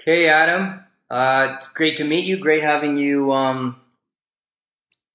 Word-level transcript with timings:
Okay, 0.00 0.28
Adam. 0.28 0.80
Uh, 1.10 1.56
great 1.74 1.96
to 1.96 2.04
meet 2.04 2.24
you. 2.24 2.36
Great 2.38 2.62
having 2.62 2.96
you 2.96 3.32
um, 3.32 3.80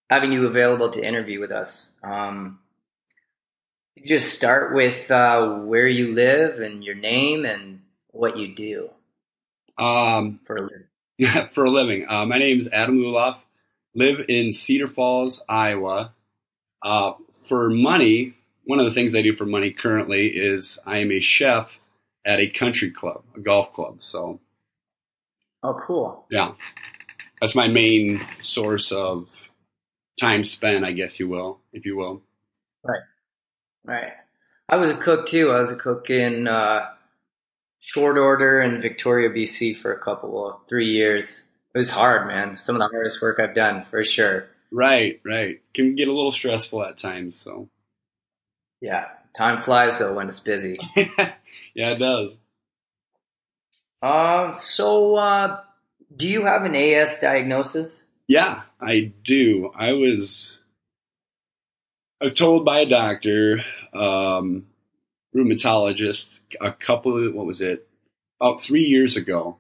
having 0.10 0.34
you 0.34 0.46
available 0.46 0.90
to 0.90 1.06
interview 1.06 1.40
with 1.40 1.52
us. 1.52 1.94
Um, 2.04 2.60
just 4.06 4.34
start 4.36 4.76
with 4.76 5.10
uh, 5.10 5.60
where 5.60 5.88
you 5.88 6.14
live 6.14 6.60
and 6.60 6.84
your 6.84 6.96
name 6.96 7.46
and 7.46 7.82
what 8.12 8.38
you 8.38 8.54
do 8.54 8.90
Um, 9.78 10.42
for 10.44 10.58
a 10.58 10.62
living. 10.62 10.84
yeah, 11.18 11.48
for 11.54 11.64
a 11.64 11.70
living. 11.70 12.06
Uh, 12.10 12.26
my 12.26 12.38
name 12.38 12.60
is 12.60 12.68
Adam 12.68 12.98
Luloff. 12.98 13.38
Live 13.96 14.26
in 14.28 14.52
Cedar 14.52 14.90
Falls, 14.90 15.44
Iowa. 15.48 16.14
Uh, 16.82 17.14
for 17.48 17.70
money, 17.70 18.36
one 18.66 18.80
of 18.80 18.86
the 18.86 18.94
things 18.94 19.16
I 19.16 19.22
do 19.22 19.36
for 19.36 19.46
money 19.46 19.72
currently 19.72 20.28
is 20.28 20.78
I 20.86 20.98
am 20.98 21.12
a 21.12 21.22
chef 21.22 21.70
at 22.26 22.40
a 22.40 22.50
country 22.50 22.92
club, 22.92 23.24
a 23.36 23.40
golf 23.40 23.72
club. 23.72 24.00
So 24.02 24.40
Oh, 25.64 25.74
cool. 25.76 26.26
yeah, 26.30 26.52
that's 27.42 27.56
my 27.56 27.68
main 27.68 28.26
source 28.42 28.92
of 28.92 29.28
time 30.20 30.44
spent, 30.44 30.84
I 30.86 30.92
guess 30.92 31.20
you 31.20 31.30
will, 31.30 31.60
if 31.72 31.86
you 31.86 31.96
will. 31.96 32.22
Right. 32.84 33.02
Right. 33.86 34.14
I 34.70 34.76
was 34.78 34.90
a 34.90 34.96
cook 34.98 35.26
too. 35.26 35.52
I 35.52 35.58
was 35.60 35.72
a 35.72 35.76
cook 35.76 36.10
in 36.10 36.48
uh, 36.48 36.86
short 37.80 38.18
order 38.18 38.62
in 38.62 38.82
Victoria, 38.82 39.30
BC 39.30 39.76
for 39.76 39.94
a 39.94 40.00
couple, 40.00 40.48
of 40.48 40.68
three 40.68 40.90
years. 40.92 41.44
It 41.74 41.78
was 41.78 41.92
hard, 41.92 42.28
man. 42.28 42.56
Some 42.56 42.76
of 42.76 42.80
the 42.80 42.90
hardest 42.94 43.22
work 43.22 43.40
I've 43.40 43.56
done, 43.56 43.84
for 43.84 44.04
sure. 44.04 44.48
Right, 44.72 45.20
right. 45.26 45.62
Can 45.74 45.96
get 45.96 46.08
a 46.08 46.14
little 46.14 46.32
stressful 46.32 46.84
at 46.84 46.98
times. 46.98 47.36
So 47.36 47.70
Yeah. 48.82 49.06
Time 49.36 49.62
flies 49.62 49.98
though 49.98 50.14
when 50.14 50.28
it's 50.28 50.40
busy. 50.40 50.78
yeah, 50.96 51.92
it 51.92 51.98
does. 52.00 52.38
Um. 54.04 54.54
So, 54.54 55.16
uh, 55.16 55.62
do 56.16 56.28
you 56.28 56.46
have 56.46 56.66
an 56.66 56.76
AS 56.76 57.22
diagnosis? 57.22 58.06
Yeah, 58.28 58.64
I 58.82 59.14
do. 59.26 59.72
I 59.76 59.94
was 59.94 60.60
I 62.22 62.26
was 62.26 62.34
told 62.34 62.66
by 62.66 62.82
a 62.82 62.90
doctor, 62.90 63.64
um, 63.94 64.68
rheumatologist, 65.36 66.40
a 66.60 66.74
couple 66.74 67.32
what 67.32 67.46
was 67.46 67.62
it? 67.62 67.88
About 68.42 68.62
three 68.62 68.84
years 68.84 69.16
ago, 69.16 69.58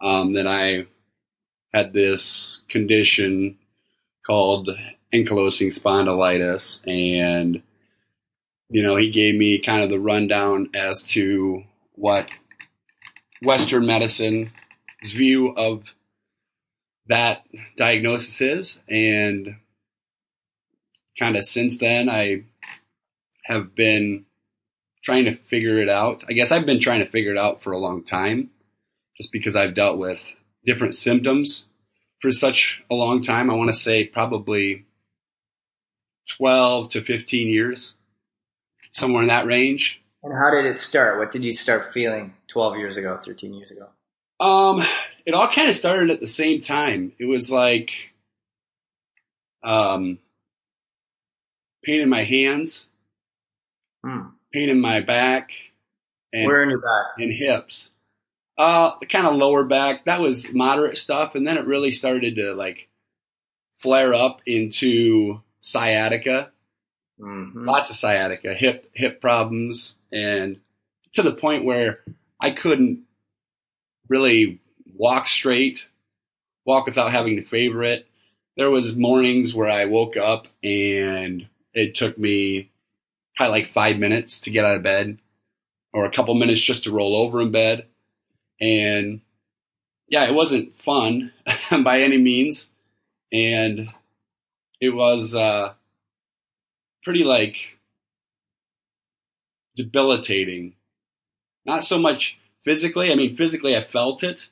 um, 0.00 0.32
that 0.32 0.46
I 0.46 0.86
had 1.74 1.92
this 1.92 2.62
condition 2.68 3.58
called 4.26 4.70
ankylosing 5.12 5.78
spondylitis 5.78 6.80
and 6.86 7.62
you 8.70 8.82
know, 8.82 8.96
he 8.96 9.10
gave 9.10 9.34
me 9.34 9.60
kind 9.60 9.84
of 9.84 9.90
the 9.90 10.00
rundown 10.00 10.70
as 10.74 11.02
to 11.02 11.62
what 11.92 12.28
Western 13.42 13.86
medicine's 13.86 14.50
view 15.04 15.54
of 15.56 15.94
that 17.06 17.44
diagnosis 17.76 18.40
is. 18.40 18.80
And 18.88 19.56
kind 21.18 21.36
of 21.36 21.44
since 21.44 21.78
then, 21.78 22.08
I 22.08 22.44
have 23.44 23.74
been 23.74 24.26
trying 25.04 25.24
to 25.24 25.36
figure 25.36 25.78
it 25.80 25.88
out. 25.88 26.24
I 26.28 26.32
guess 26.32 26.52
I've 26.52 26.66
been 26.66 26.80
trying 26.80 27.04
to 27.04 27.10
figure 27.10 27.32
it 27.32 27.38
out 27.38 27.62
for 27.62 27.72
a 27.72 27.78
long 27.78 28.04
time 28.04 28.50
just 29.16 29.32
because 29.32 29.56
I've 29.56 29.74
dealt 29.74 29.98
with 29.98 30.20
different 30.64 30.94
symptoms 30.94 31.64
for 32.20 32.30
such 32.30 32.82
a 32.90 32.94
long 32.94 33.22
time. 33.22 33.50
I 33.50 33.54
want 33.54 33.70
to 33.70 33.74
say 33.74 34.04
probably 34.04 34.86
12 36.36 36.90
to 36.90 37.02
15 37.02 37.48
years, 37.48 37.94
somewhere 38.92 39.22
in 39.22 39.28
that 39.28 39.46
range. 39.46 40.01
And 40.22 40.34
how 40.36 40.50
did 40.50 40.66
it 40.66 40.78
start? 40.78 41.18
What 41.18 41.30
did 41.30 41.44
you 41.44 41.52
start 41.52 41.92
feeling 41.92 42.34
12 42.48 42.76
years 42.76 42.96
ago, 42.96 43.18
13 43.24 43.54
years 43.54 43.70
ago? 43.70 43.88
Um, 44.38 44.82
it 45.26 45.34
all 45.34 45.48
kind 45.48 45.68
of 45.68 45.74
started 45.74 46.10
at 46.10 46.20
the 46.20 46.26
same 46.28 46.60
time. 46.60 47.12
It 47.18 47.24
was 47.24 47.50
like, 47.50 47.90
um, 49.62 50.18
pain 51.84 52.00
in 52.00 52.08
my 52.08 52.24
hands, 52.24 52.86
Hmm. 54.04 54.28
pain 54.52 54.68
in 54.68 54.80
my 54.80 55.00
back, 55.00 55.52
and 56.32 56.46
Where 56.46 56.62
in 56.62 56.70
your 56.70 56.80
back? 56.80 57.18
and 57.18 57.32
hips. 57.32 57.90
Uh, 58.58 58.98
kind 59.08 59.26
of 59.26 59.34
lower 59.36 59.64
back. 59.64 60.04
That 60.04 60.20
was 60.20 60.52
moderate 60.52 60.98
stuff, 60.98 61.34
and 61.34 61.46
then 61.46 61.56
it 61.56 61.66
really 61.66 61.90
started 61.92 62.36
to 62.36 62.52
like 62.54 62.88
flare 63.80 64.12
up 64.14 64.40
into 64.46 65.40
sciatica. 65.60 66.50
Hmm 67.22 67.66
Lots 67.66 67.90
of 67.90 67.96
sciatica, 67.96 68.52
hip 68.52 68.90
hip 68.94 69.20
problems, 69.20 69.96
and 70.10 70.58
to 71.14 71.22
the 71.22 71.32
point 71.32 71.64
where 71.64 72.00
I 72.40 72.50
couldn't 72.50 73.04
really 74.08 74.60
walk 74.94 75.28
straight, 75.28 75.86
walk 76.64 76.86
without 76.86 77.12
having 77.12 77.36
to 77.36 77.44
favor 77.44 77.84
it. 77.84 78.06
There 78.56 78.70
was 78.70 78.96
mornings 78.96 79.54
where 79.54 79.68
I 79.68 79.86
woke 79.86 80.16
up 80.16 80.48
and 80.62 81.46
it 81.72 81.94
took 81.94 82.18
me 82.18 82.70
probably 83.36 83.62
like 83.62 83.72
five 83.72 83.96
minutes 83.96 84.40
to 84.40 84.50
get 84.50 84.64
out 84.64 84.76
of 84.76 84.82
bed, 84.82 85.18
or 85.92 86.04
a 86.04 86.10
couple 86.10 86.34
minutes 86.34 86.60
just 86.60 86.84
to 86.84 86.92
roll 86.92 87.16
over 87.16 87.40
in 87.40 87.52
bed. 87.52 87.86
And 88.60 89.20
yeah, 90.08 90.24
it 90.24 90.34
wasn't 90.34 90.76
fun 90.76 91.32
by 91.82 92.02
any 92.02 92.18
means, 92.18 92.68
and 93.32 93.88
it 94.80 94.90
was 94.90 95.34
uh, 95.34 95.72
pretty 97.02 97.24
like 97.24 97.56
debilitating. 99.76 100.74
Not 101.64 101.84
so 101.84 101.98
much 101.98 102.38
physically. 102.64 103.12
I 103.12 103.14
mean, 103.14 103.36
physically, 103.36 103.76
I 103.76 103.84
felt 103.84 104.22
it, 104.22 104.48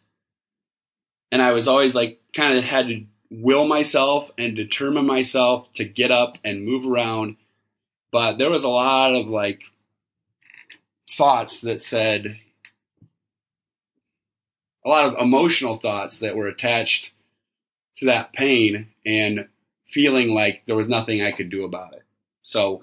and 1.33 1.43
I 1.43 1.53
was 1.53 1.69
always 1.69 1.95
like 1.95 2.21
kind 2.35 2.59
of 2.59 2.65
had 2.65 2.89
to 2.89 3.05
will 3.31 3.67
myself 3.67 4.31
and 4.37 4.57
determine 4.57 5.07
myself 5.07 5.73
to 5.75 5.85
get 5.85 6.11
up 6.11 6.37
and 6.45 6.65
move 6.65 6.85
around. 6.85 7.37
But 8.11 8.39
there 8.39 8.51
was 8.51 8.65
a 8.65 8.69
lot 8.69 9.15
of 9.15 9.29
like 9.29 9.63
thoughts 11.09 11.61
that 11.61 11.83
said 11.83 12.39
a 14.85 14.89
lot 14.89 15.13
of 15.13 15.21
emotional 15.21 15.77
thoughts 15.77 16.21
that 16.21 16.37
were 16.37 16.49
attached 16.49 17.13
to 17.97 18.07
that 18.07 18.33
pain 18.33 18.89
and 19.05 19.47
feeling 19.93 20.31
like 20.31 20.63
there 20.67 20.77
was 20.77 20.89
nothing 20.89 21.23
I 21.23 21.33
could 21.33 21.51
do 21.51 21.65
about 21.65 21.95
it. 21.95 22.03
So 22.43 22.83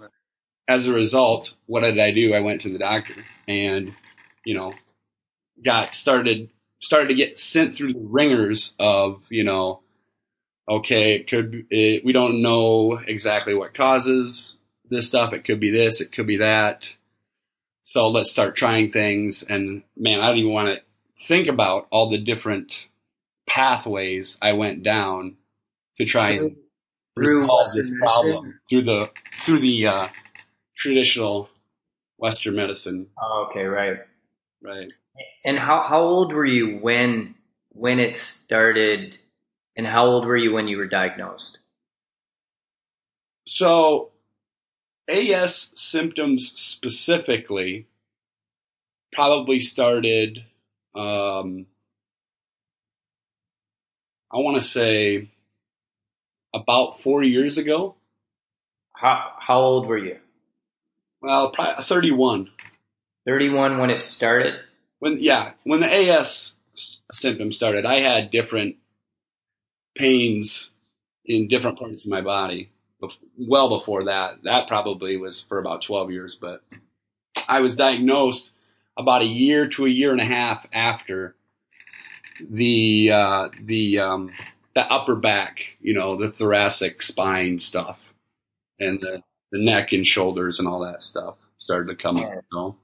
as 0.68 0.88
a 0.88 0.94
result, 0.94 1.53
what 1.66 1.81
did 1.81 2.00
I 2.00 2.12
do? 2.12 2.34
I 2.34 2.41
went 2.41 2.62
to 2.62 2.69
the 2.69 2.79
doctor 2.79 3.13
and, 3.47 3.94
you 4.45 4.56
know, 4.56 4.73
got 5.63 5.94
started 5.94 6.50
started 6.79 7.07
to 7.07 7.16
get 7.16 7.40
sent 7.40 7.73
through 7.73 7.94
the 7.94 8.00
ringers 8.00 8.75
of, 8.78 9.22
you 9.29 9.44
know, 9.44 9.81
okay, 10.69 11.16
it 11.16 11.29
could 11.29 11.66
it, 11.69 12.06
we 12.06 12.13
don't 12.13 12.41
know 12.41 13.00
exactly 13.07 13.53
what 13.53 13.73
causes 13.73 14.56
this 14.90 15.07
stuff. 15.07 15.34
It 15.34 15.46
could 15.46 15.59
be 15.59 15.72
this, 15.72 16.01
it 16.01 16.12
could 16.12 16.28
be 16.28 16.38
that. 16.38 16.90
So 17.84 18.09
let's 18.09 18.31
start 18.31 18.56
trying 18.56 18.91
things 18.91 19.44
and 19.44 19.84
man, 19.96 20.19
I 20.19 20.28
don't 20.28 20.38
even 20.38 20.51
want 20.51 20.78
to 20.78 21.25
think 21.25 21.47
about 21.47 21.88
all 21.90 22.09
the 22.09 22.17
different 22.17 22.73
pathways 23.47 24.38
I 24.41 24.53
went 24.53 24.84
down 24.84 25.38
to 25.97 26.06
try 26.06 26.31
and 26.31 26.57
Through 27.17 27.47
Western 27.47 27.89
this 27.91 28.00
problem 28.00 28.59
through 28.69 28.83
the 28.83 29.09
through 29.44 29.59
the 29.59 29.88
uh, 29.88 30.07
traditional 30.75 31.50
Western 32.17 32.55
medicine, 32.55 33.07
Oh, 33.22 33.47
okay, 33.50 33.63
right. 33.63 33.97
right? 34.61 34.91
And 35.45 35.57
how 35.57 35.83
how 35.83 36.01
old 36.01 36.33
were 36.33 36.45
you 36.45 36.78
when 36.78 37.35
when 37.69 38.00
it 38.00 38.17
started? 38.17 39.17
And 39.75 39.85
how 39.85 40.07
old 40.07 40.25
were 40.25 40.35
you 40.35 40.53
when 40.53 40.67
you 40.67 40.78
were 40.78 40.88
diagnosed? 40.88 41.59
So, 43.47 44.09
AS 45.07 45.72
symptoms 45.75 46.49
specifically 46.59 47.85
probably 49.13 49.61
started. 49.61 50.45
Um, 50.95 51.67
I 54.31 54.37
want 54.37 54.59
to 54.61 54.67
say 54.67 55.29
about 56.53 57.02
four 57.02 57.23
years 57.23 57.58
ago. 57.58 57.96
How 58.94 59.32
how 59.40 59.59
old 59.59 59.88
were 59.88 59.97
you? 59.97 60.17
Well, 61.22 61.52
probably 61.52 61.84
31. 61.84 62.49
Thirty 63.26 63.49
one 63.49 63.78
when 63.78 63.90
it 63.90 64.02
started. 64.02 64.59
when 64.99 65.17
yeah 65.20 65.52
when 65.64 65.82
the 65.82 65.88
AS 65.94 66.53
s- 66.76 66.99
symptoms 67.14 67.55
started, 67.55 67.85
I 67.85 67.99
had 67.99 68.32
different 68.32 68.78
pains 69.96 70.72
in 71.26 71.47
different 71.47 71.78
parts 71.79 72.05
of 72.05 72.09
my 72.11 72.22
body. 72.22 72.70
Well 73.38 73.78
before 73.79 74.05
that, 74.05 74.44
that 74.44 74.67
probably 74.67 75.17
was 75.17 75.41
for 75.41 75.59
about 75.59 75.82
twelve 75.84 76.11
years. 76.11 76.38
But 76.40 76.64
I 77.47 77.59
was 77.59 77.76
diagnosed 77.76 78.52
about 78.97 79.22
a 79.22 79.26
year 79.26 79.67
to 79.70 79.85
a 79.85 79.90
year 79.90 80.11
and 80.11 80.22
a 80.22 80.26
half 80.26 80.66
after 80.73 81.35
the 82.49 83.11
uh, 83.11 83.49
the 83.61 83.99
um, 83.99 84.32
the 84.78 84.91
upper 84.94 85.16
back, 85.16 85.76
you 85.82 85.96
know, 85.96 86.16
the 86.16 86.29
thoracic 86.29 87.02
spine 87.02 87.58
stuff, 87.58 88.00
and 88.79 89.02
the 89.02 89.24
the 89.52 89.58
neck 89.58 89.91
and 89.91 90.06
shoulders 90.06 90.59
and 90.59 90.68
all 90.68 90.82
that 90.82 91.02
stuff 91.02 91.35
started 91.58 91.88
to 91.88 91.96
come 91.96 92.18
up. 92.18 92.32
So 92.53 92.76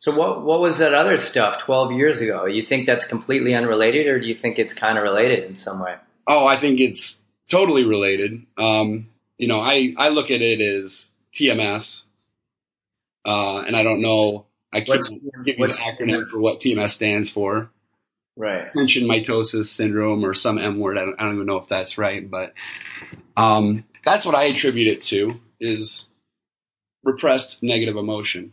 So 0.00 0.18
what 0.18 0.42
what 0.42 0.60
was 0.60 0.76
that 0.76 0.92
other 0.92 1.16
stuff 1.16 1.58
12 1.58 1.92
years 1.92 2.20
ago? 2.20 2.44
You 2.44 2.60
think 2.62 2.84
that's 2.84 3.06
completely 3.06 3.54
unrelated 3.54 4.08
or 4.08 4.20
do 4.20 4.28
you 4.28 4.34
think 4.34 4.58
it's 4.58 4.74
kind 4.74 4.98
of 4.98 5.04
related 5.04 5.44
in 5.44 5.56
some 5.56 5.80
way? 5.80 5.94
Oh, 6.26 6.44
I 6.46 6.60
think 6.60 6.80
it's 6.80 7.22
totally 7.48 7.84
related. 7.86 8.44
Um, 8.58 9.08
you 9.38 9.48
know, 9.48 9.58
I, 9.58 9.94
I 9.96 10.10
look 10.10 10.30
at 10.30 10.42
it 10.42 10.60
as 10.60 11.12
TMS, 11.32 12.02
uh, 13.24 13.60
and 13.60 13.74
I 13.74 13.82
don't 13.82 14.02
know. 14.02 14.44
I 14.70 14.80
can't 14.80 14.88
What's- 14.90 15.08
give 15.08 15.22
you 15.22 15.54
an 15.54 15.60
what's 15.60 15.80
acronym 15.80 16.28
for 16.30 16.42
what 16.42 16.60
TMS 16.60 16.90
stands 16.90 17.30
for. 17.30 17.70
Right. 18.36 18.72
Tension 18.74 19.06
mitosis 19.06 19.66
syndrome 19.66 20.24
or 20.24 20.34
some 20.34 20.58
M 20.58 20.78
word. 20.78 20.98
I 20.98 21.04
don't, 21.04 21.20
I 21.20 21.24
don't 21.24 21.34
even 21.34 21.46
know 21.46 21.58
if 21.58 21.68
that's 21.68 21.98
right, 21.98 22.28
but 22.28 22.54
um, 23.36 23.84
that's 24.04 24.24
what 24.24 24.34
I 24.34 24.44
attribute 24.44 24.88
it 24.88 25.04
to 25.06 25.38
is 25.60 26.08
repressed 27.04 27.62
negative 27.62 27.96
emotion. 27.96 28.52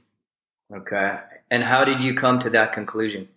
Okay. 0.74 1.18
And 1.50 1.64
how 1.64 1.86
did 1.86 2.04
you 2.04 2.14
come 2.14 2.40
to 2.40 2.50
that 2.52 2.74
conclusion? 2.74 3.30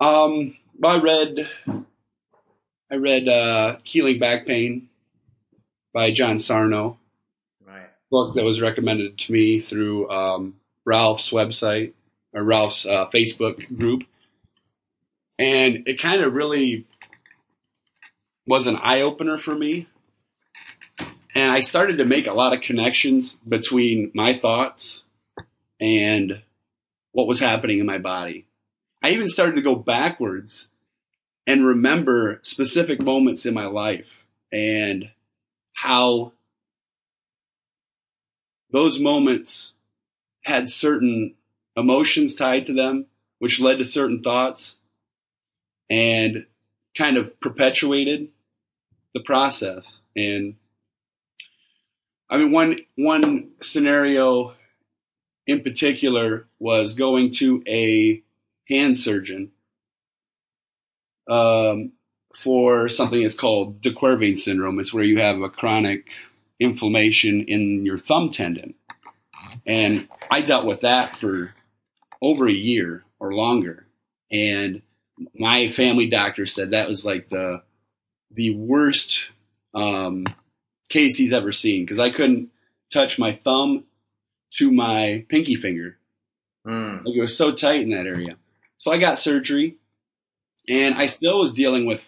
Um, 0.00 0.56
I 0.82 0.98
read, 0.98 1.48
I 2.90 2.96
read 2.96 3.28
uh, 3.28 3.76
Healing 3.84 4.18
Back 4.18 4.46
Pain 4.46 4.88
by 5.92 6.10
John 6.12 6.40
Sarno. 6.40 6.98
Right. 7.66 7.88
book 8.10 8.34
that 8.34 8.44
was 8.44 8.60
recommended 8.60 9.18
to 9.18 9.32
me 9.32 9.60
through 9.60 10.10
um, 10.10 10.56
Ralph's 10.84 11.30
website 11.30 11.92
or 12.32 12.42
Ralph's 12.42 12.86
uh, 12.86 13.06
Facebook 13.10 13.76
group, 13.78 14.02
and 15.38 15.88
it 15.88 16.00
kind 16.00 16.22
of 16.22 16.34
really 16.34 16.86
was 18.46 18.66
an 18.66 18.76
eye 18.76 19.00
opener 19.00 19.38
for 19.38 19.54
me. 19.54 19.88
And 21.34 21.50
I 21.50 21.62
started 21.62 21.98
to 21.98 22.04
make 22.04 22.26
a 22.26 22.32
lot 22.32 22.54
of 22.54 22.60
connections 22.60 23.38
between 23.48 24.12
my 24.14 24.38
thoughts 24.38 25.02
and 25.80 26.42
what 27.12 27.26
was 27.26 27.40
happening 27.40 27.78
in 27.78 27.86
my 27.86 27.98
body. 27.98 28.46
I 29.02 29.10
even 29.10 29.28
started 29.28 29.56
to 29.56 29.62
go 29.62 29.74
backwards 29.74 30.70
and 31.46 31.66
remember 31.66 32.40
specific 32.42 33.02
moments 33.02 33.46
in 33.46 33.54
my 33.54 33.66
life 33.66 34.06
and 34.52 35.10
how 35.74 36.32
those 38.70 39.00
moments 39.00 39.74
had 40.42 40.70
certain 40.70 41.34
emotions 41.76 42.34
tied 42.34 42.66
to 42.66 42.74
them, 42.74 43.06
which 43.38 43.60
led 43.60 43.78
to 43.78 43.84
certain 43.84 44.22
thoughts 44.22 44.76
and 45.90 46.46
kind 46.96 47.16
of 47.16 47.38
perpetuated 47.40 48.28
the 49.14 49.20
process. 49.20 50.00
And 50.16 50.56
I 52.28 52.38
mean, 52.38 52.52
one, 52.52 52.78
one 52.96 53.50
scenario 53.62 54.54
in 55.46 55.62
particular 55.62 56.46
was 56.58 56.94
going 56.94 57.32
to 57.34 57.62
a 57.66 58.22
hand 58.68 58.96
surgeon 58.96 59.52
um, 61.28 61.92
for 62.36 62.88
something 62.88 63.22
that's 63.22 63.36
called 63.36 63.80
de 63.80 63.92
Quervain 63.92 64.38
syndrome. 64.38 64.80
It's 64.80 64.92
where 64.92 65.04
you 65.04 65.20
have 65.20 65.40
a 65.40 65.50
chronic 65.50 66.08
inflammation 66.58 67.44
in 67.46 67.84
your 67.84 67.98
thumb 67.98 68.30
tendon. 68.30 68.74
And 69.66 70.08
I 70.30 70.42
dealt 70.42 70.66
with 70.66 70.80
that 70.80 71.18
for 71.18 71.54
over 72.20 72.48
a 72.48 72.52
year 72.52 73.04
or 73.18 73.34
longer. 73.34 73.86
And 74.30 74.82
my 75.34 75.70
family 75.72 76.08
doctor 76.08 76.46
said 76.46 76.70
that 76.70 76.88
was 76.88 77.04
like 77.04 77.28
the 77.28 77.62
the 78.30 78.54
worst 78.54 79.26
um, 79.74 80.26
case 80.88 81.16
he's 81.16 81.32
ever 81.32 81.52
seen 81.52 81.84
because 81.84 81.98
I 81.98 82.10
couldn't 82.10 82.50
touch 82.92 83.18
my 83.18 83.38
thumb 83.44 83.84
to 84.54 84.70
my 84.70 85.24
pinky 85.28 85.56
finger. 85.56 85.98
Hmm. 86.64 86.98
Like 87.04 87.16
it 87.16 87.20
was 87.20 87.36
so 87.36 87.52
tight 87.52 87.82
in 87.82 87.90
that 87.90 88.06
area. 88.06 88.36
So 88.78 88.90
I 88.90 88.98
got 88.98 89.18
surgery 89.18 89.76
and 90.68 90.94
I 90.94 91.06
still 91.06 91.38
was 91.38 91.52
dealing 91.52 91.86
with 91.86 92.02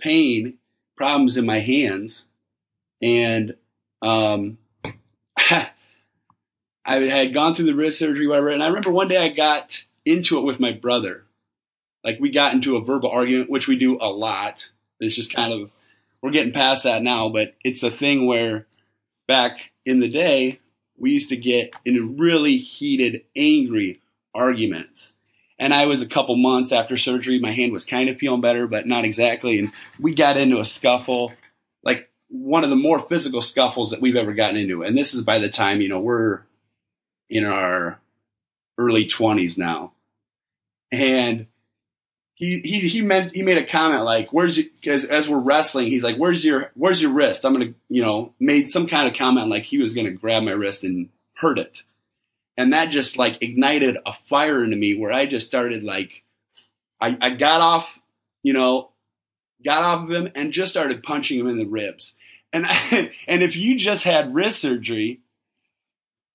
pain, 0.00 0.58
problems 0.96 1.36
in 1.36 1.46
my 1.46 1.60
hands. 1.60 2.26
And 3.00 3.56
um, 4.02 4.58
I 5.36 5.70
had 6.84 7.34
gone 7.34 7.54
through 7.54 7.66
the 7.66 7.74
wrist 7.74 7.98
surgery, 7.98 8.26
whatever. 8.26 8.50
And 8.50 8.62
I 8.62 8.68
remember 8.68 8.90
one 8.90 9.08
day 9.08 9.18
I 9.18 9.28
got 9.28 9.84
into 10.04 10.38
it 10.38 10.44
with 10.44 10.58
my 10.58 10.72
brother. 10.72 11.24
Like 12.04 12.18
we 12.20 12.30
got 12.30 12.54
into 12.54 12.76
a 12.76 12.84
verbal 12.84 13.10
argument, 13.10 13.50
which 13.50 13.68
we 13.68 13.78
do 13.78 13.98
a 14.00 14.10
lot. 14.10 14.68
It's 15.00 15.14
just 15.14 15.32
kind 15.32 15.52
of, 15.52 15.70
we're 16.22 16.30
getting 16.30 16.52
past 16.52 16.84
that 16.84 17.02
now, 17.02 17.28
but 17.28 17.54
it's 17.62 17.82
a 17.82 17.90
thing 17.90 18.26
where 18.26 18.66
back 19.26 19.70
in 19.84 20.00
the 20.00 20.10
day, 20.10 20.60
we 20.96 21.12
used 21.12 21.28
to 21.28 21.36
get 21.36 21.72
into 21.84 22.14
really 22.18 22.58
heated, 22.58 23.22
angry 23.36 24.00
arguments. 24.34 25.14
And 25.58 25.74
I 25.74 25.86
was 25.86 26.02
a 26.02 26.08
couple 26.08 26.36
months 26.36 26.72
after 26.72 26.96
surgery. 26.96 27.38
My 27.38 27.52
hand 27.52 27.72
was 27.72 27.84
kind 27.84 28.08
of 28.08 28.18
feeling 28.18 28.40
better, 28.40 28.66
but 28.66 28.86
not 28.86 29.04
exactly. 29.04 29.58
And 29.58 29.72
we 30.00 30.14
got 30.14 30.36
into 30.36 30.60
a 30.60 30.64
scuffle, 30.64 31.32
like 31.82 32.08
one 32.28 32.64
of 32.64 32.70
the 32.70 32.76
more 32.76 33.00
physical 33.08 33.42
scuffles 33.42 33.90
that 33.90 34.00
we've 34.00 34.16
ever 34.16 34.34
gotten 34.34 34.56
into. 34.56 34.82
And 34.82 34.96
this 34.96 35.14
is 35.14 35.22
by 35.22 35.38
the 35.38 35.50
time, 35.50 35.80
you 35.80 35.88
know, 35.88 36.00
we're 36.00 36.42
in 37.28 37.44
our 37.44 37.98
early 38.76 39.06
20s 39.06 39.58
now. 39.58 39.92
And 40.92 41.46
he, 42.38 42.60
he, 42.60 42.88
he 42.88 43.02
meant, 43.02 43.34
he 43.34 43.42
made 43.42 43.58
a 43.58 43.66
comment 43.66 44.04
like, 44.04 44.32
where's 44.32 44.56
your, 44.56 44.66
cause 44.84 45.04
as 45.04 45.28
we're 45.28 45.38
wrestling, 45.38 45.88
he's 45.88 46.04
like, 46.04 46.16
where's 46.16 46.44
your, 46.44 46.70
where's 46.74 47.02
your 47.02 47.10
wrist? 47.10 47.44
I'm 47.44 47.58
to, 47.58 47.74
you 47.88 48.00
know, 48.00 48.32
made 48.38 48.70
some 48.70 48.86
kind 48.86 49.08
of 49.08 49.18
comment 49.18 49.48
like 49.48 49.64
he 49.64 49.78
was 49.78 49.94
to 49.94 50.10
grab 50.12 50.44
my 50.44 50.52
wrist 50.52 50.84
and 50.84 51.08
hurt 51.34 51.58
it. 51.58 51.82
And 52.56 52.72
that 52.72 52.90
just 52.90 53.18
like 53.18 53.42
ignited 53.42 53.98
a 54.06 54.12
fire 54.30 54.62
into 54.62 54.76
me 54.76 54.94
where 54.94 55.12
I 55.12 55.26
just 55.26 55.48
started 55.48 55.82
like, 55.82 56.22
I, 57.00 57.18
I 57.20 57.30
got 57.30 57.60
off, 57.60 57.98
you 58.44 58.52
know, 58.52 58.90
got 59.64 59.82
off 59.82 60.04
of 60.04 60.10
him 60.10 60.30
and 60.36 60.52
just 60.52 60.70
started 60.70 61.02
punching 61.02 61.40
him 61.40 61.48
in 61.48 61.58
the 61.58 61.66
ribs. 61.66 62.14
And, 62.52 62.66
and 63.26 63.42
if 63.42 63.56
you 63.56 63.76
just 63.76 64.04
had 64.04 64.32
wrist 64.32 64.60
surgery, 64.60 65.18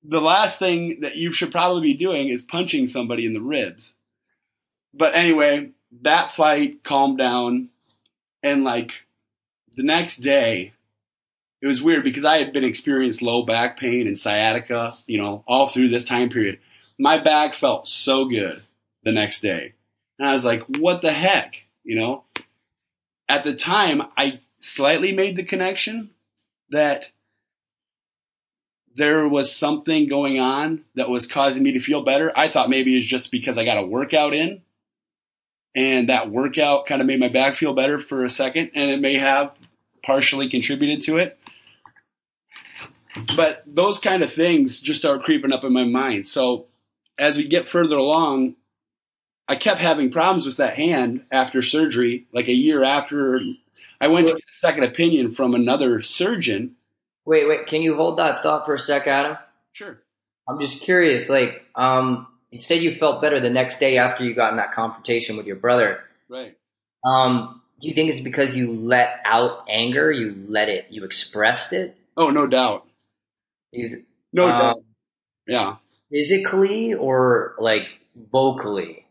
the 0.03 0.19
last 0.19 0.59
thing 0.59 0.99
that 0.99 1.15
you 1.15 1.31
should 1.31 1.53
probably 1.53 1.93
be 1.93 1.93
doing 1.93 2.27
is 2.27 2.41
punching 2.41 2.87
somebody 2.87 3.25
in 3.25 3.33
the 3.33 3.39
ribs. 3.39 3.93
But 4.93 5.15
anyway, 5.15 5.69
that 6.01 6.35
fight 6.35 6.83
calmed 6.83 7.17
down. 7.17 7.69
And 8.41 8.63
like 8.63 9.05
the 9.75 9.83
next 9.83 10.17
day, 10.17 10.73
it 11.61 11.67
was 11.67 11.81
weird 11.81 12.03
because 12.03 12.25
I 12.25 12.39
had 12.39 12.51
been 12.51 12.65
experiencing 12.65 13.25
low 13.25 13.45
back 13.45 13.77
pain 13.79 14.07
and 14.07 14.17
sciatica, 14.17 14.95
you 15.07 15.21
know, 15.21 15.43
all 15.47 15.69
through 15.69 15.89
this 15.89 16.05
time 16.05 16.29
period. 16.29 16.59
My 16.99 17.23
back 17.23 17.55
felt 17.55 17.87
so 17.87 18.25
good 18.25 18.61
the 19.03 19.11
next 19.11 19.41
day. 19.41 19.73
And 20.19 20.27
I 20.27 20.33
was 20.33 20.45
like, 20.45 20.63
what 20.77 21.01
the 21.01 21.13
heck? 21.13 21.55
You 21.83 21.95
know, 21.95 22.23
at 23.29 23.43
the 23.43 23.55
time, 23.55 24.01
I 24.17 24.39
slightly 24.59 25.11
made 25.11 25.35
the 25.35 25.43
connection 25.43 26.11
that 26.69 27.05
there 28.95 29.27
was 29.27 29.53
something 29.53 30.07
going 30.07 30.39
on 30.39 30.83
that 30.95 31.09
was 31.09 31.27
causing 31.27 31.63
me 31.63 31.73
to 31.73 31.81
feel 31.81 32.03
better. 32.03 32.31
I 32.37 32.47
thought 32.47 32.69
maybe 32.69 32.97
it's 32.97 33.07
just 33.07 33.31
because 33.31 33.57
I 33.57 33.65
got 33.65 33.83
a 33.83 33.85
workout 33.85 34.33
in 34.33 34.61
and 35.75 36.09
that 36.09 36.29
workout 36.29 36.85
kind 36.85 37.01
of 37.01 37.07
made 37.07 37.19
my 37.19 37.29
back 37.29 37.57
feel 37.57 37.73
better 37.73 37.99
for 37.99 38.23
a 38.23 38.29
second 38.29 38.71
and 38.75 38.91
it 38.91 38.99
may 38.99 39.15
have 39.15 39.51
partially 40.03 40.49
contributed 40.49 41.03
to 41.03 41.17
it. 41.17 41.37
But 43.35 43.63
those 43.67 43.99
kind 43.99 44.23
of 44.23 44.33
things 44.33 44.81
just 44.81 44.99
started 44.99 45.23
creeping 45.23 45.53
up 45.53 45.63
in 45.63 45.73
my 45.73 45.83
mind. 45.83 46.27
So 46.27 46.65
as 47.17 47.37
we 47.37 47.47
get 47.47 47.69
further 47.69 47.97
along, 47.97 48.55
I 49.47 49.55
kept 49.55 49.81
having 49.81 50.11
problems 50.11 50.47
with 50.47 50.57
that 50.57 50.75
hand 50.75 51.25
after 51.31 51.61
surgery, 51.61 52.27
like 52.33 52.47
a 52.47 52.53
year 52.53 52.83
after 52.83 53.39
I 53.99 54.07
went 54.07 54.27
to 54.27 54.33
get 54.33 54.43
a 54.43 54.53
second 54.53 54.83
opinion 54.83 55.35
from 55.35 55.53
another 55.53 56.01
surgeon. 56.01 56.75
Wait, 57.25 57.47
wait. 57.47 57.67
Can 57.67 57.81
you 57.81 57.95
hold 57.95 58.17
that 58.17 58.41
thought 58.41 58.65
for 58.65 58.73
a 58.73 58.79
sec, 58.79 59.07
Adam? 59.07 59.37
Sure. 59.71 60.01
I'm 60.47 60.59
just 60.59 60.81
curious. 60.81 61.29
Like, 61.29 61.63
um, 61.75 62.27
you 62.53 62.59
said 62.59 62.83
you 62.83 62.91
felt 62.91 63.19
better 63.19 63.39
the 63.39 63.49
next 63.49 63.79
day 63.79 63.97
after 63.97 64.23
you 64.23 64.35
got 64.35 64.51
in 64.51 64.57
that 64.57 64.71
confrontation 64.71 65.37
with 65.37 65.47
your 65.47 65.55
brother. 65.55 66.01
Right. 66.29 66.55
Um, 67.03 67.63
do 67.79 67.87
you 67.87 67.95
think 67.95 68.11
it's 68.11 68.19
because 68.19 68.55
you 68.55 68.71
let 68.73 69.21
out 69.25 69.65
anger? 69.67 70.11
You 70.11 70.35
let 70.47 70.69
it. 70.69 70.85
You 70.91 71.03
expressed 71.03 71.73
it. 71.73 71.97
Oh, 72.15 72.29
no 72.29 72.45
doubt. 72.45 72.85
Is 73.73 74.01
No 74.31 74.45
um, 74.45 74.59
doubt. 74.59 74.83
Yeah. 75.47 75.75
physically 76.11 76.93
or 76.93 77.55
like 77.57 77.87
vocally? 78.31 79.07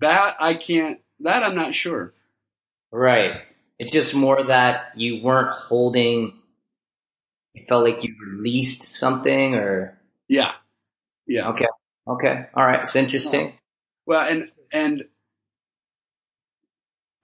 That 0.00 0.36
I 0.38 0.56
can't, 0.56 1.00
that 1.20 1.42
I'm 1.42 1.54
not 1.54 1.74
sure. 1.74 2.12
Right. 2.92 3.40
It's 3.78 3.94
just 3.94 4.14
more 4.14 4.42
that 4.42 4.92
you 4.94 5.22
weren't 5.22 5.52
holding. 5.52 6.34
You 7.54 7.64
felt 7.66 7.82
like 7.82 8.04
you 8.04 8.14
released 8.20 8.86
something, 8.88 9.54
or 9.54 9.98
Yeah. 10.30 10.52
Yeah. 11.26 11.48
okay, 11.50 11.66
okay, 12.06 12.46
all 12.54 12.64
right. 12.64 12.80
It's 12.80 12.96
interesting. 12.96 13.52
Well, 14.06 14.20
and, 14.20 14.50
and 14.72 15.04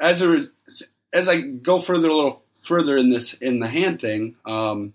as 0.00 0.22
a, 0.22 0.46
as 1.12 1.28
I 1.28 1.40
go 1.40 1.80
further, 1.80 2.08
a 2.08 2.14
little 2.14 2.42
further 2.62 2.96
in 2.96 3.10
this, 3.10 3.34
in 3.34 3.60
the 3.60 3.68
hand 3.68 4.00
thing, 4.00 4.36
um, 4.44 4.92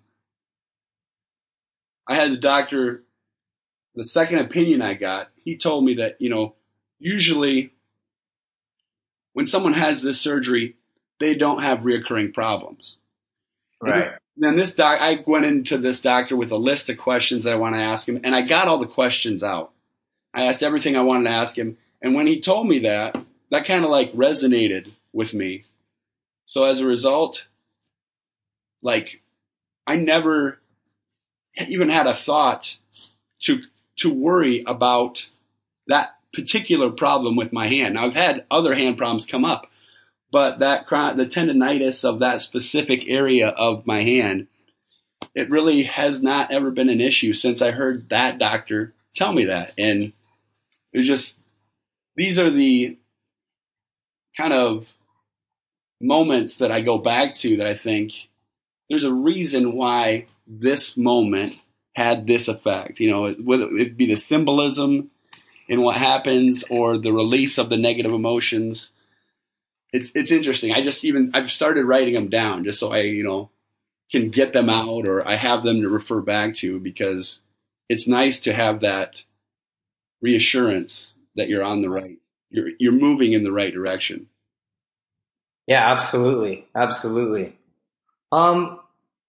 I 2.08 2.16
had 2.16 2.32
the 2.32 2.38
doctor 2.38 3.04
the 3.96 4.04
second 4.04 4.40
opinion 4.40 4.82
I 4.82 4.94
got, 4.94 5.30
he 5.36 5.58
told 5.58 5.84
me 5.84 5.96
that, 5.96 6.22
you 6.22 6.30
know, 6.30 6.56
usually 7.00 7.74
when 9.34 9.48
someone 9.48 9.74
has 9.74 10.02
this 10.02 10.20
surgery, 10.20 10.76
they 11.20 11.36
don't 11.38 11.62
have 11.62 11.80
reoccurring 11.80 12.34
problems. 12.34 12.98
Right. 13.82 14.12
Then 14.38 14.56
this 14.56 14.74
doc, 14.74 15.00
I 15.00 15.24
went 15.26 15.46
into 15.46 15.78
this 15.78 16.02
doctor 16.02 16.36
with 16.36 16.52
a 16.52 16.58
list 16.58 16.90
of 16.90 16.98
questions 16.98 17.44
that 17.44 17.54
I 17.54 17.58
want 17.58 17.76
to 17.76 17.82
ask 17.82 18.08
him, 18.08 18.20
and 18.24 18.34
I 18.34 18.42
got 18.42 18.68
all 18.68 18.80
the 18.80 18.88
questions 18.88 19.44
out. 19.44 19.72
I 20.34 20.46
asked 20.46 20.64
everything 20.64 20.96
I 20.96 21.02
wanted 21.02 21.26
to 21.26 21.36
ask 21.36 21.58
him, 21.58 21.78
and 22.02 22.16
when 22.16 22.28
he 22.28 22.40
told 22.40 22.68
me 22.68 22.80
that, 22.80 23.18
that 23.50 23.66
kind 23.66 23.84
of 23.84 23.92
like 23.92 24.14
resonated 24.14 24.92
with 25.14 25.34
me. 25.34 25.66
So 26.46 26.64
as 26.64 26.82
a 26.82 26.88
result, 26.88 27.46
like 28.82 29.22
I 29.86 29.96
never 29.98 30.60
even 31.68 31.90
had 31.90 32.08
a 32.08 32.16
thought 32.16 32.78
to 33.42 33.62
to 33.98 34.14
worry 34.14 34.64
about 34.66 35.28
that 35.88 36.16
particular 36.34 36.90
problem 36.90 37.36
with 37.36 37.54
my 37.54 37.68
hand. 37.68 37.96
Now, 37.96 38.06
I've 38.06 38.14
had 38.14 38.46
other 38.50 38.74
hand 38.74 38.98
problems 38.98 39.26
come 39.26 39.46
up, 39.46 39.68
but 40.32 40.60
that 40.60 40.88
the 40.90 41.26
tendonitis 41.26 42.06
of 42.06 42.20
that 42.20 42.42
specific 42.42 43.08
area 43.08 43.50
of 43.50 43.86
my 43.86 44.04
hand, 44.04 44.48
it 45.36 45.50
really 45.50 45.84
has 45.84 46.24
not 46.24 46.52
ever 46.52 46.72
been 46.72 46.90
an 46.90 47.02
issue 47.02 47.34
since 47.34 47.62
I 47.62 47.72
heard 47.72 48.10
that 48.10 48.38
doctor 48.38 48.94
tell 49.16 49.34
me 49.34 49.46
that. 49.46 49.74
And 49.78 50.14
it's 50.94 51.08
just 51.08 51.38
these 52.16 52.40
are 52.40 52.50
the 52.50 52.98
kind 54.38 54.54
of 54.54 54.88
moments 56.00 56.58
that 56.58 56.72
I 56.72 56.82
go 56.82 56.98
back 56.98 57.36
to 57.36 57.58
that 57.58 57.68
I 57.68 57.76
think 57.76 58.14
there's 58.90 59.04
a 59.04 59.14
reason 59.14 59.74
why 59.74 60.28
this 60.48 60.98
moment 60.98 61.56
had 61.94 62.26
this 62.26 62.48
effect. 62.48 63.00
You 63.00 63.12
know, 63.12 63.32
whether 63.34 63.66
it 63.66 63.98
be 63.98 64.08
the 64.08 64.16
symbolism 64.16 65.12
in 65.68 65.82
what 65.82 65.96
happens 65.96 66.64
or 66.70 66.98
the 66.98 67.14
release 67.14 67.58
of 67.58 67.70
the 67.70 67.78
negative 67.78 68.14
emotions. 68.14 68.92
It's 69.94 70.12
it's 70.16 70.32
interesting. 70.32 70.72
I 70.72 70.84
just 70.84 71.04
even 71.06 71.32
I've 71.34 71.52
started 71.52 71.86
writing 71.86 72.14
them 72.14 72.30
down 72.30 72.64
just 72.64 72.80
so 72.80 72.92
I 72.92 73.02
you 73.02 73.24
know 73.24 73.50
can 74.12 74.30
get 74.30 74.54
them 74.54 74.70
out 74.70 75.08
or 75.08 75.28
I 75.28 75.36
have 75.36 75.64
them 75.64 75.82
to 75.82 75.90
refer 75.90 76.22
back 76.22 76.56
to 76.56 76.80
because 76.80 77.42
it's 77.90 78.08
nice 78.08 78.40
to 78.42 78.54
have 78.54 78.82
that 78.82 79.24
reassurance 80.22 81.14
that 81.36 81.50
you're 81.50 81.64
on 81.64 81.82
the 81.82 81.90
right 81.90 82.18
you're 82.50 82.70
you're 82.80 82.92
moving 82.92 83.34
in 83.34 83.44
the 83.44 83.52
right 83.52 83.74
direction. 83.74 84.28
Yeah, 85.68 85.92
absolutely, 85.92 86.68
absolutely. 86.76 87.58
Um, 88.32 88.80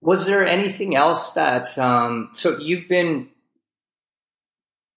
was 0.00 0.26
there 0.26 0.46
anything 0.46 0.96
else 0.96 1.32
that 1.32 1.78
um, 1.78 2.30
so 2.32 2.58
you've 2.58 2.88
been 2.88 3.28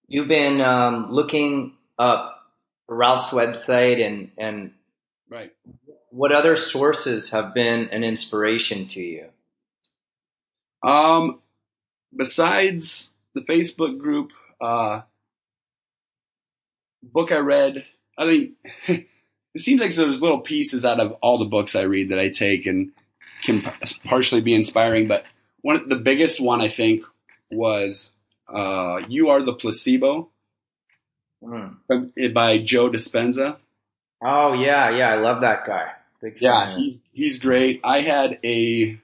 you've 0.08 0.28
been 0.28 0.60
um, 0.60 1.12
looking 1.12 1.74
up 1.98 2.42
Ralph's 2.88 3.30
website 3.30 4.04
and 4.04 4.30
and 4.36 4.72
right. 5.28 5.52
What 6.10 6.32
other 6.32 6.56
sources 6.56 7.32
have 7.32 7.54
been 7.54 7.88
an 7.88 8.04
inspiration 8.04 8.86
to 8.88 9.00
you? 9.00 9.26
Um, 10.82 11.40
besides 12.14 13.12
the 13.34 13.42
Facebook 13.42 13.98
group, 13.98 14.32
uh, 14.60 15.02
book 17.02 17.32
I 17.32 17.38
read. 17.38 17.86
I 18.18 18.24
mean, 18.26 18.56
it 18.88 19.06
seems 19.60 19.80
like 19.80 19.94
there's 19.94 20.20
little 20.20 20.40
pieces 20.40 20.84
out 20.84 21.00
of 21.00 21.12
all 21.22 21.38
the 21.38 21.44
books 21.44 21.76
I 21.76 21.82
read 21.82 22.10
that 22.10 22.18
I 22.18 22.28
take 22.28 22.66
and 22.66 22.92
can 23.42 23.62
partially 24.04 24.40
be 24.40 24.54
inspiring. 24.54 25.08
But 25.08 25.24
one, 25.60 25.88
the 25.88 25.96
biggest 25.96 26.40
one 26.40 26.60
I 26.60 26.68
think 26.68 27.04
was 27.50 28.14
uh, 28.48 29.02
"You 29.08 29.30
Are 29.30 29.42
the 29.42 29.54
Placebo" 29.54 30.30
mm. 31.42 32.34
by 32.34 32.58
Joe 32.62 32.90
Dispenza. 32.90 33.56
Oh 34.22 34.54
yeah, 34.54 34.90
yeah, 34.90 35.12
I 35.12 35.16
love 35.16 35.42
that 35.42 35.64
guy. 35.64 35.92
Big 36.22 36.40
yeah, 36.40 36.76
he's 36.76 36.98
he's 37.12 37.38
great. 37.38 37.80
I 37.84 38.00
had 38.00 38.38
a 38.42 38.98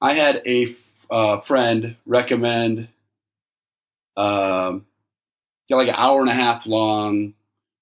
I 0.00 0.14
had 0.14 0.42
a 0.46 0.76
uh, 1.10 1.40
friend 1.40 1.96
recommend 2.04 2.88
um, 4.16 4.86
like 5.70 5.88
an 5.88 5.94
hour 5.96 6.20
and 6.20 6.28
a 6.28 6.34
half 6.34 6.66
long 6.66 7.34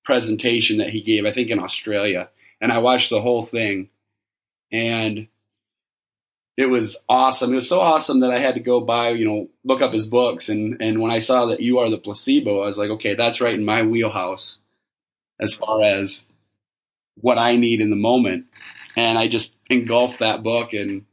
presentation 0.04 0.78
that 0.78 0.90
he 0.90 1.00
gave, 1.00 1.25
I 1.25 1.33
think 1.33 1.50
in 1.50 1.59
Australia, 1.59 2.28
and 2.61 2.73
I 2.73 2.78
watched 2.78 3.11
the 3.11 3.21
whole 3.21 3.45
thing, 3.45 3.88
and 4.71 5.28
it 6.57 6.66
was 6.66 7.02
awesome. 7.09 7.52
It 7.52 7.57
was 7.57 7.69
so 7.69 7.81
awesome 7.81 8.21
that 8.21 8.31
I 8.31 8.38
had 8.38 8.54
to 8.54 8.61
go 8.61 8.81
buy, 8.81 9.11
you 9.11 9.26
know, 9.26 9.49
look 9.64 9.83
up 9.83 9.93
his 9.93 10.07
books, 10.07 10.49
and 10.49 10.81
and 10.81 11.00
when 11.00 11.11
I 11.11 11.19
saw 11.19 11.47
that 11.47 11.61
you 11.61 11.78
are 11.81 11.90
the 11.90 11.99
placebo, 11.99 12.62
I 12.62 12.66
was 12.66 12.78
like, 12.78 12.90
okay, 12.90 13.14
that's 13.14 13.40
right 13.40 13.54
in 13.54 13.64
my 13.64 13.83
wheelhouse, 13.83 14.59
as 15.41 15.55
far 15.55 15.83
as 15.83 16.26
what 17.21 17.38
I 17.38 17.57
need 17.57 17.81
in 17.81 17.91
the 17.91 17.97
moment, 17.97 18.47
and 18.97 19.19
I 19.19 19.29
just 19.29 19.57
engulfed 19.69 20.21
that 20.21 20.43
book 20.43 20.73
and. 20.73 21.05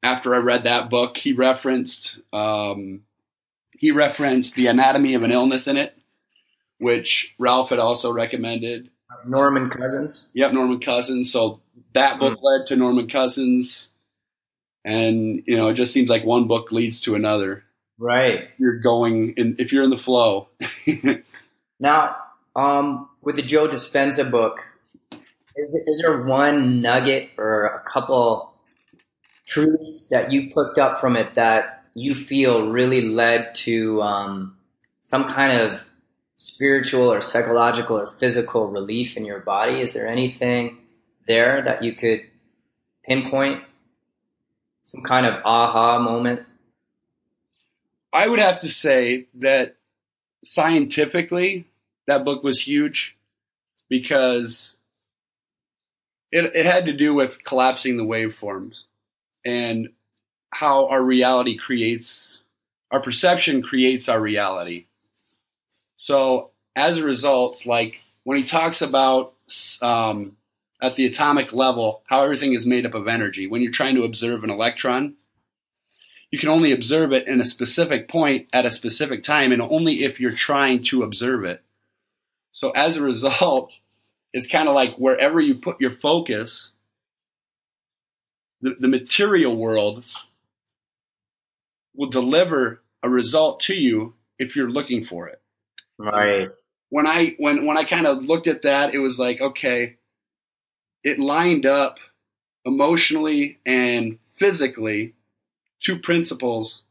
After 0.00 0.32
I 0.32 0.38
read 0.38 0.62
that 0.62 0.90
book, 0.90 1.16
he 1.16 1.32
referenced 1.32 2.20
um, 2.32 3.02
he 3.78 3.92
referenced 3.92 4.54
the 4.54 4.66
anatomy 4.66 5.14
of 5.14 5.22
an 5.22 5.30
illness 5.30 5.68
in 5.68 5.76
it, 5.76 5.96
which 6.78 7.34
Ralph 7.38 7.70
had 7.70 7.78
also 7.78 8.12
recommended. 8.12 8.90
Norman 9.24 9.70
Cousins. 9.70 10.30
Yep, 10.34 10.52
Norman 10.52 10.80
Cousins. 10.80 11.32
So 11.32 11.60
that 11.94 12.18
book 12.18 12.38
mm. 12.38 12.42
led 12.42 12.66
to 12.66 12.76
Norman 12.76 13.08
Cousins, 13.08 13.90
and 14.84 15.40
you 15.46 15.56
know, 15.56 15.68
it 15.68 15.74
just 15.74 15.94
seems 15.94 16.08
like 16.10 16.24
one 16.24 16.48
book 16.48 16.72
leads 16.72 17.00
to 17.02 17.14
another. 17.14 17.64
Right. 17.98 18.48
You're 18.58 18.80
going 18.80 19.34
in 19.36 19.56
if 19.58 19.72
you're 19.72 19.84
in 19.84 19.90
the 19.90 19.98
flow. 19.98 20.48
now, 21.80 22.16
um, 22.56 23.07
with 23.22 23.36
the 23.36 23.42
Joe 23.42 23.68
Dispenza 23.68 24.30
book, 24.30 24.60
is 25.56 25.74
is 25.86 26.00
there 26.00 26.22
one 26.22 26.80
nugget 26.80 27.30
or 27.36 27.64
a 27.64 27.82
couple 27.82 28.54
truths 29.44 30.06
that 30.10 30.30
you 30.30 30.50
picked 30.54 30.78
up 30.78 31.00
from 31.00 31.16
it 31.16 31.34
that 31.34 31.88
you 31.94 32.14
feel 32.14 32.68
really 32.68 33.08
led 33.08 33.54
to 33.54 34.00
um, 34.02 34.56
some 35.04 35.24
kind 35.24 35.60
of 35.60 35.84
spiritual 36.36 37.10
or 37.12 37.20
psychological 37.20 37.98
or 37.98 38.06
physical 38.06 38.68
relief 38.68 39.16
in 39.16 39.24
your 39.24 39.40
body? 39.40 39.80
Is 39.80 39.94
there 39.94 40.06
anything 40.06 40.78
there 41.26 41.60
that 41.62 41.82
you 41.82 41.92
could 41.94 42.22
pinpoint? 43.04 43.62
Some 44.84 45.02
kind 45.02 45.26
of 45.26 45.42
aha 45.44 45.98
moment? 45.98 46.46
I 48.12 48.28
would 48.28 48.38
have 48.38 48.60
to 48.60 48.70
say 48.70 49.26
that 49.34 49.76
scientifically, 50.42 51.66
that 52.08 52.24
book 52.24 52.42
was 52.42 52.66
huge 52.66 53.16
because 53.88 54.76
it, 56.32 56.56
it 56.56 56.66
had 56.66 56.86
to 56.86 56.94
do 56.94 57.14
with 57.14 57.44
collapsing 57.44 57.98
the 57.98 58.04
waveforms 58.04 58.84
and 59.44 59.90
how 60.50 60.88
our 60.88 61.04
reality 61.04 61.56
creates, 61.56 62.42
our 62.90 63.02
perception 63.02 63.62
creates 63.62 64.08
our 64.08 64.20
reality. 64.20 64.86
So 65.98 66.50
as 66.74 66.96
a 66.96 67.04
result, 67.04 67.66
like 67.66 68.00
when 68.24 68.38
he 68.38 68.44
talks 68.44 68.80
about 68.80 69.34
um, 69.82 70.36
at 70.80 70.96
the 70.96 71.04
atomic 71.04 71.52
level, 71.52 72.02
how 72.06 72.24
everything 72.24 72.54
is 72.54 72.66
made 72.66 72.86
up 72.86 72.94
of 72.94 73.06
energy, 73.06 73.46
when 73.46 73.60
you're 73.60 73.70
trying 73.70 73.96
to 73.96 74.04
observe 74.04 74.44
an 74.44 74.50
electron, 74.50 75.14
you 76.30 76.38
can 76.38 76.48
only 76.48 76.72
observe 76.72 77.12
it 77.12 77.28
in 77.28 77.42
a 77.42 77.44
specific 77.44 78.08
point 78.08 78.48
at 78.52 78.64
a 78.64 78.72
specific 78.72 79.22
time, 79.22 79.52
and 79.52 79.60
only 79.60 80.04
if 80.04 80.20
you're 80.20 80.32
trying 80.32 80.82
to 80.84 81.02
observe 81.02 81.44
it. 81.44 81.62
So 82.58 82.70
as 82.70 82.96
a 82.96 83.04
result, 83.04 83.72
it's 84.32 84.48
kind 84.48 84.68
of 84.68 84.74
like 84.74 84.96
wherever 84.96 85.40
you 85.40 85.54
put 85.54 85.80
your 85.80 85.92
focus, 85.92 86.72
the, 88.60 88.74
the 88.80 88.88
material 88.88 89.56
world 89.56 90.04
will 91.94 92.10
deliver 92.10 92.82
a 93.04 93.08
result 93.08 93.60
to 93.60 93.74
you 93.74 94.14
if 94.40 94.56
you're 94.56 94.68
looking 94.68 95.04
for 95.04 95.28
it. 95.28 95.40
Right. 95.98 96.48
When 96.88 97.06
I 97.06 97.36
when 97.38 97.64
when 97.64 97.76
I 97.76 97.84
kind 97.84 98.08
of 98.08 98.24
looked 98.24 98.48
at 98.48 98.62
that, 98.62 98.92
it 98.92 98.98
was 98.98 99.20
like, 99.20 99.40
okay, 99.40 99.94
it 101.04 101.20
lined 101.20 101.64
up 101.64 101.98
emotionally 102.64 103.60
and 103.66 104.18
physically 104.36 105.14
two 105.78 106.00
principles 106.00 106.82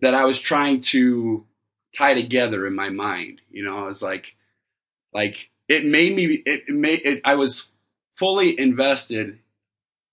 that 0.00 0.14
I 0.14 0.24
was 0.24 0.40
trying 0.40 0.80
to 0.80 1.46
tie 1.96 2.14
together 2.14 2.66
in 2.66 2.74
my 2.74 2.90
mind. 2.90 3.40
You 3.50 3.64
know, 3.64 3.78
I 3.78 3.86
was 3.86 4.02
like, 4.02 4.34
like 5.12 5.50
it 5.68 5.84
made 5.84 6.14
me. 6.14 6.42
It, 6.44 6.68
made. 6.68 7.00
It, 7.04 7.20
I 7.24 7.36
was 7.36 7.70
fully 8.16 8.58
invested 8.58 9.38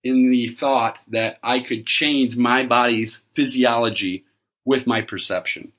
in 0.04 0.32
the 0.32 0.50
thought 0.50 0.98
that 1.10 1.38
I 1.44 1.60
could 1.60 1.86
change 1.86 2.36
my 2.36 2.66
body's 2.66 3.24
physiology 3.36 4.26
with 4.66 4.88
my 4.88 5.02
perception. 5.02 5.74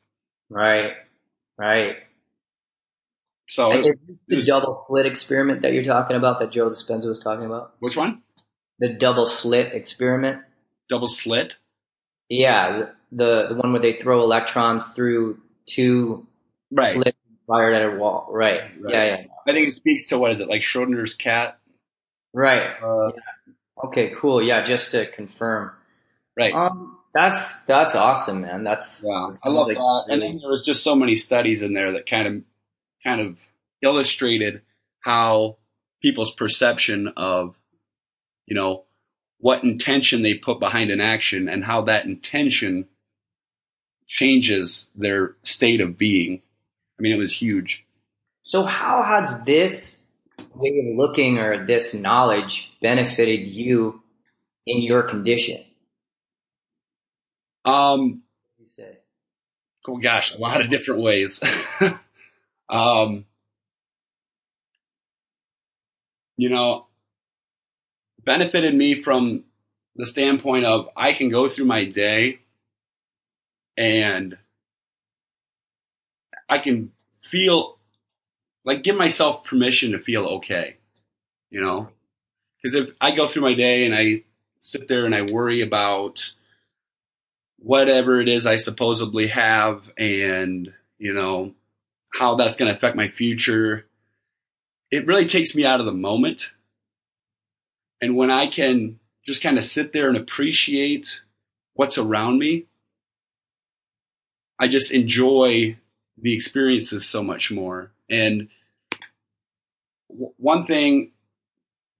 Right. 0.48 0.92
Right. 1.58 1.96
So 3.48 3.72
and 3.72 3.84
this 3.84 3.96
the 4.28 4.36
was, 4.36 4.46
double 4.46 4.84
slit 4.86 5.06
experiment 5.06 5.62
that 5.62 5.72
you're 5.72 5.84
talking 5.84 6.16
about 6.16 6.38
that 6.38 6.52
Joe 6.52 6.70
Dispenza 6.70 7.06
was 7.06 7.20
talking 7.20 7.44
about? 7.44 7.74
Which 7.80 7.96
one? 7.96 8.22
The 8.78 8.94
double 8.94 9.26
slit 9.26 9.74
experiment. 9.74 10.42
Double 10.88 11.08
slit? 11.08 11.56
Yeah. 12.28 12.86
the 13.10 13.46
the 13.48 13.54
one 13.54 13.72
where 13.72 13.82
they 13.82 13.92
throw 13.92 14.22
electrons 14.22 14.92
through 14.92 15.38
two 15.66 16.26
right. 16.70 16.90
slits 16.90 17.18
fired 17.46 17.74
at 17.74 17.94
a 17.94 17.98
wall. 17.98 18.28
Right. 18.30 18.62
Right. 18.80 18.92
Yeah, 18.92 19.04
yeah. 19.04 19.24
I 19.46 19.52
think 19.52 19.68
it 19.68 19.74
speaks 19.74 20.06
to 20.08 20.18
what 20.18 20.32
is 20.32 20.40
it 20.40 20.48
like 20.48 20.62
Schrodinger's 20.62 21.14
cat? 21.14 21.58
Right. 22.32 22.62
Uh, 22.82 23.12
Okay, 23.84 24.12
cool. 24.16 24.42
Yeah, 24.42 24.62
just 24.62 24.92
to 24.92 25.06
confirm. 25.06 25.72
right. 26.36 26.54
Um 26.54 26.98
that's 27.14 27.62
that's 27.64 27.94
awesome, 27.94 28.42
man. 28.42 28.64
That's 28.64 29.04
Yeah, 29.06 29.32
I 29.42 29.50
love 29.50 29.66
like 29.66 29.76
that. 29.76 30.06
And 30.08 30.22
then 30.22 30.38
there 30.38 30.50
was 30.50 30.64
just 30.64 30.82
so 30.82 30.94
many 30.94 31.16
studies 31.16 31.62
in 31.62 31.74
there 31.74 31.92
that 31.92 32.06
kind 32.06 32.26
of 32.26 32.42
kind 33.04 33.20
of 33.20 33.38
illustrated 33.82 34.62
how 35.00 35.58
people's 36.00 36.34
perception 36.34 37.12
of 37.16 37.54
you 38.46 38.54
know 38.54 38.84
what 39.38 39.64
intention 39.64 40.22
they 40.22 40.34
put 40.34 40.58
behind 40.60 40.90
an 40.90 41.00
action 41.00 41.48
and 41.48 41.64
how 41.64 41.82
that 41.82 42.06
intention 42.06 42.86
changes 44.12 44.88
their 44.94 45.34
state 45.42 45.80
of 45.80 45.96
being. 45.96 46.42
I 46.98 47.02
mean, 47.02 47.12
it 47.12 47.18
was 47.18 47.34
huge. 47.34 47.82
So 48.42 48.62
how 48.64 49.02
has 49.02 49.44
this 49.46 50.02
way 50.54 50.68
of 50.68 50.96
looking 50.96 51.38
or 51.38 51.64
this 51.64 51.94
knowledge 51.94 52.74
benefited 52.82 53.46
you 53.46 54.02
in 54.66 54.82
your 54.82 55.02
condition? 55.02 55.64
Um, 57.64 58.22
You 58.58 58.66
say. 58.76 58.98
oh 59.88 59.96
gosh, 59.96 60.34
a 60.34 60.38
lot 60.38 60.60
of 60.60 60.68
different 60.68 61.00
ways. 61.00 61.42
um, 62.68 63.24
you 66.36 66.50
know, 66.50 66.86
benefited 68.22 68.74
me 68.74 69.02
from 69.02 69.44
the 69.96 70.04
standpoint 70.04 70.66
of 70.66 70.88
I 70.94 71.14
can 71.14 71.30
go 71.30 71.48
through 71.48 71.66
my 71.66 71.86
day 71.86 72.41
and 73.76 74.36
I 76.48 76.58
can 76.58 76.92
feel 77.22 77.78
like 78.64 78.82
give 78.82 78.96
myself 78.96 79.44
permission 79.44 79.92
to 79.92 79.98
feel 79.98 80.24
okay, 80.24 80.76
you 81.50 81.60
know? 81.60 81.88
Because 82.62 82.74
if 82.74 82.94
I 83.00 83.14
go 83.16 83.28
through 83.28 83.42
my 83.42 83.54
day 83.54 83.84
and 83.84 83.94
I 83.94 84.24
sit 84.60 84.86
there 84.86 85.04
and 85.06 85.14
I 85.14 85.22
worry 85.22 85.62
about 85.62 86.32
whatever 87.58 88.20
it 88.20 88.28
is 88.28 88.46
I 88.46 88.56
supposedly 88.56 89.28
have 89.28 89.82
and, 89.96 90.72
you 90.98 91.12
know, 91.12 91.54
how 92.12 92.36
that's 92.36 92.56
going 92.56 92.70
to 92.70 92.76
affect 92.76 92.96
my 92.96 93.08
future, 93.08 93.86
it 94.90 95.06
really 95.06 95.26
takes 95.26 95.56
me 95.56 95.64
out 95.64 95.80
of 95.80 95.86
the 95.86 95.92
moment. 95.92 96.50
And 98.00 98.16
when 98.16 98.30
I 98.30 98.48
can 98.48 99.00
just 99.24 99.42
kind 99.42 99.58
of 99.58 99.64
sit 99.64 99.92
there 99.92 100.08
and 100.08 100.16
appreciate 100.16 101.20
what's 101.74 101.98
around 101.98 102.38
me, 102.38 102.66
I 104.58 104.68
just 104.68 104.92
enjoy 104.92 105.76
the 106.18 106.34
experiences 106.34 107.06
so 107.06 107.22
much 107.22 107.50
more. 107.50 107.90
And 108.08 108.48
w- 110.08 110.32
one 110.36 110.66
thing 110.66 111.12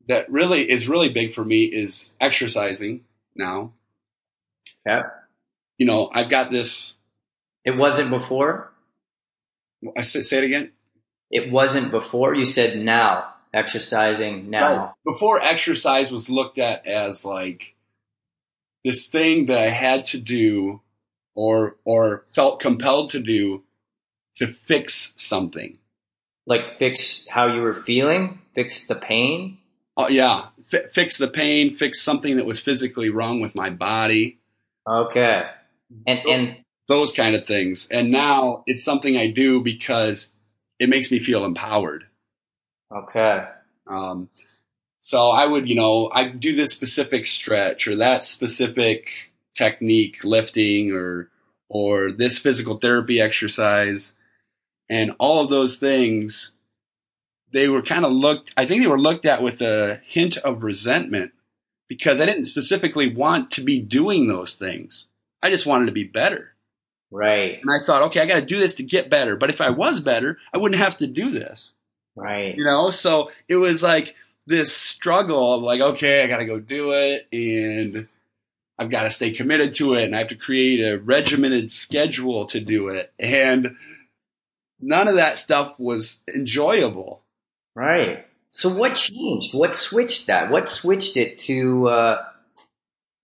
that 0.09 0.30
really 0.30 0.71
is 0.71 0.88
really 0.88 1.09
big 1.09 1.35
for 1.35 1.44
me 1.44 1.64
is 1.64 2.12
exercising 2.21 3.04
now. 3.35 3.73
Yeah. 4.87 5.02
You 5.78 5.87
know, 5.87 6.11
I've 6.12 6.28
got 6.28 6.50
this. 6.50 6.97
It 7.64 7.76
wasn't 7.76 8.11
before? 8.11 8.73
I 9.97 10.02
say, 10.02 10.23
say 10.23 10.38
it 10.38 10.44
again. 10.44 10.73
It 11.30 11.50
wasn't 11.50 11.90
before. 11.90 12.35
You 12.35 12.44
said 12.44 12.78
now, 12.78 13.32
exercising 13.54 14.50
now. 14.50 14.76
Right. 14.76 14.90
Before 15.04 15.40
exercise 15.40 16.12
was 16.12 16.30
looked 16.30 16.59
at 16.59 16.87
as 16.87 17.25
like 17.25 17.75
this 18.85 19.09
thing 19.09 19.47
that 19.47 19.59
I 19.59 19.71
had 19.71 20.06
to 20.06 20.18
do 20.18 20.80
or 21.34 21.76
or 21.84 22.24
felt 22.34 22.60
compelled 22.60 23.10
to 23.12 23.20
do 23.20 23.62
to 24.36 24.52
fix 24.66 25.14
something. 25.16 25.78
Like 26.46 26.78
fix 26.78 27.26
how 27.28 27.46
you 27.54 27.60
were 27.62 27.74
feeling, 27.74 28.40
fix 28.54 28.86
the 28.86 28.95
pain. 28.97 29.58
Oh 29.97 30.08
yeah, 30.08 30.47
Fi 30.71 30.78
fix 30.92 31.18
the 31.18 31.28
pain, 31.28 31.76
fix 31.76 32.02
something 32.02 32.36
that 32.36 32.47
was 32.47 32.60
physically 32.60 33.10
wrong 33.10 33.40
with 33.40 33.54
my 33.54 33.71
body, 33.71 34.38
Okay. 34.88 35.45
And 36.06 36.21
and 36.26 36.56
those 36.88 37.12
kind 37.12 37.36
of 37.36 37.47
things. 37.47 37.88
And 37.90 38.10
now 38.10 38.64
it's 38.66 38.84
something 38.84 39.16
I 39.16 39.30
do 39.30 39.62
because 39.62 40.32
it 40.78 40.88
makes 40.88 41.10
me 41.10 41.21
feel 41.21 41.45
empowered. 41.45 42.04
okay. 42.95 43.45
Um, 43.86 44.28
so 45.00 45.18
I 45.28 45.47
would, 45.47 45.68
you 45.68 45.75
know, 45.76 46.10
I 46.12 46.28
do 46.28 46.54
this 46.54 46.73
specific 46.73 47.26
stretch 47.26 47.86
or 47.88 47.97
that 47.97 48.25
specific 48.25 49.08
technique, 49.54 50.25
lifting 50.25 50.93
or 50.93 51.28
or 51.69 52.12
this 52.12 52.38
physical 52.38 52.78
therapy 52.78 53.21
exercise, 53.21 54.12
and 54.88 55.12
all 55.19 55.43
of 55.45 55.50
those 55.50 55.78
things. 55.78 56.52
They 57.52 57.69
were 57.69 57.82
kind 57.82 58.06
of 58.06 58.12
looked. 58.12 58.52
I 58.56 58.67
think 58.67 58.82
they 58.82 58.88
were 58.88 58.99
looked 58.99 59.26
at 59.26 59.43
with 59.43 59.60
a 59.60 60.00
hint 60.08 60.38
of 60.38 60.62
resentment 60.62 61.32
because 61.86 62.19
I 62.19 62.25
didn't 62.25 62.47
specifically 62.47 63.15
want 63.15 63.50
to 63.52 63.60
be 63.62 63.78
doing 63.80 64.26
those 64.26 64.54
things. 64.54 65.06
I 65.43 65.50
just 65.50 65.67
wanted 65.67 65.86
to 65.86 65.93
be 65.93 66.04
better. 66.04 66.54
Right. 67.10 67.58
And 67.60 67.71
I 67.71 67.84
thought, 67.84 68.04
okay, 68.04 68.21
I 68.21 68.26
got 68.26 68.41
to 68.41 68.47
do 68.47 68.58
this 68.58 68.76
to 68.76 68.82
get 68.82 69.10
better. 69.10 69.36
But 69.36 69.50
if 69.50 69.60
I 69.60 69.69
was 69.69 70.00
better, 70.00 70.38
I 70.54 70.56
wouldn't 70.56 70.80
have 70.80 70.97
to 70.99 71.06
do 71.06 71.30
this 71.30 71.75
Right. 72.17 72.54
you 72.56 72.65
know 72.65 72.91
so 72.91 73.30
it 73.49 73.56
was 73.56 73.82
like 73.82 74.15
this 74.47 74.75
struggle 74.76 75.54
of 75.54 75.62
like 75.62 75.80
okay 75.80 76.23
i 76.23 76.26
gotta 76.26 76.45
go 76.45 76.58
do 76.58 76.93
it 76.93 77.26
and 77.32 78.06
i've 78.82 78.90
got 78.90 79.04
to 79.04 79.10
stay 79.10 79.30
committed 79.30 79.75
to 79.75 79.95
it 79.95 80.04
and 80.04 80.14
i 80.14 80.18
have 80.18 80.28
to 80.28 80.36
create 80.36 80.80
a 80.80 80.99
regimented 80.99 81.71
schedule 81.71 82.47
to 82.47 82.60
do 82.60 82.88
it 82.88 83.12
and 83.18 83.76
none 84.80 85.08
of 85.08 85.14
that 85.16 85.38
stuff 85.38 85.75
was 85.78 86.23
enjoyable 86.34 87.23
Right. 87.75 88.26
So 88.50 88.68
what 88.68 88.97
changed? 88.97 89.54
What 89.54 89.75
switched 89.75 90.26
that? 90.26 90.50
What 90.50 90.68
switched 90.68 91.16
it 91.16 91.38
to 91.38 91.88
uh, 91.88 92.25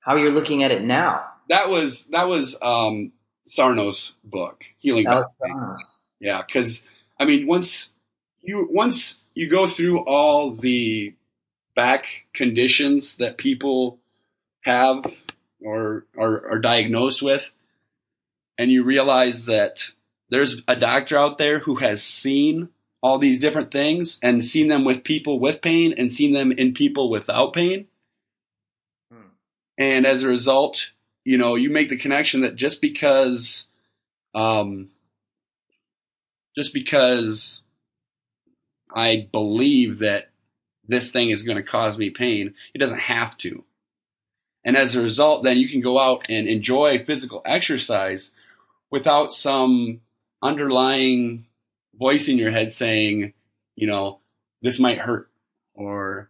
how 0.01 0.17
you're 0.17 0.33
looking 0.33 0.63
at 0.63 0.71
it 0.71 0.83
now? 0.83 1.25
that 1.49 1.71
was 1.71 2.07
that 2.09 2.29
was 2.29 2.57
um 2.63 3.13
sarno's 3.49 4.13
book 4.23 4.65
healing 4.79 5.05
That 5.05 5.17
was 5.17 5.35
Body. 5.41 5.55
Yeah, 6.21 6.43
because 6.47 6.83
I 7.19 7.25
mean, 7.25 7.47
once 7.47 7.93
you 8.43 8.69
once 8.71 9.19
you 9.35 9.49
go 9.49 9.67
through 9.67 10.01
all 10.01 10.55
the 10.55 11.15
back 11.75 12.07
conditions 12.33 13.17
that 13.17 13.39
people 13.39 13.99
have 14.63 15.05
or 15.63 16.07
are, 16.19 16.61
diagnosed 16.61 17.23
with, 17.23 17.51
and 18.57 18.71
you 18.71 18.85
realize 18.85 19.47
that 19.47 19.91
there's 20.31 20.63
a 20.69 20.77
doctor 20.77 21.19
out 21.19 21.39
there 21.39 21.59
who 21.61 21.77
has 21.77 22.03
seen 22.03 22.69
all 23.03 23.19
these 23.19 23.41
different 23.41 23.71
things 23.71 24.19
and 24.23 24.45
seen 24.45 24.69
them 24.69 24.85
with 24.85 25.05
people 25.05 25.39
with 25.39 25.63
pain 25.63 25.95
and 25.97 26.13
seen 26.13 26.33
them 26.33 26.53
in 26.53 26.75
people 26.75 27.11
without 27.11 27.55
pain. 27.55 27.87
Hmm. 29.13 29.29
And 29.79 30.07
as 30.07 30.23
a 30.23 30.29
result, 30.29 30.91
you 31.25 31.39
know, 31.39 31.55
you 31.55 31.71
make 31.71 31.89
the 31.89 31.97
connection 31.97 32.43
that 32.43 32.57
just 32.57 32.81
because 32.81 33.69
um, 34.35 34.91
just 36.57 36.75
because 36.75 37.63
I 38.95 39.29
believe 39.31 40.01
that 40.01 40.31
this 40.87 41.11
thing 41.11 41.31
is 41.31 41.43
going 41.43 41.57
to 41.57 41.63
cause 41.63 41.99
me 41.99 42.11
pain, 42.11 42.55
it 42.75 42.79
doesn't 42.79 42.99
have 42.99 43.37
to. 43.39 43.65
And 44.69 44.77
as 44.77 44.95
a 44.95 45.01
result, 45.01 45.45
then 45.45 45.57
you 45.57 45.67
can 45.67 45.81
go 45.81 45.99
out 45.99 46.27
and 46.29 46.47
enjoy 46.47 47.03
physical 47.03 47.41
exercise 47.47 48.33
without 48.91 49.33
some 49.33 50.03
underlying 50.43 51.47
voice 51.99 52.29
in 52.29 52.37
your 52.37 52.51
head 52.51 52.71
saying, 52.71 53.33
you 53.77 53.87
know, 53.87 54.19
this 54.61 54.79
might 54.79 54.99
hurt 54.99 55.31
or 55.73 56.29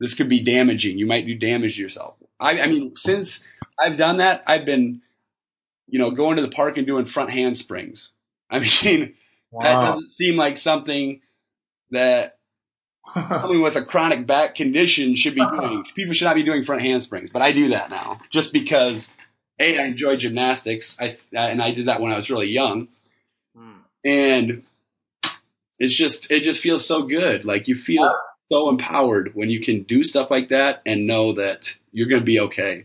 this 0.00 0.14
could 0.14 0.28
be 0.28 0.42
damaging. 0.42 0.98
You 0.98 1.06
might 1.06 1.24
do 1.24 1.36
damage 1.36 1.76
to 1.76 1.82
yourself. 1.82 2.16
I, 2.40 2.62
I 2.62 2.66
mean, 2.66 2.96
since 2.96 3.44
I've 3.78 3.96
done 3.96 4.16
that, 4.16 4.42
I've 4.44 4.64
been, 4.64 5.00
you 5.86 6.00
know, 6.00 6.10
going 6.10 6.34
to 6.38 6.42
the 6.42 6.50
park 6.50 6.78
and 6.78 6.86
doing 6.86 7.06
front 7.06 7.30
handsprings. 7.30 8.10
I 8.50 8.58
mean, 8.82 9.14
that 9.52 9.74
doesn't 9.84 10.10
seem 10.10 10.34
like 10.34 10.58
something 10.58 11.20
that 11.92 12.38
someone 13.04 13.62
with 13.62 13.76
a 13.76 13.84
chronic 13.84 14.26
back 14.26 14.54
condition 14.54 15.16
should 15.16 15.34
be 15.34 15.44
doing. 15.44 15.84
People 15.94 16.14
should 16.14 16.24
not 16.26 16.36
be 16.36 16.44
doing 16.44 16.64
front 16.64 16.82
handsprings, 16.82 17.30
but 17.30 17.42
I 17.42 17.52
do 17.52 17.68
that 17.68 17.90
now 17.90 18.20
just 18.30 18.52
because 18.52 19.12
a 19.58 19.78
I 19.78 19.84
enjoy 19.84 20.16
gymnastics. 20.16 20.96
I 21.00 21.16
and 21.32 21.60
I 21.62 21.74
did 21.74 21.88
that 21.88 22.00
when 22.00 22.12
I 22.12 22.16
was 22.16 22.30
really 22.30 22.48
young, 22.48 22.88
Hmm. 23.56 23.72
and 24.04 24.62
it's 25.78 25.94
just 25.94 26.30
it 26.30 26.42
just 26.42 26.62
feels 26.62 26.86
so 26.86 27.02
good. 27.02 27.44
Like 27.44 27.68
you 27.68 27.76
feel 27.76 28.12
so 28.50 28.68
empowered 28.68 29.32
when 29.34 29.50
you 29.50 29.60
can 29.60 29.82
do 29.82 30.04
stuff 30.04 30.30
like 30.30 30.50
that 30.50 30.82
and 30.86 31.06
know 31.06 31.34
that 31.34 31.74
you're 31.90 32.08
going 32.08 32.20
to 32.20 32.26
be 32.26 32.40
okay. 32.40 32.84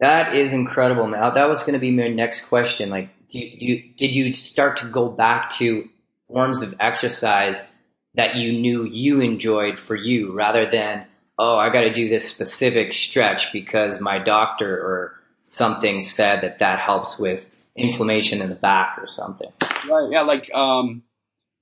That 0.00 0.34
is 0.34 0.52
incredible. 0.52 1.06
Now 1.06 1.30
that 1.30 1.48
was 1.48 1.62
going 1.62 1.74
to 1.74 1.78
be 1.78 1.90
my 1.90 2.08
next 2.08 2.46
question. 2.46 2.90
Like, 2.90 3.08
do 3.28 3.38
you, 3.38 3.58
do 3.58 3.64
you, 3.64 3.82
did 3.96 4.14
you 4.14 4.32
start 4.32 4.76
to 4.78 4.86
go 4.86 5.08
back 5.08 5.48
to 5.50 5.88
forms 6.28 6.62
of 6.62 6.74
exercise 6.80 7.70
that 8.14 8.36
you 8.36 8.52
knew 8.52 8.84
you 8.84 9.20
enjoyed 9.20 9.78
for 9.78 9.96
you, 9.96 10.32
rather 10.32 10.70
than 10.70 11.06
oh, 11.38 11.56
I 11.56 11.70
got 11.70 11.80
to 11.82 11.92
do 11.92 12.08
this 12.08 12.30
specific 12.30 12.92
stretch 12.92 13.52
because 13.52 14.00
my 14.00 14.18
doctor 14.18 14.76
or 14.76 15.20
something 15.42 16.00
said 16.00 16.42
that 16.42 16.60
that 16.60 16.78
helps 16.78 17.18
with 17.18 17.50
inflammation 17.74 18.40
in 18.40 18.48
the 18.48 18.54
back 18.54 18.98
or 18.98 19.08
something. 19.08 19.50
Right. 19.88 20.08
Yeah. 20.10 20.22
Like 20.22 20.52
um, 20.54 21.02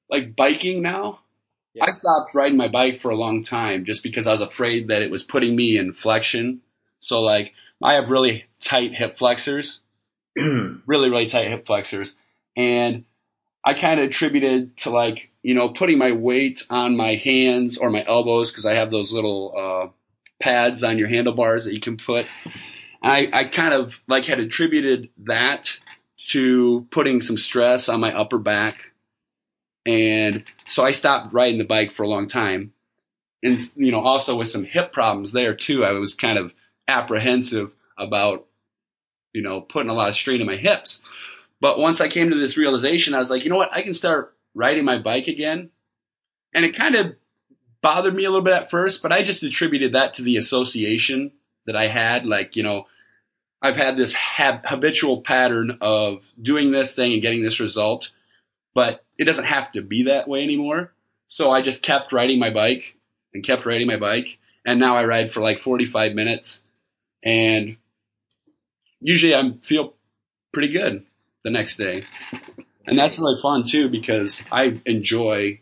like 0.09 0.37
biking 0.37 0.83
now. 0.83 1.21
Yeah. 1.73 1.85
I 1.85 1.91
stopped 1.91 2.35
riding 2.35 2.57
my 2.57 2.69
bike 2.69 3.01
for 3.01 3.11
a 3.11 3.17
long 3.17 3.45
time 3.45 3.85
just 3.85 4.03
because 4.03 4.27
I 4.27 4.33
was 4.33 4.41
afraid 4.41 4.89
that 4.89 5.03
it 5.03 5.11
was 5.11 5.23
putting 5.23 5.55
me 5.55 5.77
in 5.77 5.93
flexion. 5.93 6.63
So 7.01 7.21
like 7.21 7.53
I 7.83 7.95
have 7.95 8.11
really 8.11 8.45
tight 8.61 8.93
hip 8.93 9.19
flexors, 9.19 9.81
really 10.37 11.11
really 11.11 11.29
tight 11.29 11.49
hip 11.49 11.67
flexors, 11.67 12.15
and 12.57 13.05
I 13.65 13.75
kind 13.75 14.01
of 14.01 14.07
attributed 14.07 14.77
to 14.79 14.91
like 14.91 15.31
you 15.43 15.55
know 15.55 15.71
putting 15.71 15.99
my 15.99 16.13
weight 16.13 16.67
on 16.71 16.97
my 16.97 17.17
hands 17.17 17.79
or 17.79 17.91
my 17.91 18.05
elbows 18.07 18.51
because 18.51 18.67
I 18.67 18.75
have 18.75 18.91
those 18.91 19.13
little 19.13 19.55
uh, 19.57 19.89
pads 20.41 20.83
on 20.83 20.99
your 20.99 21.09
handlebars 21.09 21.65
that 21.65 21.75
you 21.75 21.81
can 21.81 21.97
put. 21.97 22.27
I, 23.03 23.31
I 23.33 23.45
kind 23.45 23.73
of 23.73 23.99
like 24.09 24.25
had 24.25 24.41
attributed 24.41 25.09
that 25.25 25.79
to 26.29 26.87
putting 26.91 27.23
some 27.23 27.39
stress 27.39 27.89
on 27.89 28.01
my 28.01 28.15
upper 28.15 28.39
back. 28.39 28.77
And 29.87 30.45
so 30.67 30.85
I 30.85 30.91
stopped 30.91 31.33
riding 31.33 31.59
the 31.59 31.65
bike 31.65 31.95
for 31.95 32.03
a 32.03 32.09
long 32.09 32.27
time. 32.27 32.73
And, 33.43 33.71
you 33.75 33.91
know, 33.91 34.01
also 34.01 34.37
with 34.37 34.51
some 34.51 34.65
hip 34.65 34.93
problems 34.93 35.33
there 35.33 35.55
too, 35.55 35.85
I 35.85 35.93
was 35.93 36.15
kind 36.15 36.39
of 36.39 36.53
apprehensive 36.87 37.73
about, 37.97 38.47
you 39.33 39.43
know, 39.43 39.63
putting 39.63 39.89
a 39.89 39.95
lot 39.95 40.11
of 40.11 40.17
strain 40.17 40.43
on 40.43 40.47
my 40.47 40.57
hips. 40.57 41.01
But 41.61 41.79
once 41.79 42.01
I 42.01 42.09
came 42.09 42.31
to 42.31 42.37
this 42.39 42.57
realization, 42.57 43.15
I 43.15 43.19
was 43.19 43.31
like, 43.31 43.45
you 43.45 43.51
know 43.51 43.57
what? 43.57 43.73
I 43.73 43.83
can 43.83 43.95
start 43.95 44.35
riding 44.55 44.85
my 44.85 44.99
bike 44.99 45.29
again. 45.29 45.71
And 46.55 46.65
it 46.65 46.75
kind 46.75 46.95
of 46.95 47.15
bothered 47.83 48.15
me 48.15 48.25
a 48.25 48.31
little 48.31 48.45
bit 48.45 48.55
at 48.55 48.71
first, 48.71 49.03
but 49.03 49.13
I 49.13 49.23
just 49.23 49.43
attributed 49.43 49.95
that 49.95 50.15
to 50.15 50.23
the 50.23 50.37
association 50.37 51.33
that 51.67 51.77
I 51.77 51.89
had. 51.89 52.27
Like, 52.27 52.57
you 52.57 52.63
know, 52.63 52.87
I've 53.63 53.77
had 53.77 53.97
this 53.97 54.15
hab- 54.15 54.65
habitual 54.65 55.21
pattern 55.21 55.79
of 55.81 56.23
doing 56.41 56.71
this 56.71 56.95
thing 56.95 57.13
and 57.13 57.23
getting 57.23 57.43
this 57.43 57.61
result, 57.61 58.11
but 58.75 59.05
it 59.19 59.25
doesn't 59.25 59.45
have 59.45 59.71
to 59.73 59.83
be 59.83 60.05
that 60.05 60.29
way 60.29 60.43
anymore. 60.43 60.93
So 61.29 61.51
I 61.51 61.63
just 61.63 61.83
kept 61.83 62.13
riding 62.13 62.39
my 62.39 62.51
bike 62.51 62.97
and 63.35 63.45
kept 63.45 63.67
riding 63.67 63.87
my 63.87 63.99
bike. 63.99 64.39
And 64.65 64.81
now 64.81 64.97
I 64.97 65.05
ride 65.05 65.33
for 65.33 65.41
like 65.41 65.61
45 65.61 66.15
minutes 66.15 66.63
and 67.23 67.77
usually 69.01 69.35
I 69.35 69.53
feel 69.63 69.95
pretty 70.53 70.73
good 70.73 71.05
the 71.45 71.51
next 71.51 71.77
day. 71.77 72.05
And 72.87 72.99
that's 72.99 73.19
really 73.19 73.41
fun 73.41 73.67
too 73.67 73.89
because 73.89 74.43
I 74.51 74.81
enjoy 74.87 75.61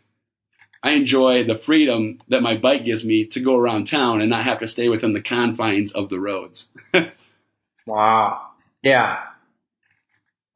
I 0.81 0.91
enjoy 0.91 1.43
the 1.43 1.57
freedom 1.57 2.19
that 2.29 2.41
my 2.41 2.57
bike 2.57 2.85
gives 2.85 3.03
me 3.03 3.25
to 3.27 3.41
go 3.41 3.57
around 3.57 3.85
town 3.87 4.21
and 4.21 4.29
not 4.29 4.45
have 4.45 4.59
to 4.59 4.67
stay 4.67 4.87
within 4.87 5.13
the 5.13 5.21
confines 5.21 5.91
of 5.91 6.09
the 6.09 6.19
roads. 6.19 6.71
wow. 7.85 8.47
Yeah. 8.81 9.19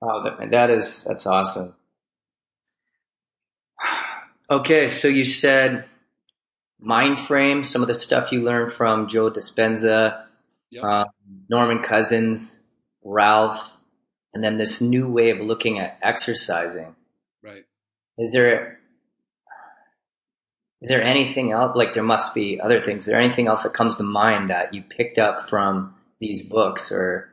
Wow, 0.01 0.21
that, 0.23 0.51
that 0.51 0.69
is 0.69 1.03
that's 1.03 1.27
awesome. 1.27 1.75
Okay, 4.49 4.89
so 4.89 5.07
you 5.07 5.23
said 5.23 5.85
mind 6.79 7.17
frame, 7.19 7.63
some 7.63 7.81
of 7.81 7.87
the 7.87 7.95
stuff 7.95 8.31
you 8.31 8.43
learned 8.43 8.71
from 8.71 9.07
Joe 9.07 9.31
Dispenza, 9.31 10.25
Yep. 10.69 10.83
uh, 10.83 11.05
Norman 11.49 11.79
Cousins, 11.79 12.63
Ralph, 13.03 13.75
and 14.33 14.43
then 14.43 14.57
this 14.57 14.81
new 14.81 15.07
way 15.07 15.29
of 15.29 15.39
looking 15.39 15.79
at 15.79 15.97
exercising. 16.01 16.95
right. 17.43 17.65
Is 18.17 18.31
there 18.33 18.79
is 20.81 20.89
there 20.89 21.01
anything 21.03 21.51
else? 21.51 21.75
Like 21.77 21.93
there 21.93 22.03
must 22.03 22.35
be 22.35 22.59
other 22.59 22.81
things. 22.81 23.03
Is 23.03 23.07
there 23.07 23.19
anything 23.19 23.47
else 23.47 23.63
that 23.63 23.73
comes 23.73 23.97
to 23.97 24.03
mind 24.03 24.49
that 24.49 24.73
you 24.73 24.81
picked 24.81 25.17
up 25.17 25.49
from 25.49 25.95
these 26.19 26.41
books 26.43 26.91
or 26.91 27.29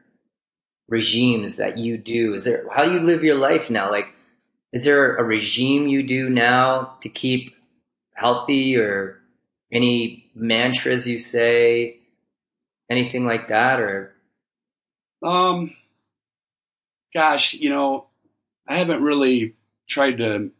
regimes 0.88 1.56
that 1.56 1.76
you 1.76 1.98
do? 1.98 2.34
Is 2.34 2.44
there 2.44 2.64
how 2.72 2.84
you 2.84 3.00
live 3.00 3.24
your 3.24 3.38
life 3.38 3.70
now? 3.70 3.90
Like, 3.90 4.08
is 4.72 4.84
there 4.84 5.16
a 5.16 5.24
regime 5.24 5.88
you 5.88 6.02
do 6.02 6.30
now 6.30 6.96
to 7.00 7.08
keep 7.08 7.56
healthy, 8.14 8.78
or 8.78 9.18
any 9.72 10.30
mantras 10.34 11.08
you 11.08 11.18
say, 11.18 11.96
anything 12.88 13.24
like 13.26 13.48
that, 13.48 13.80
or 13.80 14.14
Um, 15.22 15.74
gosh, 17.12 17.54
you 17.54 17.70
know, 17.70 18.06
I 18.66 18.78
haven't 18.78 19.02
really 19.02 19.54
tried 19.88 20.18
to 20.18 20.50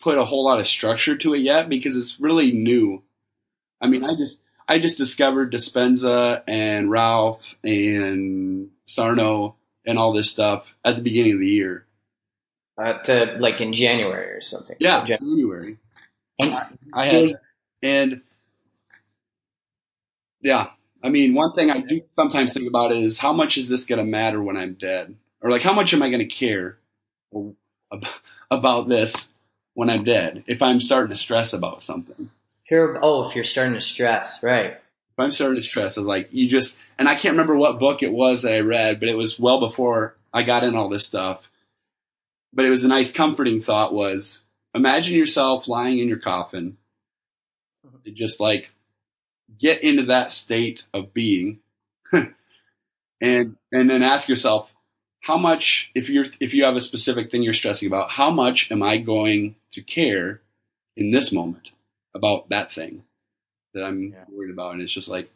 put 0.00 0.18
a 0.18 0.24
whole 0.24 0.44
lot 0.44 0.60
of 0.60 0.68
structure 0.68 1.16
to 1.16 1.34
it 1.34 1.40
yet 1.40 1.68
because 1.68 1.96
it's 1.96 2.20
really 2.20 2.52
new. 2.52 3.02
I 3.80 3.88
mean, 3.88 4.04
I 4.04 4.14
just 4.14 4.40
I 4.68 4.78
just 4.78 4.98
discovered 4.98 5.52
Dispenza 5.52 6.42
and 6.46 6.90
Ralph 6.90 7.42
and 7.62 8.70
Sarno 8.86 9.56
and 9.86 9.98
all 9.98 10.12
this 10.12 10.30
stuff 10.30 10.66
at 10.84 10.96
the 10.96 11.02
beginning 11.02 11.34
of 11.34 11.40
the 11.40 11.46
year. 11.48 11.86
uh, 12.78 12.94
to 13.04 13.36
like 13.38 13.60
in 13.60 13.72
January 13.72 14.32
or 14.32 14.40
something? 14.40 14.76
Yeah, 14.80 15.04
Jan- 15.04 15.18
January. 15.18 15.78
And 16.38 16.54
I 16.92 17.06
had 17.06 17.34
and 17.82 18.20
yeah, 20.42 20.70
I 21.02 21.08
mean, 21.08 21.34
one 21.34 21.52
thing 21.54 21.70
I 21.70 21.80
do 21.80 22.02
sometimes 22.16 22.54
think 22.54 22.68
about 22.68 22.92
is 22.92 23.18
how 23.18 23.32
much 23.32 23.56
is 23.56 23.68
this 23.68 23.86
going 23.86 23.98
to 23.98 24.04
matter 24.04 24.42
when 24.42 24.56
I'm 24.56 24.74
dead, 24.74 25.14
or 25.46 25.50
like 25.50 25.62
how 25.62 25.72
much 25.72 25.94
am 25.94 26.02
I 26.02 26.10
going 26.10 26.28
to 26.28 26.34
care 26.34 26.76
about 28.50 28.88
this 28.88 29.28
when 29.74 29.88
I'm 29.88 30.02
dead 30.02 30.42
if 30.48 30.60
I'm 30.60 30.80
starting 30.80 31.14
to 31.14 31.16
stress 31.16 31.52
about 31.52 31.84
something. 31.84 32.30
Here, 32.64 32.98
oh, 33.00 33.24
if 33.24 33.36
you're 33.36 33.44
starting 33.44 33.74
to 33.74 33.80
stress, 33.80 34.42
right? 34.42 34.72
If 34.72 35.18
I'm 35.18 35.30
starting 35.30 35.62
to 35.62 35.62
stress, 35.62 35.96
it's 35.96 36.04
like 36.04 36.32
you 36.32 36.48
just 36.48 36.76
and 36.98 37.08
I 37.08 37.14
can't 37.14 37.34
remember 37.34 37.54
what 37.54 37.78
book 37.78 38.02
it 38.02 38.12
was 38.12 38.42
that 38.42 38.54
I 38.54 38.58
read, 38.58 38.98
but 38.98 39.08
it 39.08 39.16
was 39.16 39.38
well 39.38 39.60
before 39.60 40.16
I 40.34 40.42
got 40.42 40.64
in 40.64 40.74
all 40.74 40.88
this 40.88 41.06
stuff. 41.06 41.48
But 42.52 42.64
it 42.64 42.70
was 42.70 42.82
a 42.82 42.88
nice 42.88 43.12
comforting 43.12 43.62
thought 43.62 43.94
was 43.94 44.42
imagine 44.74 45.14
yourself 45.14 45.68
lying 45.68 46.00
in 46.00 46.08
your 46.08 46.18
coffin 46.18 46.76
and 48.04 48.16
just 48.16 48.40
like 48.40 48.72
get 49.60 49.84
into 49.84 50.06
that 50.06 50.32
state 50.32 50.82
of 50.92 51.14
being 51.14 51.60
and 52.12 52.34
and 53.20 53.56
then 53.70 54.02
ask 54.02 54.28
yourself 54.28 54.70
how 55.26 55.36
much 55.36 55.90
if 55.94 56.08
you're 56.08 56.26
if 56.40 56.54
you 56.54 56.64
have 56.64 56.76
a 56.76 56.80
specific 56.80 57.30
thing 57.30 57.42
you're 57.42 57.52
stressing 57.52 57.88
about 57.88 58.10
how 58.10 58.30
much 58.30 58.70
am 58.70 58.80
i 58.82 58.96
going 58.98 59.56
to 59.72 59.82
care 59.82 60.40
in 60.96 61.10
this 61.10 61.32
moment 61.32 61.70
about 62.14 62.48
that 62.48 62.72
thing 62.72 63.02
that 63.74 63.82
i'm 63.82 64.12
Yeah. 64.12 64.24
worried 64.30 64.52
about 64.52 64.74
and 64.74 64.82
it's 64.82 64.92
just 64.92 65.08
like 65.08 65.28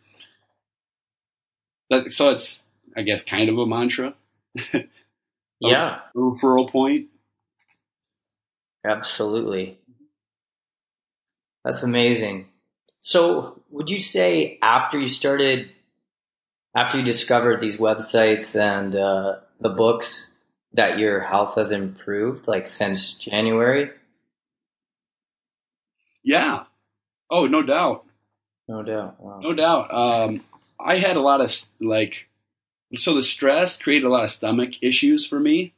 that 1.91 2.13
so 2.13 2.31
it's 2.31 2.63
i 2.97 3.03
guess 3.03 3.25
kind 3.25 3.49
of 3.51 3.59
a 3.59 3.67
mantra 3.67 4.15
Yeah, 5.61 6.01
referral 6.17 6.71
point 6.71 7.09
absolutely. 8.85 9.79
That's 11.65 11.83
amazing. 11.83 12.47
So, 13.01 13.61
would 13.71 13.91
you 13.91 14.01
say 14.01 14.59
after 14.63 14.99
you 14.99 15.09
started, 15.09 15.71
after 16.75 16.99
you 16.99 17.05
discovered 17.05 17.61
these 17.61 17.77
websites 17.77 18.59
and 18.59 18.97
uh, 18.97 19.41
the 19.61 19.69
books, 19.69 20.33
that 20.73 20.99
your 20.99 21.21
health 21.21 21.57
has 21.57 21.73
improved, 21.73 22.49
like 22.49 22.67
since 22.67 23.13
January? 23.15 23.91
yeah 26.23 26.65
oh 27.31 27.47
no 27.47 27.63
doubt 27.63 28.05
No 28.69 28.83
doubt. 28.83 29.17
Wow. 29.21 29.41
No 29.41 29.55
doubt. 29.55 29.93
Um, 29.93 30.45
I 30.79 30.97
had 30.99 31.17
a 31.17 31.21
lot 31.21 31.41
of 31.41 31.51
like, 31.81 32.29
so 32.95 33.15
the 33.15 33.23
stress 33.23 33.81
created 33.83 34.05
a 34.07 34.11
lot 34.11 34.25
of 34.25 34.31
stomach 34.31 34.75
issues 34.83 35.27
for 35.27 35.41
me, 35.41 35.75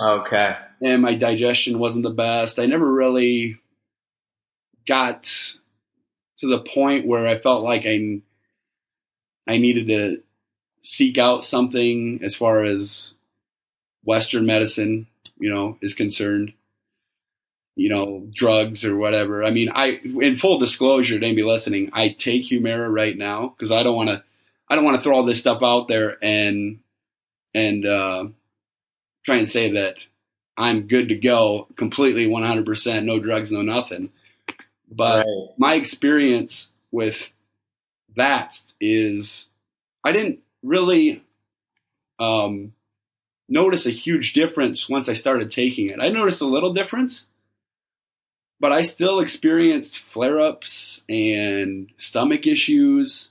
Okay. 0.00 0.56
and 0.80 1.02
my 1.02 1.14
digestion 1.16 1.78
wasn't 1.78 2.04
the 2.04 2.10
best. 2.14 2.58
I 2.58 2.66
never 2.66 2.90
really 2.90 3.58
got 4.88 5.24
to 6.38 6.46
the 6.48 6.60
point 6.60 7.06
where 7.06 7.26
I 7.28 7.38
felt 7.38 7.62
like 7.62 7.84
I 7.84 8.22
I 9.46 9.58
needed 9.58 9.88
to 9.88 10.22
seek 10.82 11.18
out 11.18 11.44
something 11.44 12.20
as 12.22 12.34
far 12.34 12.64
as 12.64 13.14
Western 14.04 14.46
medicine, 14.46 15.06
you 15.38 15.50
know, 15.50 15.78
is 15.80 15.94
concerned. 15.94 16.52
You 17.74 17.88
know, 17.88 18.28
drugs 18.34 18.84
or 18.84 18.96
whatever. 18.96 19.42
I 19.42 19.50
mean, 19.50 19.70
I, 19.70 19.98
in 20.04 20.36
full 20.36 20.58
disclosure 20.58 21.18
to 21.18 21.24
anybody 21.24 21.42
listening, 21.42 21.88
I 21.94 22.10
take 22.10 22.44
Humira 22.44 22.92
right 22.92 23.16
now 23.16 23.54
because 23.56 23.72
I 23.72 23.82
don't 23.82 23.96
want 23.96 24.10
to, 24.10 24.22
I 24.68 24.76
don't 24.76 24.84
want 24.84 24.98
to 24.98 25.02
throw 25.02 25.16
all 25.16 25.24
this 25.24 25.40
stuff 25.40 25.62
out 25.62 25.88
there 25.88 26.22
and, 26.22 26.80
and, 27.54 27.86
uh, 27.86 28.24
try 29.24 29.36
and 29.36 29.48
say 29.48 29.72
that 29.72 29.96
I'm 30.56 30.86
good 30.86 31.08
to 31.08 31.16
go 31.16 31.66
completely 31.76 32.26
100%, 32.26 33.04
no 33.04 33.18
drugs, 33.18 33.50
no 33.50 33.62
nothing. 33.62 34.10
But 34.90 35.24
right. 35.24 35.48
my 35.56 35.74
experience 35.74 36.72
with 36.90 37.32
that 38.16 38.60
is 38.80 39.48
I 40.04 40.12
didn't 40.12 40.40
really 40.62 41.24
um, 42.18 42.72
notice 43.48 43.86
a 43.86 43.90
huge 43.90 44.32
difference 44.32 44.88
once 44.88 45.08
I 45.08 45.14
started 45.14 45.50
taking 45.50 45.90
it. 45.90 46.00
I 46.00 46.08
noticed 46.08 46.40
a 46.40 46.46
little 46.46 46.72
difference, 46.72 47.26
but 48.60 48.72
I 48.72 48.82
still 48.82 49.20
experienced 49.20 49.98
flare 49.98 50.40
ups 50.40 51.04
and 51.08 51.90
stomach 51.96 52.46
issues 52.46 53.30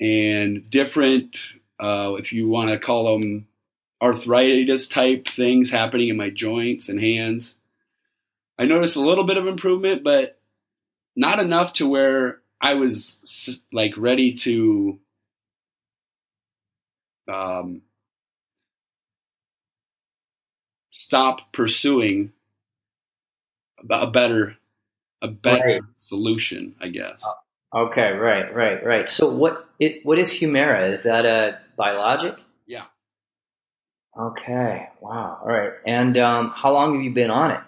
and 0.00 0.70
different 0.70 1.36
uh, 1.78 2.16
if 2.18 2.32
you 2.32 2.48
want 2.48 2.70
to 2.70 2.78
call 2.78 3.18
them 3.18 3.46
arthritis 4.02 4.88
type 4.88 5.26
things 5.26 5.70
happening 5.70 6.08
in 6.08 6.16
my 6.16 6.30
joints 6.30 6.88
and 6.88 7.00
hands. 7.00 7.56
I 8.58 8.64
noticed 8.64 8.96
a 8.96 9.00
little 9.00 9.24
bit 9.24 9.36
of 9.36 9.46
improvement, 9.46 10.02
but 10.04 10.38
not 11.16 11.38
enough 11.38 11.74
to 11.74 11.88
where 11.88 12.40
I 12.60 12.74
was 12.74 13.60
like 13.72 13.92
ready 13.96 14.34
to 14.38 14.98
um, 17.28 17.82
stop 20.90 21.52
pursuing 21.52 22.32
a 23.88 24.10
better 24.10 24.56
a 25.22 25.28
better 25.28 25.64
right. 25.64 25.82
solution, 25.96 26.74
I 26.80 26.88
guess. 26.88 27.22
Okay, 27.74 28.12
right, 28.12 28.52
right, 28.54 28.84
right. 28.84 29.08
So 29.08 29.30
what 29.32 29.68
it 29.78 30.04
what 30.04 30.18
is 30.18 30.32
Humira? 30.32 30.90
Is 30.90 31.04
that 31.04 31.26
a 31.26 31.58
biologic? 31.76 32.36
Yeah. 32.66 32.84
Okay. 34.18 34.88
Wow. 35.00 35.38
All 35.42 35.48
right. 35.48 35.72
And 35.86 36.18
um, 36.18 36.52
how 36.54 36.72
long 36.72 36.94
have 36.94 37.02
you 37.02 37.12
been 37.12 37.30
on 37.30 37.52
it? 37.52 37.60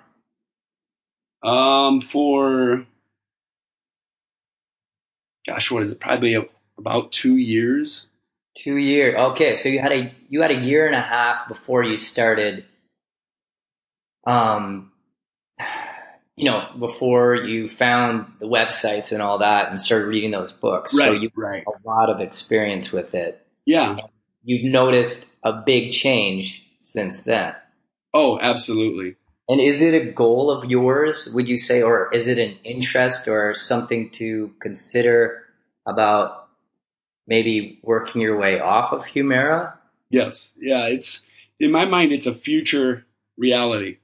Um, 1.46 2.00
for 2.00 2.86
gosh, 5.46 5.70
what 5.70 5.82
is 5.82 5.92
it? 5.92 6.00
Probably 6.00 6.36
about 6.78 7.12
two 7.12 7.36
years. 7.36 8.06
Two 8.58 8.76
years. 8.76 9.14
Okay, 9.14 9.54
so 9.54 9.68
you 9.68 9.80
had 9.80 9.92
a 9.92 10.12
you 10.28 10.42
had 10.42 10.50
a 10.50 10.60
year 10.60 10.86
and 10.86 10.94
a 10.94 11.00
half 11.00 11.48
before 11.48 11.82
you 11.82 11.96
started. 11.96 12.64
Um, 14.26 14.92
you 16.36 16.44
know, 16.44 16.68
before 16.78 17.34
you 17.34 17.68
found 17.68 18.26
the 18.40 18.46
websites 18.46 19.12
and 19.12 19.20
all 19.20 19.38
that 19.38 19.68
and 19.68 19.80
started 19.80 20.06
reading 20.06 20.30
those 20.30 20.52
books. 20.52 20.96
Right, 20.96 21.06
so 21.06 21.12
you 21.12 21.30
right. 21.36 21.64
a 21.66 21.88
lot 21.88 22.10
of 22.10 22.20
experience 22.20 22.92
with 22.92 23.14
it. 23.14 23.44
Yeah. 23.66 23.96
You've 24.42 24.72
noticed 24.72 25.30
a 25.44 25.52
big 25.52 25.92
change 25.92 26.66
since 26.80 27.22
then. 27.22 27.54
Oh, 28.14 28.38
absolutely. 28.40 29.16
And 29.48 29.60
is 29.60 29.82
it 29.82 29.94
a 29.94 30.12
goal 30.12 30.50
of 30.50 30.70
yours, 30.70 31.28
would 31.32 31.48
you 31.48 31.58
say, 31.58 31.82
or 31.82 32.12
is 32.12 32.28
it 32.28 32.38
an 32.38 32.56
interest 32.64 33.28
or 33.28 33.54
something 33.54 34.10
to 34.10 34.54
consider 34.60 35.44
about 35.86 36.41
maybe 37.26 37.78
working 37.82 38.20
your 38.20 38.38
way 38.38 38.60
off 38.60 38.92
of 38.92 39.04
Humira? 39.06 39.74
Yes. 40.10 40.50
Yeah. 40.58 40.86
It's 40.86 41.22
in 41.60 41.70
my 41.70 41.84
mind, 41.84 42.12
it's 42.12 42.26
a 42.26 42.34
future 42.34 43.04
reality. 43.36 43.98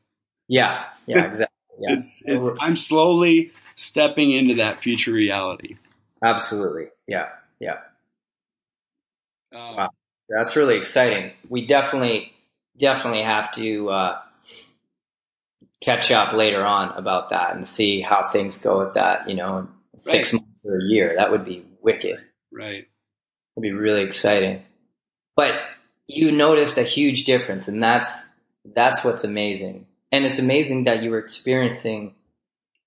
Yeah. 0.48 0.84
Yeah. 1.06 1.24
Exactly. 1.28 1.54
Yeah. 1.80 1.96
It's, 2.00 2.22
it's, 2.24 2.58
I'm 2.60 2.76
slowly 2.76 3.52
stepping 3.76 4.32
into 4.32 4.54
that 4.56 4.82
future 4.82 5.12
reality. 5.12 5.76
Absolutely. 6.22 6.86
Yeah. 7.06 7.28
Yeah. 7.60 7.76
Um, 9.54 9.76
wow. 9.76 9.88
That's 10.28 10.56
really 10.56 10.76
exciting. 10.76 11.32
We 11.48 11.66
definitely, 11.66 12.32
definitely 12.76 13.22
have 13.22 13.50
to 13.52 13.88
uh, 13.90 14.20
catch 15.80 16.10
up 16.10 16.32
later 16.32 16.64
on 16.64 16.90
about 16.98 17.30
that 17.30 17.54
and 17.54 17.66
see 17.66 18.00
how 18.00 18.28
things 18.28 18.58
go 18.58 18.84
with 18.84 18.94
that. 18.94 19.28
You 19.28 19.36
know, 19.36 19.68
six 19.98 20.32
Right. 20.32 20.42
months 20.42 20.60
or 20.64 20.78
a 20.78 20.84
year. 20.84 21.14
That 21.16 21.30
would 21.30 21.44
be 21.44 21.64
wicked. 21.80 22.18
right. 22.52 22.86
It'd 23.58 23.62
be 23.62 23.72
really 23.72 24.02
exciting. 24.02 24.62
But 25.34 25.54
you 26.06 26.30
noticed 26.32 26.78
a 26.78 26.84
huge 26.84 27.24
difference, 27.24 27.68
and 27.68 27.82
that's 27.82 28.30
that's 28.64 29.04
what's 29.04 29.24
amazing. 29.24 29.86
And 30.12 30.24
it's 30.24 30.38
amazing 30.38 30.84
that 30.84 31.02
you 31.02 31.10
were 31.10 31.18
experiencing 31.18 32.14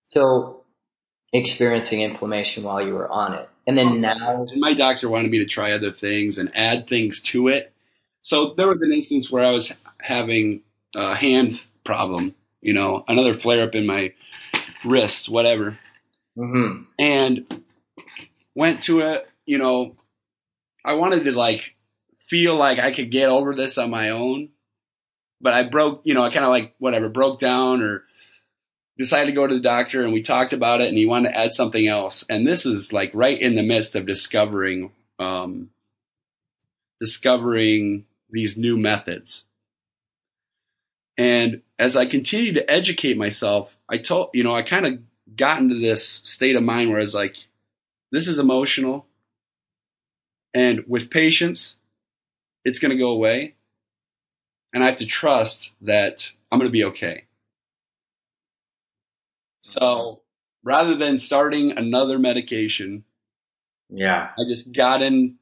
so 0.03 0.61
experiencing 1.33 2.01
inflammation 2.01 2.63
while 2.63 2.85
you 2.85 2.93
were 2.93 3.09
on 3.09 3.33
it. 3.33 3.49
And 3.67 3.77
then 3.77 4.01
now 4.01 4.45
And 4.49 4.59
my 4.59 4.73
doctor 4.73 5.07
wanted 5.09 5.31
me 5.31 5.39
to 5.39 5.45
try 5.45 5.71
other 5.73 5.91
things 5.91 6.37
and 6.37 6.51
add 6.55 6.87
things 6.87 7.21
to 7.23 7.47
it. 7.47 7.71
So 8.21 8.53
there 8.55 8.67
was 8.67 8.81
an 8.81 8.91
instance 8.91 9.31
where 9.31 9.45
I 9.45 9.51
was 9.51 9.71
having 9.99 10.61
a 10.95 11.15
hand 11.15 11.61
problem, 11.85 12.35
you 12.61 12.73
know, 12.73 13.03
another 13.07 13.37
flare 13.37 13.63
up 13.63 13.75
in 13.75 13.85
my 13.85 14.13
wrist, 14.83 15.29
whatever, 15.29 15.77
Mhm. 16.37 16.87
and 16.97 17.63
went 18.55 18.83
to 18.83 18.99
it, 19.01 19.29
you 19.45 19.57
know, 19.57 19.95
I 20.83 20.93
wanted 20.93 21.25
to 21.25 21.31
like 21.31 21.75
feel 22.29 22.55
like 22.55 22.79
I 22.79 22.91
could 22.91 23.11
get 23.11 23.29
over 23.29 23.53
this 23.55 23.77
on 23.77 23.89
my 23.89 24.09
own, 24.09 24.49
but 25.39 25.53
I 25.53 25.67
broke, 25.67 26.01
you 26.05 26.13
know, 26.13 26.23
I 26.23 26.31
kind 26.31 26.45
of 26.45 26.49
like 26.49 26.73
whatever 26.79 27.09
broke 27.09 27.39
down 27.39 27.81
or 27.81 28.03
decided 28.97 29.31
to 29.31 29.35
go 29.35 29.47
to 29.47 29.55
the 29.55 29.61
doctor 29.61 30.03
and 30.03 30.13
we 30.13 30.21
talked 30.21 30.53
about 30.53 30.81
it 30.81 30.87
and 30.87 30.97
he 30.97 31.05
wanted 31.05 31.29
to 31.29 31.37
add 31.37 31.53
something 31.53 31.87
else. 31.87 32.23
And 32.29 32.47
this 32.47 32.65
is 32.65 32.93
like 32.93 33.11
right 33.13 33.39
in 33.39 33.55
the 33.55 33.63
midst 33.63 33.95
of 33.95 34.05
discovering, 34.05 34.91
um, 35.19 35.69
discovering 36.99 38.05
these 38.29 38.57
new 38.57 38.77
methods. 38.77 39.43
And 41.17 41.61
as 41.77 41.95
I 41.95 42.05
continued 42.05 42.55
to 42.55 42.71
educate 42.71 43.17
myself, 43.17 43.75
I 43.89 43.97
told, 43.97 44.29
you 44.33 44.43
know, 44.43 44.55
I 44.55 44.61
kind 44.61 44.85
of 44.85 44.99
got 45.35 45.59
into 45.59 45.75
this 45.75 46.05
state 46.05 46.55
of 46.55 46.63
mind 46.63 46.89
where 46.89 46.99
I 46.99 47.03
was 47.03 47.15
like, 47.15 47.35
this 48.11 48.27
is 48.27 48.39
emotional. 48.39 49.05
And 50.53 50.83
with 50.87 51.09
patience, 51.09 51.75
it's 52.65 52.79
going 52.79 52.91
to 52.91 52.97
go 52.97 53.11
away. 53.11 53.55
And 54.73 54.83
I 54.83 54.87
have 54.87 54.99
to 54.99 55.05
trust 55.05 55.71
that 55.81 56.29
I'm 56.51 56.59
going 56.59 56.69
to 56.69 56.71
be 56.71 56.85
okay. 56.85 57.25
So 59.63 60.21
rather 60.63 60.95
than 60.97 61.17
starting 61.17 61.71
another 61.71 62.19
medication, 62.19 63.03
Yeah. 63.89 64.29
I 64.37 64.41
just 64.49 64.71
got 64.71 65.01
in, 65.01 65.35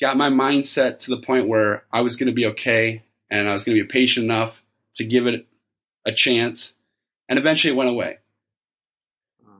got 0.00 0.16
my 0.16 0.30
mindset 0.30 1.00
to 1.00 1.10
the 1.10 1.22
point 1.22 1.48
where 1.48 1.84
I 1.92 2.02
was 2.02 2.16
going 2.16 2.28
to 2.28 2.34
be 2.34 2.46
okay 2.46 3.02
and 3.30 3.48
I 3.48 3.52
was 3.52 3.64
going 3.64 3.76
to 3.76 3.84
be 3.84 3.88
patient 3.88 4.24
enough 4.24 4.56
to 4.96 5.04
give 5.04 5.26
it 5.26 5.46
a 6.06 6.12
chance. 6.12 6.74
And 7.28 7.38
eventually 7.38 7.72
it 7.72 7.76
went 7.76 7.90
away. 7.90 8.18
Hmm. 9.44 9.58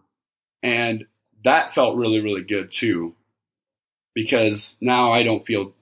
And 0.62 1.06
that 1.44 1.74
felt 1.74 1.96
really, 1.96 2.20
really 2.20 2.42
good 2.42 2.72
too, 2.72 3.14
because 4.14 4.76
now 4.80 5.12
I 5.12 5.22
don't 5.22 5.46
feel 5.46 5.72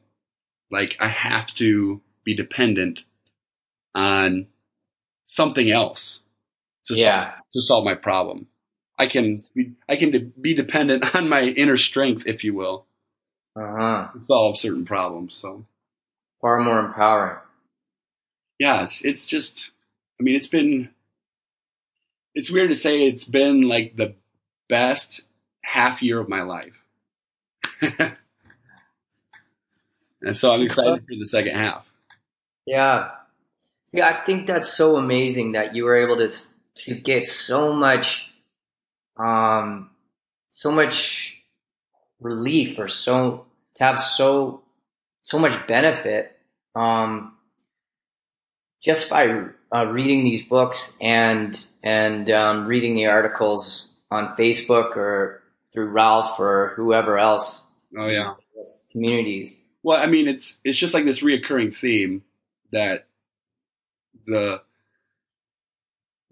like 0.70 0.96
I 1.00 1.08
have 1.08 1.48
to 1.56 2.00
be 2.24 2.34
dependent 2.34 3.00
on 3.94 4.46
something 5.26 5.70
else 5.70 6.20
to 6.86 6.94
Yeah. 6.96 7.30
solve, 7.30 7.40
to 7.54 7.62
solve 7.62 7.84
my 7.84 7.94
problem. 7.94 8.48
I 8.98 9.06
can 9.06 9.40
be, 9.54 9.72
I 9.88 9.96
can 9.96 10.32
be 10.40 10.54
dependent 10.54 11.14
on 11.14 11.28
my 11.28 11.42
inner 11.42 11.76
strength, 11.78 12.24
if 12.26 12.44
you 12.44 12.54
will, 12.54 12.86
Uh-huh. 13.56 14.08
to 14.12 14.24
solve 14.26 14.58
certain 14.58 14.84
problems. 14.84 15.34
So 15.34 15.64
Far 16.40 16.60
more 16.60 16.78
empowering. 16.80 17.38
yeah, 18.60 18.84
it's 18.84 19.02
it's 19.02 19.26
just 19.26 19.70
I 20.20 20.22
mean 20.22 20.36
it's 20.36 20.46
been 20.48 20.90
it's 22.34 22.50
weird 22.50 22.70
to 22.70 22.76
say 22.76 23.02
it's 23.06 23.24
been 23.24 23.62
like 23.62 23.96
the 23.96 24.14
best 24.68 25.22
half 25.64 26.02
year 26.02 26.20
of 26.20 26.28
my 26.28 26.42
life. 26.42 26.77
and 30.22 30.36
so 30.36 30.50
I'm 30.50 30.62
excited 30.62 31.00
for 31.00 31.16
the 31.18 31.26
second 31.26 31.54
half. 31.54 31.86
Yeah. 32.66 33.10
See, 33.86 34.02
I 34.02 34.24
think 34.24 34.46
that's 34.46 34.72
so 34.72 34.96
amazing 34.96 35.52
that 35.52 35.74
you 35.74 35.84
were 35.84 35.96
able 35.96 36.16
to 36.16 36.30
to 36.84 36.94
get 36.94 37.26
so 37.26 37.72
much, 37.72 38.30
um, 39.16 39.90
so 40.50 40.70
much 40.70 41.42
relief 42.20 42.78
or 42.78 42.88
so 42.88 43.46
to 43.74 43.84
have 43.84 44.02
so 44.02 44.62
so 45.22 45.38
much 45.38 45.66
benefit, 45.66 46.36
um, 46.74 47.36
just 48.82 49.10
by 49.10 49.44
uh, 49.74 49.86
reading 49.86 50.24
these 50.24 50.42
books 50.42 50.96
and 51.00 51.66
and 51.82 52.30
um, 52.30 52.66
reading 52.66 52.94
the 52.94 53.06
articles 53.06 53.92
on 54.10 54.36
Facebook 54.36 54.96
or 54.96 55.42
through 55.72 55.88
Ralph 55.88 56.38
or 56.40 56.72
whoever 56.76 57.18
else. 57.18 57.67
Oh 57.96 58.06
yeah. 58.06 58.30
communities. 58.92 59.58
Well, 59.82 59.98
I 59.98 60.06
mean 60.06 60.28
it's 60.28 60.58
it's 60.64 60.78
just 60.78 60.94
like 60.94 61.04
this 61.04 61.22
reoccurring 61.22 61.74
theme 61.74 62.22
that 62.72 63.06
the 64.26 64.62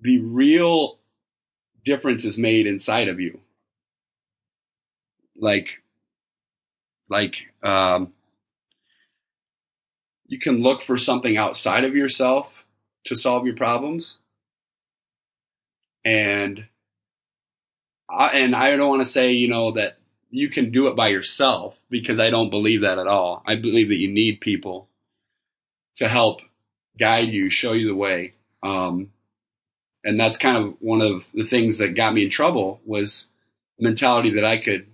the 0.00 0.20
real 0.20 0.98
difference 1.84 2.24
is 2.24 2.38
made 2.38 2.66
inside 2.66 3.08
of 3.08 3.20
you. 3.20 3.40
Like 5.36 5.68
like 7.08 7.36
um 7.62 8.12
you 10.26 10.38
can 10.38 10.60
look 10.60 10.82
for 10.82 10.96
something 10.96 11.36
outside 11.36 11.84
of 11.84 11.94
yourself 11.94 12.64
to 13.04 13.16
solve 13.16 13.46
your 13.46 13.56
problems. 13.56 14.18
And 16.04 16.66
I, 18.08 18.28
and 18.38 18.54
I 18.54 18.76
don't 18.76 18.88
want 18.88 19.02
to 19.02 19.06
say, 19.06 19.32
you 19.32 19.48
know, 19.48 19.72
that 19.72 19.98
you 20.36 20.50
can 20.50 20.70
do 20.70 20.88
it 20.88 20.96
by 20.96 21.08
yourself 21.08 21.74
because 21.88 22.20
I 22.20 22.28
don't 22.28 22.50
believe 22.50 22.82
that 22.82 22.98
at 22.98 23.06
all. 23.06 23.42
I 23.46 23.56
believe 23.56 23.88
that 23.88 23.96
you 23.96 24.12
need 24.12 24.40
people 24.40 24.86
to 25.96 26.08
help 26.08 26.42
guide 26.98 27.28
you, 27.28 27.48
show 27.48 27.72
you 27.72 27.88
the 27.88 27.94
way. 27.94 28.34
Um, 28.62 29.12
and 30.04 30.20
that's 30.20 30.36
kind 30.36 30.58
of 30.58 30.74
one 30.80 31.00
of 31.00 31.26
the 31.32 31.46
things 31.46 31.78
that 31.78 31.96
got 31.96 32.12
me 32.12 32.24
in 32.24 32.30
trouble 32.30 32.80
was 32.84 33.28
the 33.78 33.84
mentality 33.84 34.34
that 34.34 34.44
I 34.44 34.58
could 34.58 34.86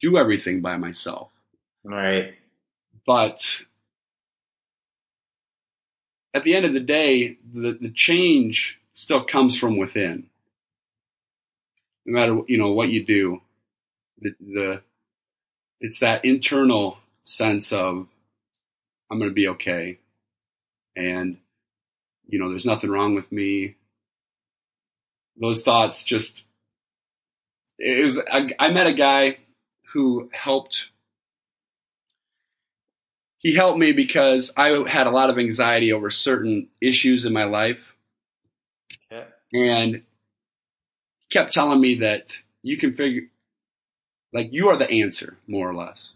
do 0.00 0.16
everything 0.16 0.60
by 0.60 0.76
myself. 0.76 1.30
Right. 1.82 2.34
But 3.04 3.62
at 6.32 6.44
the 6.44 6.54
end 6.54 6.66
of 6.66 6.72
the 6.72 6.80
day, 6.80 7.36
the, 7.52 7.72
the 7.72 7.90
change 7.90 8.78
still 8.92 9.24
comes 9.24 9.58
from 9.58 9.76
within. 9.76 10.28
No 12.06 12.12
matter 12.12 12.40
you 12.46 12.58
know 12.58 12.72
what 12.72 12.90
you 12.90 13.04
do, 13.04 13.42
the, 14.20 14.34
the 14.40 14.82
it's 15.80 16.00
that 16.00 16.24
internal 16.24 16.98
sense 17.22 17.72
of 17.72 18.06
I'm 19.10 19.18
going 19.18 19.30
to 19.30 19.34
be 19.34 19.48
okay, 19.48 19.98
and 20.96 21.38
you 22.26 22.38
know 22.38 22.50
there's 22.50 22.66
nothing 22.66 22.90
wrong 22.90 23.14
with 23.14 23.30
me. 23.30 23.76
Those 25.40 25.62
thoughts 25.62 26.04
just 26.04 26.44
it 27.78 28.04
was. 28.04 28.18
I, 28.18 28.50
I 28.58 28.72
met 28.72 28.86
a 28.86 28.94
guy 28.94 29.38
who 29.92 30.28
helped 30.32 30.88
he 33.38 33.54
helped 33.54 33.78
me 33.78 33.92
because 33.92 34.52
I 34.56 34.70
had 34.88 35.06
a 35.06 35.12
lot 35.12 35.30
of 35.30 35.38
anxiety 35.38 35.92
over 35.92 36.10
certain 36.10 36.68
issues 36.80 37.24
in 37.24 37.32
my 37.32 37.44
life. 37.44 37.78
Okay. 39.10 39.28
And 39.54 40.02
kept 41.30 41.54
telling 41.54 41.80
me 41.80 41.96
that 41.96 42.36
you 42.62 42.76
can 42.76 42.94
figure, 42.94 43.28
like, 44.32 44.52
you 44.52 44.68
are 44.68 44.76
the 44.76 44.90
answer, 44.90 45.36
more 45.46 45.68
or 45.68 45.74
less. 45.74 46.14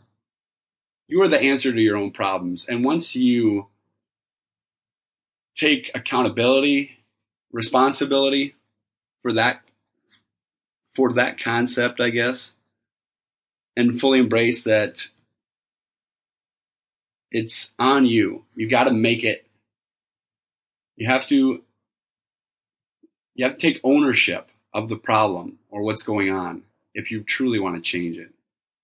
You 1.09 1.23
are 1.23 1.29
the 1.29 1.41
answer 1.41 1.73
to 1.73 1.81
your 1.81 1.97
own 1.97 2.11
problems. 2.11 2.67
And 2.69 2.85
once 2.85 3.17
you 3.17 3.69
take 5.57 5.91
accountability, 5.95 6.99
responsibility 7.53 8.55
for 9.23 9.33
that, 9.35 9.63
for 10.95 11.15
that 11.15 11.39
concept, 11.41 12.01
I 12.01 12.11
guess, 12.11 12.53
and 13.77 14.01
fully 14.01 14.19
embrace 14.19 14.65
that 14.65 15.09
it's 17.31 17.73
on 17.79 18.05
you. 18.05 18.45
You 18.55 18.69
got 18.69 18.85
to 18.85 18.93
make 18.93 19.25
it. 19.25 19.47
You 20.97 21.09
have 21.09 21.27
to. 21.29 21.63
You 23.35 23.47
have 23.47 23.57
to 23.57 23.73
take 23.73 23.81
ownership 23.83 24.51
of 24.75 24.91
the 24.91 24.97
problem 24.97 25.59
or 25.71 25.83
what's 25.83 26.03
going 26.03 26.31
on 26.31 26.63
if 26.95 27.11
you 27.11 27.23
truly 27.23 27.59
want 27.59 27.77
to 27.77 27.81
change 27.83 28.17
it. 28.19 28.31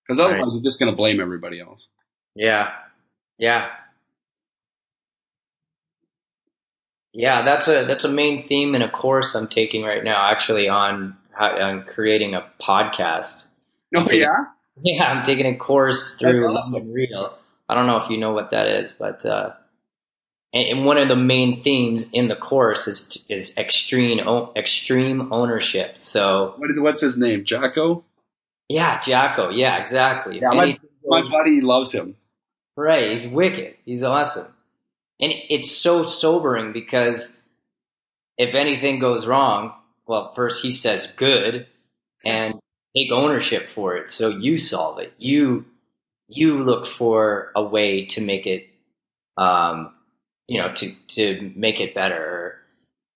Because 0.05 0.19
otherwise, 0.19 0.43
Right. 0.47 0.53
you're 0.53 0.63
just 0.63 0.79
going 0.79 0.91
to 0.91 0.95
blame 0.95 1.19
everybody 1.19 1.59
else. 1.59 1.87
Yeah. 2.35 2.71
Yeah. 3.37 3.69
Yeah, 7.13 7.41
that's 7.41 7.67
a 7.67 7.85
that's 7.85 8.05
a 8.05 8.09
main 8.11 8.41
theme 8.43 8.75
in 8.75 8.81
a 8.81 8.89
course 8.89 9.33
I'm 9.35 9.47
taking 9.47 9.83
right 9.83 10.03
now. 10.03 10.29
Actually, 10.29 10.69
on 10.69 11.17
how, 11.31 11.57
on 11.59 11.83
creating 11.83 12.35
a 12.35 12.45
podcast. 12.61 13.47
Oh 13.95 14.03
Take 14.05 14.13
it. 14.13 14.19
yeah, 14.21 14.45
Yeah, 14.83 15.11
I'm 15.11 15.23
taking 15.23 15.47
a 15.47 15.57
course 15.57 16.17
through 16.17 16.47
awesome. 16.47 16.73
London 16.73 16.93
Real. 16.93 17.35
I 17.67 17.73
don't 17.75 17.87
know 17.87 17.97
if 17.97 18.09
you 18.09 18.17
know 18.17 18.31
what 18.33 18.51
that 18.51 18.67
is, 18.67 18.91
but 18.97 19.25
uh, 19.25 19.53
and, 20.53 20.85
one 20.85 20.97
of 20.97 21.07
the 21.07 21.15
main 21.15 21.59
themes 21.59 22.09
in 22.11 22.27
the 22.27 22.35
course 22.35 22.87
is 22.87 23.23
is 23.29 23.55
extreme 23.57 24.19
extreme 24.55 25.31
ownership. 25.31 25.99
So 25.99 26.53
what 26.57 26.69
is 26.69 26.79
what's 26.79 27.01
his 27.01 27.17
name? 27.17 27.45
Jocko. 27.45 28.03
yeah, 28.67 28.99
Jocko. 29.01 29.49
Yeah, 29.49 29.77
exactly. 29.77 30.39
Yeah, 30.41 30.49
my, 30.51 30.77
my 31.05 31.21
buddy 31.21 31.61
loves 31.61 31.91
him. 31.91 32.15
Right, 32.75 33.09
he's 33.09 33.27
wicked. 33.27 33.75
He's 33.85 34.03
awesome. 34.03 34.47
And 35.19 35.33
it's 35.49 35.69
so 35.69 36.01
sobering 36.01 36.71
because 36.71 37.39
if 38.37 38.55
anything 38.55 38.99
goes 38.99 39.27
wrong, 39.27 39.73
well, 40.07 40.33
first 40.33 40.63
he 40.63 40.71
says 40.71 41.11
good 41.17 41.67
and 42.23 42.55
take 42.95 43.11
ownership 43.11 43.67
for 43.67 43.97
it. 43.97 44.09
So 44.09 44.29
you 44.29 44.57
solve 44.57 44.99
it. 44.99 45.13
You 45.17 45.65
you 46.27 46.63
look 46.63 46.85
for 46.85 47.51
a 47.55 47.63
way 47.63 48.05
to 48.05 48.21
make 48.21 48.47
it 48.47 48.69
um 49.37 49.93
you 50.49 50.59
know, 50.59 50.73
to 50.73 50.93
to 51.07 51.51
make 51.55 51.79
it 51.79 51.93
better. 51.93 52.57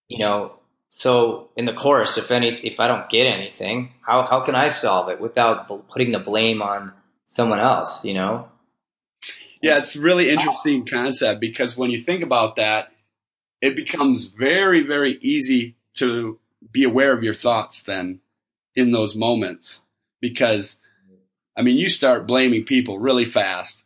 You 0.08 0.19
know, 0.19 0.54
so 0.89 1.50
in 1.58 1.65
the 1.65 1.74
course, 1.74 2.17
if 2.17 2.32
any 2.32 2.50
if 2.50 2.80
I 2.80 2.88
don't 2.88 3.10
get 3.10 3.26
anything, 3.26 3.91
how 4.02 4.24
how 4.24 4.41
can 4.41 4.56
I 4.56 4.69
solve 4.69 5.10
it 5.10 5.19
without 5.19 5.67
putting 5.89 6.12
the 6.12 6.19
blame 6.19 6.62
on 6.62 6.93
someone 7.26 7.60
else, 7.60 8.06
you 8.06 8.13
know? 8.13 8.48
Yeah, 9.62 9.78
it's 9.78 9.96
really 9.96 10.30
interesting 10.30 10.86
concept 10.86 11.39
because 11.39 11.76
when 11.76 11.89
you 11.89 12.04
think 12.04 12.22
about 12.22 12.58
that, 12.58 12.91
it 13.62 13.76
becomes 13.76 14.28
very, 14.28 14.86
very 14.86 15.17
easy 15.22 15.76
to 15.96 16.38
be 16.72 16.84
aware 16.84 17.15
of 17.15 17.24
your 17.24 17.34
thoughts 17.34 17.82
then 17.84 18.19
in 18.76 18.91
those 18.91 19.15
moments. 19.15 19.80
Because, 20.19 20.78
I 21.56 21.62
mean, 21.62 21.78
you 21.78 21.89
start 21.89 22.28
blaming 22.28 22.65
people 22.65 23.00
really 23.00 23.26
fast. 23.26 23.86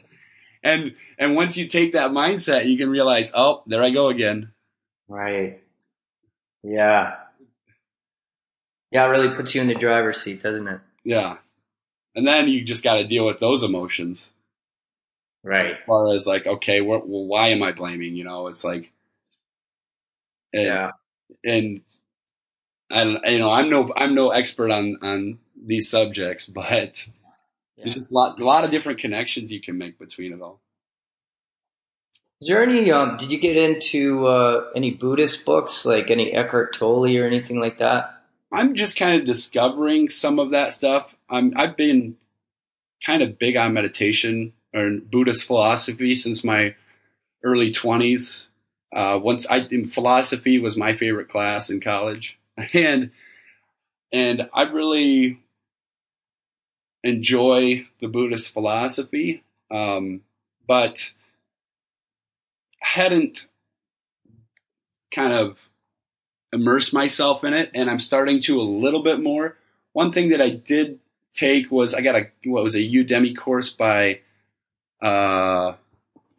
and, 0.64 0.94
and 1.18 1.34
once 1.36 1.56
you 1.56 1.66
take 1.66 1.92
that 1.92 2.10
mindset, 2.10 2.66
you 2.66 2.76
can 2.76 2.88
realize, 2.90 3.32
oh, 3.34 3.62
there 3.66 3.82
I 3.82 3.90
go 3.90 4.08
again. 4.08 4.52
Right. 5.08 5.60
Yeah. 6.62 7.16
Yeah, 8.90 9.04
it 9.06 9.08
really 9.08 9.34
puts 9.34 9.54
you 9.54 9.60
in 9.60 9.66
the 9.66 9.74
driver's 9.74 10.20
seat, 10.20 10.42
doesn't 10.42 10.66
it? 10.68 10.80
Yeah. 11.04 11.38
And 12.14 12.26
then 12.26 12.48
you 12.48 12.64
just 12.64 12.84
got 12.84 12.94
to 12.96 13.06
deal 13.08 13.26
with 13.26 13.40
those 13.40 13.62
emotions. 13.62 14.30
Right. 15.42 15.72
As 15.72 15.78
far 15.86 16.14
as 16.14 16.26
like, 16.26 16.46
okay, 16.46 16.80
what, 16.80 17.08
well, 17.08 17.26
why 17.26 17.48
am 17.48 17.62
I 17.62 17.72
blaming? 17.72 18.14
You 18.14 18.24
know, 18.24 18.46
it's 18.46 18.64
like, 18.64 18.92
and, 20.52 20.62
Yeah. 20.62 20.90
and 21.44 21.80
I 22.90 23.04
don't, 23.04 23.24
you 23.24 23.38
know, 23.38 23.50
I'm 23.50 23.68
no, 23.68 23.92
I'm 23.96 24.14
no 24.14 24.30
expert 24.30 24.70
on 24.70 24.98
on 25.02 25.38
these 25.60 25.90
subjects, 25.90 26.46
but 26.54 27.08
there's 27.76 27.94
just 27.94 28.10
a 28.10 28.14
lot, 28.14 28.40
a 28.40 28.44
lot 28.44 28.64
of 28.64 28.70
different 28.70 29.00
connections 29.00 29.50
you 29.52 29.60
can 29.60 29.76
make 29.76 29.98
between 29.98 30.32
it 30.32 30.40
all. 30.40 30.60
Is 32.40 32.48
there 32.48 32.62
any? 32.62 32.90
Um, 32.90 33.16
did 33.16 33.32
you 33.32 33.38
get 33.38 33.56
into 33.56 34.26
uh, 34.26 34.70
any 34.74 34.90
Buddhist 34.90 35.44
books, 35.44 35.86
like 35.86 36.10
any 36.10 36.32
Eckhart 36.32 36.74
Tolle 36.74 37.16
or 37.16 37.26
anything 37.26 37.60
like 37.60 37.78
that? 37.78 38.22
I'm 38.52 38.74
just 38.74 38.96
kind 38.96 39.20
of 39.20 39.26
discovering 39.26 40.08
some 40.08 40.38
of 40.38 40.50
that 40.50 40.72
stuff. 40.72 41.14
I'm, 41.28 41.52
I've 41.56 41.76
been 41.76 42.16
kind 43.04 43.22
of 43.22 43.38
big 43.38 43.56
on 43.56 43.72
meditation 43.72 44.52
or 44.72 44.90
Buddhist 44.90 45.46
philosophy 45.46 46.14
since 46.14 46.44
my 46.44 46.74
early 47.42 47.72
20s. 47.72 48.48
Uh, 48.94 49.18
once 49.20 49.46
I, 49.48 49.66
in 49.70 49.90
philosophy 49.90 50.58
was 50.58 50.76
my 50.76 50.96
favorite 50.96 51.28
class 51.28 51.68
in 51.68 51.80
college, 51.80 52.38
and 52.72 53.10
and 54.12 54.48
I 54.54 54.62
really 54.62 55.40
enjoy 57.02 57.86
the 58.00 58.06
Buddhist 58.06 58.52
philosophy, 58.52 59.42
um, 59.70 60.20
but 60.66 61.10
hadn't 62.84 63.46
kind 65.12 65.32
of 65.32 65.58
immersed 66.52 66.92
myself 66.92 67.42
in 67.44 67.54
it, 67.54 67.70
and 67.74 67.90
I'm 67.90 68.00
starting 68.00 68.40
to 68.42 68.60
a 68.60 68.62
little 68.62 69.02
bit 69.02 69.20
more. 69.20 69.56
One 69.92 70.12
thing 70.12 70.30
that 70.30 70.40
I 70.40 70.50
did 70.50 71.00
take 71.32 71.70
was 71.70 71.94
I 71.94 72.02
got 72.02 72.16
a 72.16 72.30
what 72.44 72.62
was 72.62 72.74
a 72.74 72.78
Udemy 72.78 73.36
course 73.36 73.70
by 73.70 74.20
uh, 75.02 75.74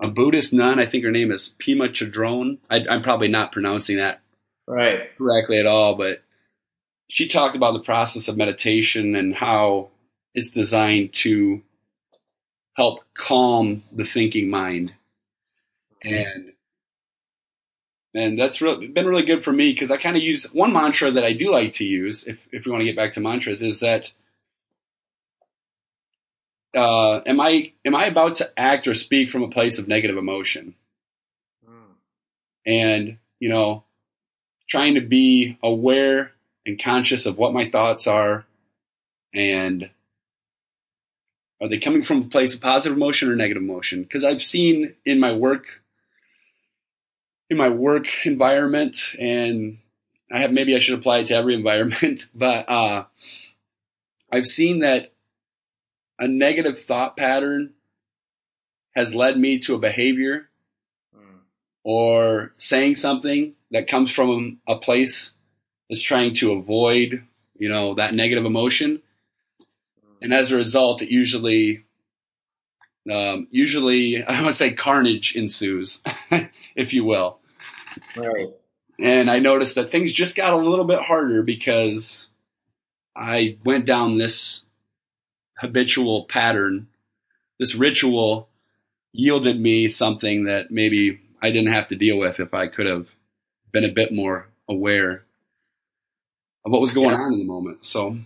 a 0.01 0.07
Buddhist 0.07 0.53
nun. 0.53 0.79
I 0.79 0.85
think 0.85 1.03
her 1.03 1.11
name 1.11 1.31
is 1.31 1.55
Pema 1.59 1.89
Chödrön. 1.89 2.59
I, 2.69 2.85
I'm 2.89 3.01
probably 3.03 3.27
not 3.27 3.51
pronouncing 3.51 3.97
that 3.97 4.21
Right. 4.67 5.15
correctly 5.17 5.59
at 5.59 5.65
all, 5.65 5.95
but 5.95 6.21
she 7.07 7.27
talked 7.27 7.55
about 7.55 7.73
the 7.73 7.83
process 7.83 8.27
of 8.27 8.37
meditation 8.37 9.15
and 9.15 9.35
how 9.35 9.89
it's 10.33 10.49
designed 10.49 11.13
to 11.15 11.61
help 12.75 13.01
calm 13.13 13.83
the 13.91 14.05
thinking 14.05 14.49
mind. 14.49 14.93
And 16.13 16.53
and 18.15 18.39
that's 18.39 18.61
really, 18.61 18.87
been 18.87 19.07
really 19.07 19.25
good 19.25 19.43
for 19.43 19.51
me 19.51 19.73
because 19.73 19.91
I 19.91 19.97
kind 19.97 20.15
of 20.15 20.23
use 20.23 20.45
one 20.53 20.71
mantra 20.71 21.11
that 21.11 21.25
I 21.25 21.33
do 21.33 21.51
like 21.51 21.73
to 21.73 21.83
use, 21.83 22.23
if, 22.23 22.39
if 22.49 22.65
we 22.65 22.71
want 22.71 22.79
to 22.79 22.85
get 22.85 22.95
back 22.95 23.13
to 23.13 23.19
mantras, 23.19 23.61
is 23.61 23.81
that 23.81 24.09
uh, 26.73 27.21
am 27.25 27.41
I 27.41 27.73
am 27.83 27.95
I 27.95 28.05
about 28.05 28.35
to 28.35 28.51
act 28.57 28.87
or 28.87 28.93
speak 28.93 29.29
from 29.29 29.43
a 29.43 29.49
place 29.49 29.79
of 29.79 29.87
negative 29.87 30.17
emotion? 30.17 30.75
Mm. 31.67 31.95
and 32.65 33.17
you 33.39 33.49
know 33.49 33.83
trying 34.69 34.95
to 34.95 35.01
be 35.01 35.57
aware 35.61 36.31
and 36.65 36.81
conscious 36.81 37.25
of 37.25 37.37
what 37.37 37.53
my 37.53 37.69
thoughts 37.69 38.07
are 38.07 38.45
and 39.33 39.89
are 41.61 41.69
they 41.69 41.79
coming 41.79 42.03
from 42.03 42.23
a 42.23 42.25
place 42.25 42.55
of 42.55 42.61
positive 42.61 42.97
emotion 42.97 43.29
or 43.29 43.35
negative 43.35 43.63
emotion 43.63 44.03
because 44.03 44.23
i've 44.23 44.43
seen 44.43 44.93
in 45.05 45.19
my 45.19 45.31
work 45.31 45.81
in 47.49 47.57
my 47.57 47.69
work 47.69 48.07
environment 48.25 48.97
and 49.19 49.77
i 50.31 50.39
have 50.39 50.51
maybe 50.51 50.75
i 50.75 50.79
should 50.79 50.97
apply 50.97 51.19
it 51.19 51.27
to 51.27 51.35
every 51.35 51.53
environment 51.61 52.27
but 52.33 52.67
uh, 52.69 53.05
i've 54.31 54.47
seen 54.47 54.79
that 54.79 55.11
a 56.19 56.27
negative 56.27 56.81
thought 56.81 57.17
pattern 57.17 57.73
has 58.95 59.13
led 59.13 59.37
me 59.37 59.59
to 59.59 59.75
a 59.75 59.79
behavior 59.79 60.47
Mm. 61.15 61.39
or 61.83 62.53
saying 62.57 62.95
something 62.95 63.53
that 63.71 63.87
comes 63.87 64.11
from 64.11 64.59
a 64.67 64.77
place 64.77 65.31
that's 65.89 66.01
trying 66.01 66.33
to 66.35 66.51
avoid, 66.53 67.23
you 67.57 67.69
know, 67.69 67.93
that 67.95 68.13
negative 68.13 68.45
emotion. 68.45 69.01
And 70.21 70.33
as 70.33 70.51
a 70.51 70.57
result, 70.57 71.01
it 71.01 71.09
usually 71.09 71.84
um, 73.11 73.47
usually 73.51 74.23
I 74.27 74.43
would 74.43 74.55
say 74.55 74.73
carnage 74.73 75.35
ensues, 75.35 76.03
if 76.75 76.93
you 76.93 77.03
will. 77.03 77.39
Right. 78.15 78.49
And 78.99 79.29
I 79.29 79.39
noticed 79.39 79.75
that 79.75 79.91
things 79.91 80.13
just 80.13 80.35
got 80.35 80.53
a 80.53 80.57
little 80.57 80.85
bit 80.85 80.99
harder 81.01 81.43
because 81.43 82.29
I 83.15 83.57
went 83.65 83.85
down 83.85 84.17
this 84.17 84.63
habitual 85.57 86.25
pattern. 86.25 86.87
This 87.59 87.75
ritual 87.75 88.49
yielded 89.11 89.59
me 89.59 89.87
something 89.87 90.45
that 90.45 90.71
maybe 90.71 91.21
I 91.41 91.51
didn't 91.51 91.73
have 91.73 91.89
to 91.89 91.95
deal 91.95 92.17
with 92.17 92.39
if 92.39 92.53
I 92.53 92.67
could 92.67 92.85
have 92.85 93.07
been 93.71 93.85
a 93.85 93.91
bit 93.91 94.13
more 94.13 94.47
aware 94.67 95.23
of 96.65 96.71
what 96.71 96.81
was 96.81 96.93
going 96.93 97.11
Yeah. 97.11 97.21
on 97.21 97.33
in 97.33 97.39
the 97.39 97.45
moment. 97.45 97.85
So, 97.85 98.17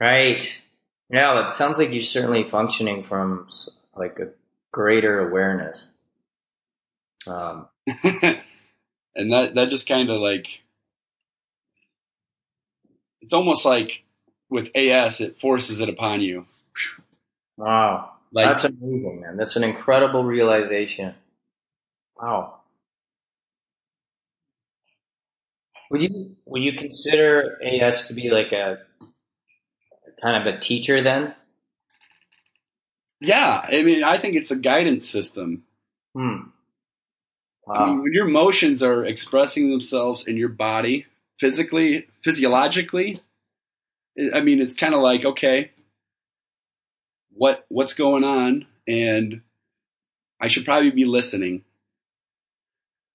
Right. 0.00 0.62
Yeah, 1.10 1.44
it 1.44 1.50
sounds 1.50 1.78
like 1.78 1.92
you're 1.92 2.02
certainly 2.02 2.44
functioning 2.44 3.02
from 3.02 3.48
like 3.94 4.18
a 4.18 4.30
greater 4.72 5.28
awareness. 5.28 5.90
Um, 7.26 7.68
and 7.86 9.32
that 9.32 9.54
that 9.54 9.70
just 9.70 9.88
kind 9.88 10.10
of 10.10 10.20
like 10.20 10.60
it's 13.20 13.32
almost 13.32 13.64
like 13.64 14.04
with 14.50 14.70
AS, 14.74 15.20
it 15.20 15.40
forces 15.40 15.80
it 15.80 15.88
upon 15.88 16.20
you. 16.20 16.46
wow. 17.56 18.10
Like 18.32 18.48
That's 18.48 18.64
amazing, 18.64 19.20
man. 19.20 19.36
That's 19.36 19.56
an 19.56 19.64
incredible 19.64 20.24
realization. 20.24 21.14
Wow. 22.16 22.60
Would 25.90 26.02
you 26.02 26.36
would 26.46 26.62
you 26.62 26.72
consider 26.72 27.60
AS 27.62 28.08
to 28.08 28.14
be 28.14 28.30
like 28.30 28.50
a 28.52 28.78
kind 30.22 30.46
of 30.46 30.54
a 30.54 30.58
teacher 30.58 31.02
then? 31.02 31.34
yeah, 33.26 33.64
I 33.66 33.82
mean, 33.82 34.04
I 34.04 34.20
think 34.20 34.36
it's 34.36 34.50
a 34.50 34.56
guidance 34.56 35.08
system. 35.08 35.64
Hmm. 36.14 36.48
I 37.68 37.86
mean, 37.86 38.02
when 38.02 38.12
your 38.12 38.28
emotions 38.28 38.82
are 38.82 39.04
expressing 39.04 39.70
themselves 39.70 40.28
in 40.28 40.36
your 40.36 40.50
body, 40.50 41.06
physically, 41.40 42.06
physiologically, 42.22 43.22
I 44.34 44.40
mean, 44.40 44.60
it's 44.60 44.74
kind 44.74 44.94
of 44.94 45.00
like, 45.00 45.24
okay, 45.24 45.70
what 47.30 47.64
what's 47.68 47.94
going 47.94 48.22
on, 48.22 48.66
and 48.86 49.40
I 50.40 50.48
should 50.48 50.66
probably 50.66 50.90
be 50.90 51.06
listening. 51.06 51.64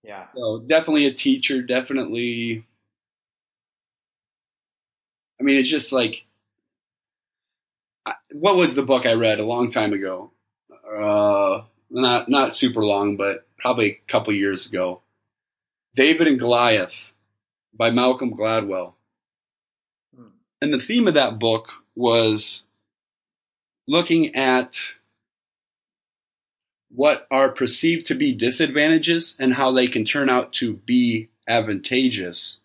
Yeah. 0.03 0.25
So 0.35 0.59
definitely 0.59 1.05
a 1.05 1.13
teacher, 1.13 1.61
definitely. 1.61 2.65
I 5.39 5.43
mean, 5.43 5.57
it's 5.57 5.69
just 5.69 5.93
like, 5.93 6.25
what 8.32 8.55
was 8.55 8.76
the 8.76 8.84
book 8.84 9.05
I 9.05 9.14
read 9.14 9.39
a 9.39 9.45
long 9.45 9.72
time 9.72 9.93
ago? 9.93 10.32
Uh, 10.72 11.64
not 11.89 12.30
not 12.30 12.55
super 12.55 12.84
long, 12.84 13.18
but 13.18 13.47
probably 13.57 13.91
a 14.07 14.12
couple 14.12 14.34
years 14.34 14.66
ago. 14.66 15.01
David 15.95 16.28
and 16.28 16.39
Goliath 16.39 17.12
by 17.74 17.91
Malcolm 17.91 18.34
Gladwell. 18.34 18.93
Hmm. 20.16 20.28
And 20.62 20.74
the 20.74 20.80
theme 20.80 21.07
of 21.07 21.16
that 21.16 21.39
book 21.39 21.68
was 21.95 22.64
looking 23.88 24.36
at 24.36 24.80
what 26.91 27.28
are 27.30 27.51
perceived 27.51 28.07
to 28.07 28.16
be 28.16 28.34
disadvantages 28.34 29.36
and 29.39 29.53
how 29.53 29.72
they 29.72 29.88
can 29.88 30.05
turn 30.05 30.30
out 30.30 30.53
to 30.53 30.74
be 30.74 31.30
advantageous, 31.47 32.60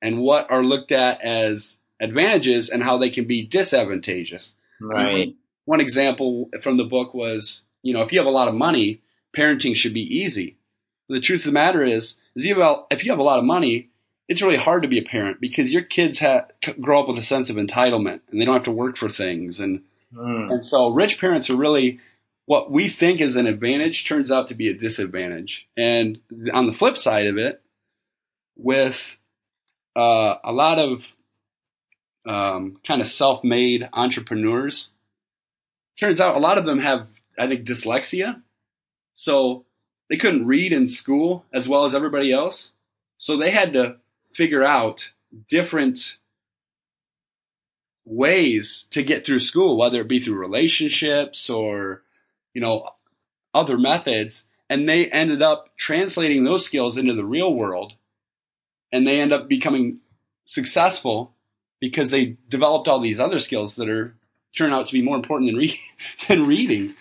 and 0.00 0.20
what 0.20 0.50
are 0.50 0.62
looked 0.62 0.92
at 0.92 1.20
as 1.22 1.78
advantages 2.00 2.68
and 2.70 2.82
how 2.82 2.98
they 2.98 3.10
can 3.10 3.26
be 3.26 3.46
disadvantageous. 3.46 4.52
Right. 4.80 5.34
One 5.64 5.80
example 5.80 6.50
from 6.62 6.76
the 6.76 6.84
book 6.84 7.14
was, 7.14 7.62
you 7.82 7.92
know, 7.92 8.02
if 8.02 8.12
you 8.12 8.18
have 8.18 8.26
a 8.26 8.30
lot 8.30 8.48
of 8.48 8.54
money, 8.54 9.00
parenting 9.36 9.76
should 9.76 9.94
be 9.94 10.18
easy. 10.18 10.56
The 11.08 11.20
truth 11.20 11.40
of 11.40 11.46
the 11.46 11.52
matter 11.52 11.84
is, 11.84 12.16
is 12.34 12.44
if 12.46 13.04
you 13.04 13.10
have 13.10 13.18
a 13.18 13.22
lot 13.22 13.38
of 13.38 13.44
money, 13.44 13.88
it's 14.28 14.42
really 14.42 14.56
hard 14.56 14.82
to 14.82 14.88
be 14.88 14.98
a 14.98 15.02
parent 15.04 15.40
because 15.40 15.72
your 15.72 15.82
kids 15.82 16.18
ha- 16.20 16.46
grow 16.80 17.00
up 17.00 17.08
with 17.08 17.18
a 17.18 17.22
sense 17.22 17.48
of 17.50 17.56
entitlement 17.56 18.20
and 18.30 18.40
they 18.40 18.44
don't 18.44 18.54
have 18.54 18.64
to 18.64 18.70
work 18.70 18.98
for 18.98 19.08
things. 19.08 19.60
And, 19.60 19.82
Hmm. 20.14 20.50
and 20.50 20.64
so 20.64 20.88
rich 20.90 21.20
parents 21.20 21.50
are 21.50 21.56
really 21.56 22.00
what 22.46 22.70
we 22.70 22.88
think 22.88 23.20
is 23.20 23.36
an 23.36 23.46
advantage 23.46 24.06
turns 24.06 24.30
out 24.30 24.48
to 24.48 24.54
be 24.54 24.68
a 24.68 24.74
disadvantage. 24.74 25.66
And 25.76 26.20
on 26.50 26.66
the 26.66 26.72
flip 26.72 26.96
side 26.96 27.26
of 27.26 27.36
it, 27.36 27.60
with 28.56 29.18
uh, 29.94 30.36
a 30.42 30.52
lot 30.52 30.78
of 30.78 31.02
um, 32.28 32.76
kind 32.86 33.00
of 33.00 33.08
self-made 33.08 33.88
entrepreneurs, 33.92 34.90
turns 35.98 36.20
out 36.20 36.36
a 36.36 36.40
lot 36.40 36.58
of 36.58 36.66
them 36.66 36.78
have, 36.78 37.06
I 37.38 37.48
think, 37.48 37.66
dyslexia. 37.66 38.42
So 39.16 39.64
they 40.10 40.18
couldn't 40.18 40.46
read 40.46 40.72
in 40.72 40.86
school 40.88 41.44
as 41.52 41.68
well 41.68 41.84
as 41.84 41.94
everybody 41.94 42.30
else. 42.30 42.72
So 43.16 43.36
they 43.36 43.50
had 43.50 43.72
to 43.72 43.96
figure 44.34 44.62
out 44.62 45.10
different 45.48 46.18
ways 48.04 48.86
to 48.90 49.02
get 49.02 49.24
through 49.24 49.40
school, 49.40 49.78
whether 49.78 50.02
it 50.02 50.08
be 50.08 50.20
through 50.20 50.38
relationships 50.38 51.48
or, 51.48 52.02
you 52.52 52.60
know, 52.60 52.90
other 53.54 53.78
methods. 53.78 54.44
And 54.70 54.86
they 54.86 55.06
ended 55.06 55.40
up 55.40 55.70
translating 55.78 56.44
those 56.44 56.66
skills 56.66 56.98
into 56.98 57.14
the 57.14 57.24
real 57.24 57.52
world. 57.52 57.94
And 58.92 59.06
they 59.06 59.20
end 59.20 59.32
up 59.32 59.48
becoming 59.48 60.00
successful 60.46 61.34
because 61.80 62.10
they 62.10 62.36
developed 62.48 62.88
all 62.88 63.00
these 63.00 63.20
other 63.20 63.40
skills 63.40 63.76
that 63.76 63.88
are 63.88 64.14
turn 64.56 64.72
out 64.72 64.86
to 64.88 64.92
be 64.92 65.02
more 65.02 65.16
important 65.16 65.48
than, 65.50 65.56
re- 65.56 65.80
than 66.28 66.46
reading. 66.46 66.94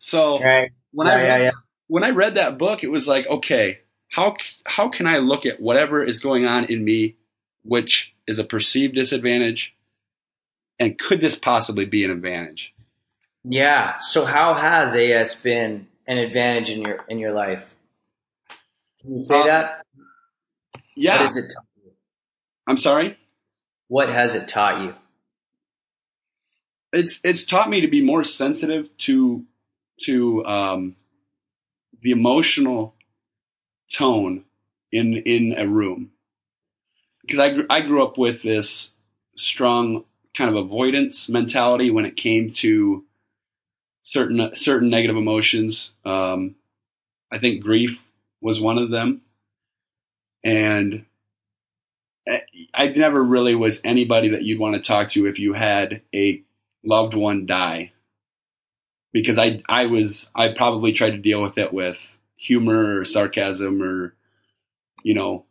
So 0.00 0.40
Right. 0.40 0.70
when 0.92 1.06
yeah, 1.08 1.12
I 1.14 1.16
read, 1.16 1.26
yeah, 1.26 1.38
yeah. 1.44 1.50
when 1.88 2.04
I 2.04 2.10
read 2.10 2.34
that 2.36 2.58
book, 2.58 2.84
it 2.84 2.88
was 2.90 3.08
like, 3.08 3.26
okay, 3.26 3.80
how 4.10 4.36
how 4.66 4.88
can 4.88 5.06
I 5.06 5.18
look 5.18 5.46
at 5.46 5.60
whatever 5.60 6.04
is 6.04 6.20
going 6.20 6.44
on 6.46 6.64
in 6.64 6.84
me, 6.84 7.16
which 7.64 8.14
is 8.26 8.38
a 8.38 8.44
perceived 8.44 8.94
disadvantage, 8.94 9.74
and 10.78 10.98
could 10.98 11.20
this 11.20 11.36
possibly 11.36 11.84
be 11.84 12.04
an 12.04 12.10
advantage? 12.10 12.72
Yeah. 13.44 13.98
So 14.00 14.24
how 14.24 14.54
has 14.54 14.96
AS 14.96 15.42
been 15.42 15.88
an 16.06 16.18
advantage 16.18 16.70
in 16.70 16.82
your 16.82 17.04
in 17.08 17.18
your 17.18 17.32
life? 17.32 17.76
Can 19.00 19.12
you 19.12 19.18
say 19.18 19.40
Um, 19.40 19.46
that? 19.46 19.82
Yeah, 20.96 21.18
has 21.18 21.36
it 21.36 21.42
taught 21.54 21.64
you? 21.84 21.92
I'm 22.66 22.76
sorry. 22.76 23.16
What 23.90 24.08
has 24.08 24.36
it 24.36 24.46
taught 24.46 24.82
you? 24.82 24.94
It's 26.92 27.18
it's 27.24 27.44
taught 27.44 27.68
me 27.68 27.80
to 27.80 27.88
be 27.88 28.04
more 28.04 28.22
sensitive 28.22 28.88
to 28.98 29.44
to 30.02 30.44
um, 30.46 30.94
the 32.00 32.12
emotional 32.12 32.94
tone 33.92 34.44
in 34.92 35.16
in 35.16 35.56
a 35.58 35.66
room 35.66 36.12
because 37.22 37.40
I 37.40 37.62
I 37.68 37.80
grew 37.80 38.00
up 38.00 38.16
with 38.16 38.44
this 38.44 38.92
strong 39.36 40.04
kind 40.36 40.50
of 40.50 40.64
avoidance 40.64 41.28
mentality 41.28 41.90
when 41.90 42.04
it 42.04 42.14
came 42.14 42.52
to 42.58 43.04
certain 44.04 44.54
certain 44.54 44.88
negative 44.88 45.16
emotions. 45.16 45.90
Um, 46.04 46.54
I 47.32 47.40
think 47.40 47.64
grief 47.64 47.98
was 48.40 48.60
one 48.60 48.78
of 48.78 48.92
them, 48.92 49.22
and 50.44 51.06
I- 52.74 52.88
never 52.88 53.22
really 53.22 53.54
was 53.54 53.80
anybody 53.84 54.30
that 54.30 54.42
you'd 54.42 54.60
want 54.60 54.74
to 54.76 54.80
talk 54.82 55.10
to 55.10 55.26
if 55.26 55.38
you 55.38 55.52
had 55.54 56.02
a 56.14 56.42
loved 56.84 57.14
one 57.14 57.46
die, 57.46 57.92
because 59.12 59.38
I 59.38 59.62
I 59.68 59.86
was 59.86 60.30
I 60.34 60.52
probably 60.52 60.92
tried 60.92 61.10
to 61.10 61.18
deal 61.18 61.42
with 61.42 61.58
it 61.58 61.72
with 61.72 61.98
humor 62.36 63.00
or 63.00 63.04
sarcasm 63.04 63.82
or 63.82 64.14
you 65.02 65.14
know 65.14 65.44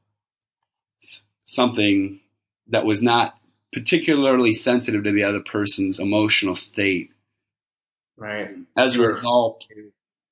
something 1.45 2.19
that 2.67 2.85
was 2.85 3.01
not 3.01 3.37
particularly 3.73 4.53
sensitive 4.53 5.03
to 5.03 5.11
the 5.11 5.23
other 5.23 5.39
person's 5.39 5.99
emotional 5.99 6.55
state. 6.55 7.11
Right. 8.17 8.49
As 8.75 8.95
a 8.95 9.01
result, 9.01 9.65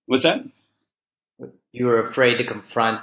what's 0.05 0.23
that? 0.23 0.43
You 1.71 1.85
were 1.85 1.99
afraid 1.99 2.37
to 2.37 2.43
confront. 2.43 3.01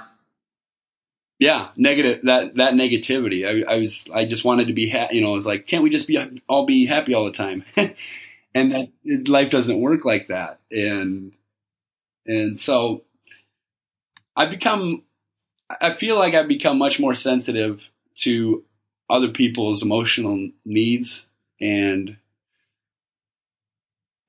Yeah, 1.37 1.69
negative 1.75 2.21
that 2.23 2.55
that 2.55 2.73
negativity. 2.73 3.45
I, 3.45 3.73
I 3.73 3.77
was 3.77 4.05
I 4.13 4.25
just 4.25 4.45
wanted 4.45 4.67
to 4.67 4.73
be 4.73 4.87
happy. 4.87 5.17
you 5.17 5.21
know 5.21 5.31
I 5.31 5.35
was 5.35 5.45
like, 5.45 5.67
can't 5.67 5.83
we 5.83 5.89
just 5.89 6.07
be 6.07 6.41
all 6.47 6.65
be 6.65 6.85
happy 6.85 7.13
all 7.13 7.25
the 7.25 7.33
time? 7.33 7.65
and 8.55 8.71
that 8.71 8.89
life 9.27 9.51
doesn't 9.51 9.81
work 9.81 10.05
like 10.05 10.27
that. 10.27 10.59
And 10.71 11.33
and 12.25 12.59
so 12.59 13.03
I've 14.35 14.49
become 14.49 15.03
I 15.69 15.95
feel 15.95 16.15
like 16.15 16.33
I've 16.33 16.47
become 16.47 16.77
much 16.77 16.99
more 16.99 17.15
sensitive 17.15 17.81
to 18.21 18.63
other 19.09 19.29
people's 19.29 19.83
emotional 19.83 20.49
needs 20.63 21.27
and 21.59 22.17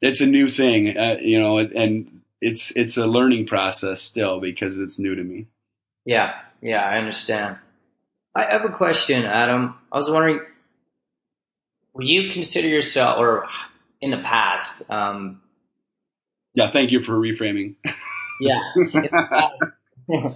it's 0.03 0.21
a 0.21 0.27
new 0.27 0.51
thing, 0.51 0.97
uh, 0.97 1.17
you 1.21 1.41
know, 1.41 1.59
and 1.59 2.21
it's 2.41 2.71
it's 2.73 2.97
a 2.97 3.07
learning 3.07 3.47
process 3.47 4.03
still 4.03 4.41
because 4.41 4.79
it's 4.79 4.99
new 4.99 5.15
to 5.15 5.25
me. 5.25 5.47
Yeah. 6.05 6.35
Yeah. 6.61 6.83
I 6.83 6.99
understand. 6.99 7.59
I 8.35 8.53
have 8.53 8.65
a 8.65 8.71
question, 8.71 9.25
Adam. 9.25 9.77
I 9.93 9.97
was 9.97 10.11
wondering, 10.11 10.41
would 11.95 12.07
you 12.07 12.29
consider 12.31 12.69
yourself, 12.69 13.19
or 13.19 13.49
in 14.01 14.11
the 14.11 14.19
past, 14.19 14.89
um, 14.91 15.41
Yeah, 16.55 16.71
thank 16.73 16.91
you 16.91 17.03
for 17.03 17.13
reframing. 17.13 17.77
Yeah. 18.41 18.61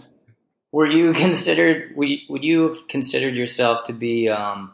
Were 0.72 0.86
you 0.86 1.12
considered? 1.12 1.96
Would 1.96 2.08
you, 2.08 2.18
would 2.28 2.44
you 2.44 2.68
have 2.68 2.88
considered 2.88 3.34
yourself 3.34 3.84
to 3.84 3.92
be 3.92 4.28
um, 4.28 4.72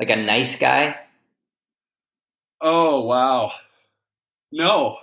like 0.00 0.10
a 0.10 0.16
nice 0.16 0.58
guy? 0.60 0.96
Oh 2.60 3.02
wow, 3.04 3.52
no. 4.52 4.98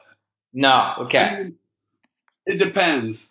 No. 0.54 0.94
Okay. 1.02 1.20
I 1.20 1.38
mean, 1.44 1.58
it 2.46 2.58
depends. 2.58 3.30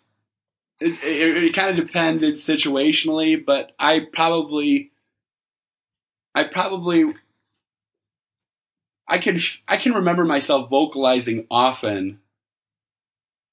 It, 0.79 1.03
it, 1.03 1.43
it 1.43 1.53
kind 1.55 1.77
of 1.77 1.85
depended 1.87 2.35
situationally, 2.35 3.43
but 3.43 3.71
I 3.79 4.01
probably, 4.13 4.91
I 6.35 6.43
probably, 6.43 7.15
I 9.07 9.17
could, 9.17 9.41
I 9.67 9.77
can 9.77 9.93
remember 9.93 10.23
myself 10.23 10.69
vocalizing 10.69 11.47
often 11.49 12.19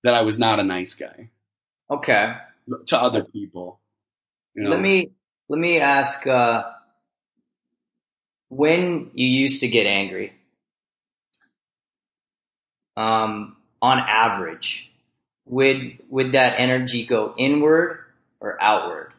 that 0.02 0.14
I 0.14 0.22
was 0.22 0.38
not 0.38 0.60
a 0.60 0.64
nice 0.64 0.94
guy 0.94 1.30
Okay. 1.90 2.34
to 2.88 3.00
other 3.00 3.24
people. 3.24 3.80
You 4.54 4.64
know? 4.64 4.70
Let 4.70 4.80
me 4.80 5.10
let 5.48 5.58
me 5.58 5.80
ask. 5.80 6.26
Uh, 6.26 6.70
when 8.48 9.10
you 9.14 9.26
used 9.26 9.60
to 9.60 9.68
get 9.68 9.86
angry, 9.86 10.32
um, 12.96 13.56
on 13.82 13.98
average, 13.98 14.92
would 15.46 15.98
would 16.08 16.32
that 16.32 16.58
energy 16.58 17.06
go 17.06 17.34
inward 17.36 18.00
or 18.40 18.56
outward? 18.62 19.12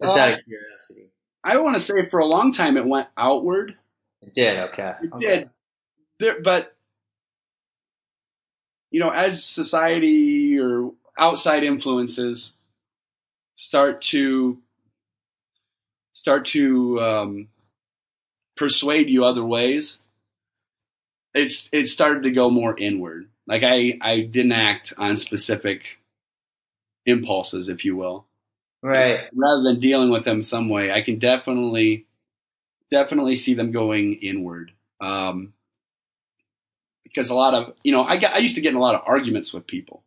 Just 0.00 0.18
out 0.18 0.32
of 0.32 0.44
curiosity. 0.44 1.10
I 1.44 1.58
want 1.58 1.76
to 1.76 1.80
say 1.80 2.08
for 2.08 2.20
a 2.20 2.26
long 2.26 2.52
time 2.52 2.76
it 2.76 2.86
went 2.86 3.08
outward. 3.16 3.76
It 4.20 4.34
did. 4.34 4.58
Okay. 4.70 4.92
It 5.02 5.12
okay. 5.12 5.26
did, 5.26 5.50
there, 6.18 6.40
but 6.42 6.74
you 8.90 9.00
know, 9.00 9.10
as 9.10 9.44
society 9.44 10.58
or 10.58 10.92
outside 11.18 11.64
influences 11.64 12.54
start 13.56 14.02
to 14.02 14.58
start 16.12 16.46
to 16.48 17.00
um, 17.00 17.48
persuade 18.56 19.08
you 19.08 19.24
other 19.24 19.44
ways, 19.44 19.98
it's 21.34 21.68
it 21.72 21.88
started 21.88 22.24
to 22.24 22.30
go 22.30 22.50
more 22.50 22.76
inward. 22.76 23.28
Like 23.46 23.62
I 23.62 23.98
I 24.00 24.20
didn't 24.20 24.52
act 24.52 24.92
on 24.96 25.16
specific 25.16 25.98
impulses, 27.06 27.68
if 27.68 27.84
you 27.84 27.96
will, 27.96 28.26
Right. 28.82 29.28
rather 29.34 29.62
than 29.62 29.80
dealing 29.80 30.10
with 30.10 30.24
them 30.24 30.42
some 30.42 30.68
way. 30.68 30.92
I 30.92 31.02
can 31.02 31.18
definitely 31.18 32.06
definitely 32.90 33.36
see 33.36 33.54
them 33.54 33.72
going 33.72 34.14
inward. 34.14 34.72
Um, 35.00 35.54
because 37.04 37.30
a 37.30 37.34
lot 37.34 37.54
of 37.54 37.74
you 37.82 37.92
know 37.92 38.02
I 38.04 38.18
got 38.18 38.34
I 38.34 38.38
used 38.38 38.54
to 38.54 38.60
get 38.60 38.70
in 38.70 38.76
a 38.76 38.80
lot 38.80 38.94
of 38.94 39.02
arguments 39.06 39.52
with 39.52 39.66
people, 39.66 40.02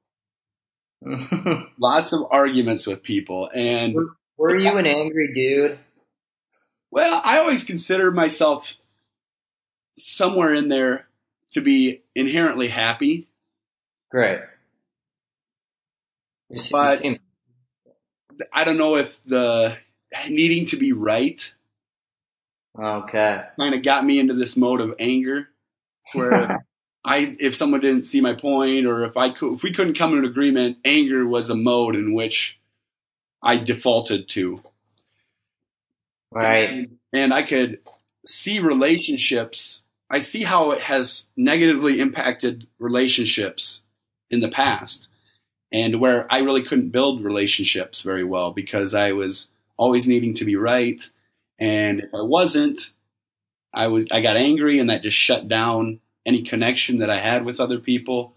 lots 1.79 2.13
of 2.13 2.25
arguments 2.31 2.87
with 2.87 3.03
people, 3.03 3.49
and 3.53 3.95
Were 4.37 4.57
you 4.57 4.77
an 4.77 4.85
angry 4.87 5.31
dude? 5.33 5.79
well, 6.91 7.21
I 7.23 7.39
always 7.39 7.63
considered 7.65 8.15
myself 8.15 8.73
somewhere 9.97 10.53
in 10.53 10.69
there 10.69 11.07
to 11.55 11.61
be 11.61 12.03
inherently 12.13 12.67
happy. 12.67 13.27
Great. 14.11 14.41
You 16.49 16.57
se- 16.59 16.99
you 17.03 17.15
But- 18.37 18.47
I 18.53 18.63
don't 18.65 18.77
know 18.77 18.95
if 18.97 19.23
the 19.23 19.77
needing 20.29 20.65
to 20.67 20.77
be 20.77 20.91
right 20.91 21.53
okay. 22.77 23.43
kind 23.57 23.73
of 23.73 23.83
got 23.83 24.05
me 24.05 24.19
into 24.19 24.33
this 24.33 24.57
mode 24.57 24.81
of 24.81 24.93
anger, 24.99 25.47
where 26.13 26.63
I 27.05 27.35
if 27.39 27.55
someone 27.55 27.79
didn't 27.79 28.03
see 28.05 28.19
my 28.21 28.33
point 28.35 28.85
or 28.85 29.05
if 29.05 29.15
I 29.15 29.29
could 29.31 29.53
if 29.55 29.63
we 29.63 29.71
couldn't 29.73 29.97
come 29.97 30.11
to 30.11 30.17
an 30.17 30.25
agreement, 30.25 30.77
anger 30.83 31.25
was 31.25 31.49
a 31.49 31.55
mode 31.55 31.95
in 31.95 32.13
which 32.13 32.59
I 33.41 33.57
defaulted 33.57 34.27
to. 34.31 34.61
Right. 36.31 36.89
and 37.13 37.33
I 37.33 37.43
could 37.43 37.79
see 38.25 38.59
relationships. 38.59 39.83
I 40.09 40.19
see 40.19 40.43
how 40.43 40.71
it 40.71 40.81
has 40.81 41.27
negatively 41.35 41.99
impacted 41.99 42.67
relationships 42.79 43.81
in 44.29 44.39
the 44.39 44.49
past, 44.49 45.07
and 45.71 45.99
where 45.99 46.31
I 46.31 46.39
really 46.39 46.63
couldn't 46.63 46.91
build 46.91 47.23
relationships 47.23 48.01
very 48.01 48.23
well 48.23 48.51
because 48.51 48.93
I 48.93 49.13
was 49.13 49.49
always 49.77 50.07
needing 50.07 50.35
to 50.35 50.45
be 50.45 50.55
right, 50.55 51.01
and 51.59 52.01
if 52.01 52.13
I 52.13 52.21
wasn't, 52.21 52.91
I 53.73 53.87
was 53.87 54.05
I 54.11 54.21
got 54.21 54.37
angry, 54.37 54.79
and 54.79 54.89
that 54.89 55.03
just 55.03 55.17
shut 55.17 55.47
down 55.47 55.99
any 56.25 56.43
connection 56.43 56.99
that 56.99 57.09
I 57.09 57.19
had 57.19 57.45
with 57.45 57.59
other 57.59 57.79
people. 57.79 58.33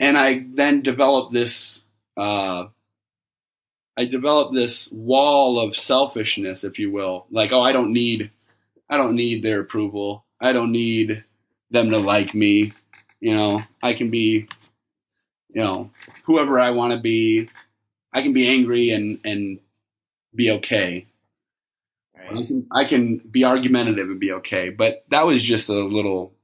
And 0.00 0.18
I 0.18 0.44
then 0.54 0.82
developed 0.82 1.32
this 1.32 1.84
uh, 2.16 2.66
I 3.96 4.06
developed 4.06 4.54
this 4.54 4.90
wall 4.90 5.60
of 5.60 5.76
selfishness, 5.76 6.64
if 6.64 6.78
you 6.78 6.90
will. 6.90 7.26
Like, 7.30 7.52
oh, 7.52 7.60
I 7.60 7.72
don't 7.72 7.92
need, 7.92 8.30
I 8.92 8.98
don't 8.98 9.16
need 9.16 9.42
their 9.42 9.60
approval. 9.60 10.26
I 10.38 10.52
don't 10.52 10.70
need 10.70 11.24
them 11.70 11.88
to 11.92 11.98
like 11.98 12.34
me. 12.34 12.74
You 13.20 13.34
know, 13.34 13.62
I 13.82 13.94
can 13.94 14.10
be, 14.10 14.48
you 15.48 15.62
know, 15.62 15.90
whoever 16.24 16.60
I 16.60 16.72
want 16.72 16.92
to 16.92 17.00
be. 17.00 17.48
I 18.12 18.20
can 18.20 18.34
be 18.34 18.46
angry 18.46 18.90
and 18.90 19.18
and 19.24 19.60
be 20.34 20.50
okay. 20.50 21.06
I 22.14 22.44
can 22.44 22.66
I 22.70 22.84
can 22.84 23.16
be 23.16 23.44
argumentative 23.44 24.10
and 24.10 24.20
be 24.20 24.32
okay. 24.32 24.68
But 24.68 25.06
that 25.08 25.26
was 25.26 25.42
just 25.42 25.70
a 25.70 25.72
little, 25.72 26.34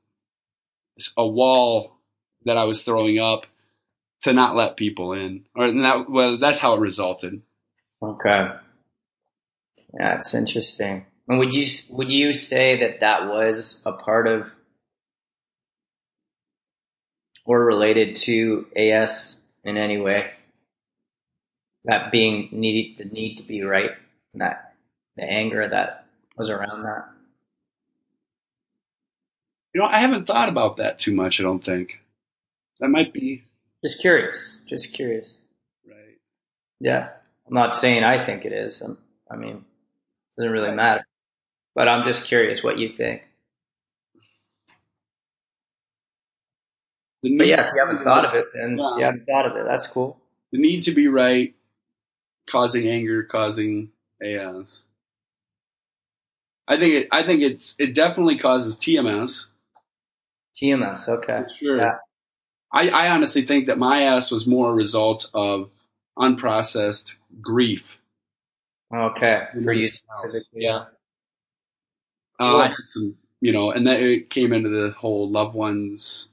a 1.19 1.29
wall 1.29 1.99
that 2.47 2.57
I 2.57 2.65
was 2.65 2.83
throwing 2.83 3.19
up 3.19 3.45
to 4.23 4.33
not 4.33 4.57
let 4.57 4.79
people 4.79 5.13
in, 5.13 5.45
or 5.55 5.71
that 5.71 6.09
well, 6.09 6.39
that's 6.39 6.61
how 6.61 6.77
it 6.77 6.81
resulted. 6.81 7.43
Okay. 8.03 8.53
Yeah, 9.93 10.15
it's 10.15 10.35
interesting. 10.35 11.05
And 11.29 11.39
would 11.39 11.55
you 11.55 11.67
would 11.91 12.11
you 12.11 12.33
say 12.33 12.79
that 12.81 13.01
that 13.01 13.29
was 13.29 13.83
a 13.87 13.93
part 13.93 14.29
of 14.29 14.57
or 17.45 17.65
related 17.65 18.15
to 18.17 18.67
AS 18.77 19.41
in 19.65 19.77
any 19.77 19.99
way? 19.99 20.33
That 21.85 22.13
being 22.13 22.49
need 22.53 22.99
the 22.99 23.05
need 23.07 23.37
to 23.37 23.43
be 23.45 23.63
right, 23.63 23.93
and 24.33 24.43
that 24.43 24.75
the 25.17 25.25
anger 25.25 25.67
that 25.69 26.07
was 26.37 26.51
around 26.51 26.83
that. 26.85 27.09
You 29.75 29.81
know, 29.83 29.87
I 29.87 30.01
haven't 30.01 30.27
thought 30.27 30.49
about 30.49 30.79
that 30.79 30.99
too 30.99 31.15
much. 31.15 31.41
I 31.41 31.45
don't 31.45 31.65
think 31.65 32.01
that 32.81 32.91
might 32.91 33.13
be 33.13 33.45
Just 33.85 34.01
curious. 34.01 34.61
Just 34.67 34.95
curious. 34.95 35.41
right. 35.89 36.19
Yeah, 36.81 37.11
I'm 37.47 37.55
not 37.55 37.77
saying 37.77 38.05
I 38.05 38.19
think 38.19 38.45
it 38.45 38.53
is. 38.53 38.83
I 39.31 39.37
mean, 39.37 39.57
it 39.57 40.37
doesn't 40.37 40.53
really 40.53 40.69
Right. 40.69 40.77
matter. 40.77 41.07
But 41.79 41.87
I'm 41.89 42.03
just 42.03 42.27
curious 42.27 42.65
what 42.65 42.77
you 42.81 42.89
think. 42.89 43.23
The 47.23 47.39
But 47.39 47.47
yeah, 47.47 47.65
if 47.65 47.71
you 47.73 47.79
haven't 47.79 48.03
thought 48.03 48.25
of 48.25 48.35
it, 48.35 48.47
then 48.53 48.77
Yeah. 48.77 48.97
you 48.97 49.05
haven't 49.05 49.27
thought 49.27 49.47
of 49.47 49.55
it. 49.57 49.65
That's 49.65 49.87
cool. 49.87 50.21
the 50.51 50.59
need 50.59 50.83
to 50.83 50.91
be 50.93 51.07
right, 51.07 51.55
causing 52.49 52.89
anger, 52.89 53.23
causing 53.23 53.93
AS. 54.21 54.83
I 56.67 56.81
think 56.81 56.95
it. 56.95 57.09
I 57.13 57.23
think 57.25 57.43
it's. 57.43 57.77
It 57.79 57.95
definitely 57.95 58.39
causes 58.39 58.75
TMS. 58.75 59.47
TMS. 60.61 61.09
Okay. 61.09 61.43
For 61.45 61.49
sure. 61.65 61.77
Yeah. 61.77 61.99
I, 62.73 62.89
I 62.89 63.11
honestly 63.11 63.43
think 63.43 63.69
that 63.69 63.79
my 63.79 64.03
AS 64.03 64.33
was 64.33 64.49
more 64.49 64.73
a 64.73 64.75
result 64.75 65.31
of 65.33 65.71
unprocessed 66.19 67.15
grief. 67.41 67.99
Okay. 68.93 69.43
For 69.63 69.73
you 69.73 69.87
specifically. 69.87 70.63
Yeah. 70.65 70.87
Uh, 72.39 72.53
Cool. 72.53 72.61
I 72.61 72.69
had 72.69 72.77
some, 72.87 73.17
you 73.41 73.53
know, 73.53 73.71
and 73.71 73.87
then 73.87 74.03
it 74.03 74.31
came 74.31 74.53
into 74.53 74.69
the 74.69 74.91
whole 74.91 75.31
loved 75.31 75.55
ones. 75.55 76.29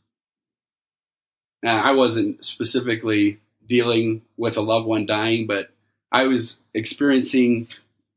Uh, 1.66 1.70
I 1.70 1.92
wasn't 1.92 2.46
specifically 2.46 3.40
dealing 3.68 4.22
with 4.38 4.58
a 4.58 4.62
loved 4.62 4.88
one 4.88 5.06
dying, 5.06 5.48
but 5.48 5.70
I 6.12 6.28
was 6.28 6.60
experiencing 6.74 7.68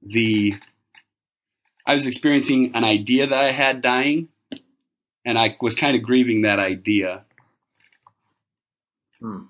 the, 0.02 0.54
I 1.86 1.94
was 1.94 2.06
experiencing 2.06 2.72
an 2.74 2.84
idea 2.84 3.26
that 3.26 3.44
I 3.44 3.52
had 3.52 3.80
dying, 3.80 4.28
and 5.24 5.38
I 5.38 5.56
was 5.60 5.74
kind 5.74 5.96
of 5.96 6.02
grieving 6.02 6.42
that 6.42 6.58
idea. 6.58 7.24
Hmm. 9.20 9.44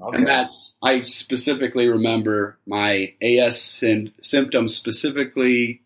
Okay. 0.00 0.18
And 0.18 0.26
that's, 0.26 0.76
I 0.82 1.04
specifically 1.04 1.88
remember 1.88 2.58
my 2.66 3.14
AS 3.22 3.62
syn- 3.62 4.12
symptoms 4.20 4.74
specifically 4.74 5.82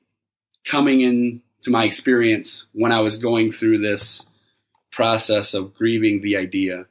coming 0.64 1.02
in 1.02 1.42
to 1.62 1.70
my 1.70 1.84
experience 1.84 2.66
when 2.72 2.92
I 2.92 3.00
was 3.00 3.18
going 3.18 3.52
through 3.52 3.78
this 3.78 4.26
process 4.92 5.54
of 5.54 5.74
grieving 5.74 6.22
the 6.22 6.36
idea. 6.36 6.86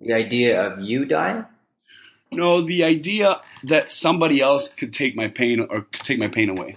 the 0.00 0.12
idea 0.12 0.64
of 0.64 0.80
you 0.80 1.04
dying. 1.04 1.44
No, 2.30 2.60
the 2.62 2.84
idea 2.84 3.40
that 3.64 3.90
somebody 3.90 4.40
else 4.40 4.68
could 4.68 4.94
take 4.94 5.16
my 5.16 5.28
pain 5.28 5.60
or 5.60 5.82
could 5.82 6.04
take 6.04 6.18
my 6.18 6.28
pain 6.28 6.50
away. 6.50 6.76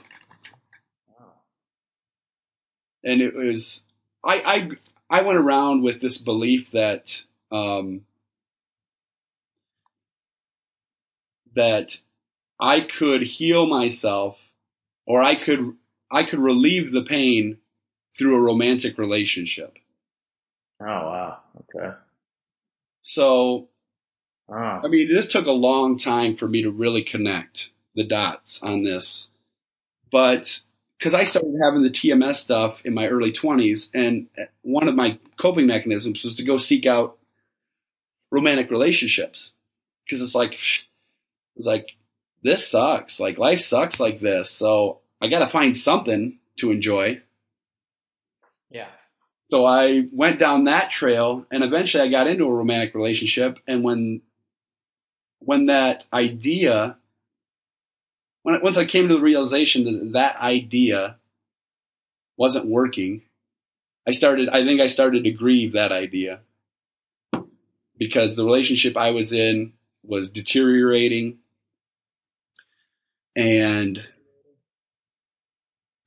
and 3.03 3.21
it 3.21 3.33
was 3.33 3.83
I 4.23 4.69
I 5.09 5.19
I 5.19 5.21
went 5.23 5.37
around 5.37 5.83
with 5.83 5.99
this 5.99 6.17
belief 6.17 6.71
that 6.71 7.21
um, 7.51 8.05
that 11.55 11.97
I 12.59 12.81
could 12.81 13.23
heal 13.23 13.65
myself, 13.65 14.39
or 15.05 15.21
I 15.21 15.35
could 15.35 15.75
I 16.11 16.23
could 16.23 16.39
relieve 16.39 16.91
the 16.91 17.03
pain 17.03 17.57
through 18.17 18.35
a 18.35 18.41
romantic 18.41 18.97
relationship. 18.97 19.77
Oh 20.81 20.85
wow. 20.85 21.37
Okay. 21.75 21.95
So 23.03 23.69
Oh. 24.51 24.81
I 24.83 24.87
mean, 24.89 25.07
this 25.13 25.31
took 25.31 25.45
a 25.45 25.51
long 25.51 25.97
time 25.97 26.35
for 26.35 26.47
me 26.47 26.63
to 26.63 26.71
really 26.71 27.03
connect 27.03 27.69
the 27.95 28.03
dots 28.03 28.61
on 28.61 28.83
this, 28.83 29.29
but 30.11 30.59
because 30.99 31.13
I 31.13 31.23
started 31.23 31.57
having 31.63 31.83
the 31.83 31.89
TMS 31.89 32.35
stuff 32.35 32.81
in 32.83 32.93
my 32.93 33.07
early 33.07 33.31
20s, 33.31 33.89
and 33.93 34.27
eh, 34.37 34.45
one 34.61 34.89
of 34.89 34.95
my 34.95 35.17
coping 35.39 35.67
mechanisms 35.67 36.23
was 36.23 36.35
to 36.35 36.43
go 36.43 36.57
seek 36.57 36.85
out 36.85 37.17
romantic 38.29 38.69
relationships 38.69 39.51
because 40.05 40.21
it's 40.21 40.35
like 40.35 40.53
it's 41.55 41.65
like 41.65 41.95
this 42.43 42.67
sucks, 42.67 43.19
like 43.19 43.37
life 43.37 43.59
sucks 43.59 43.99
like 43.99 44.19
this, 44.19 44.49
so 44.49 44.99
I 45.21 45.29
got 45.29 45.45
to 45.45 45.51
find 45.51 45.77
something 45.77 46.39
to 46.57 46.71
enjoy. 46.71 47.21
Yeah. 48.69 48.87
So 49.51 49.65
I 49.65 50.07
went 50.11 50.39
down 50.39 50.63
that 50.63 50.91
trail, 50.91 51.45
and 51.51 51.63
eventually 51.63 52.03
I 52.03 52.09
got 52.09 52.27
into 52.27 52.45
a 52.45 52.53
romantic 52.53 52.95
relationship. 52.95 53.59
And 53.67 53.83
when 53.83 54.21
when 55.39 55.65
that 55.67 56.05
idea, 56.13 56.97
when 58.43 58.61
once 58.61 58.77
I 58.77 58.85
came 58.85 59.07
to 59.07 59.15
the 59.15 59.21
realization 59.21 59.83
that 59.83 60.13
that 60.13 60.37
idea 60.37 61.17
wasn't 62.37 62.67
working, 62.67 63.23
I 64.07 64.11
started. 64.11 64.49
I 64.49 64.65
think 64.65 64.81
I 64.81 64.87
started 64.87 65.25
to 65.25 65.31
grieve 65.31 65.73
that 65.73 65.91
idea 65.91 66.39
because 67.97 68.35
the 68.35 68.45
relationship 68.45 68.97
I 68.97 69.11
was 69.11 69.31
in 69.31 69.73
was 70.03 70.29
deteriorating, 70.29 71.37
and 73.35 74.05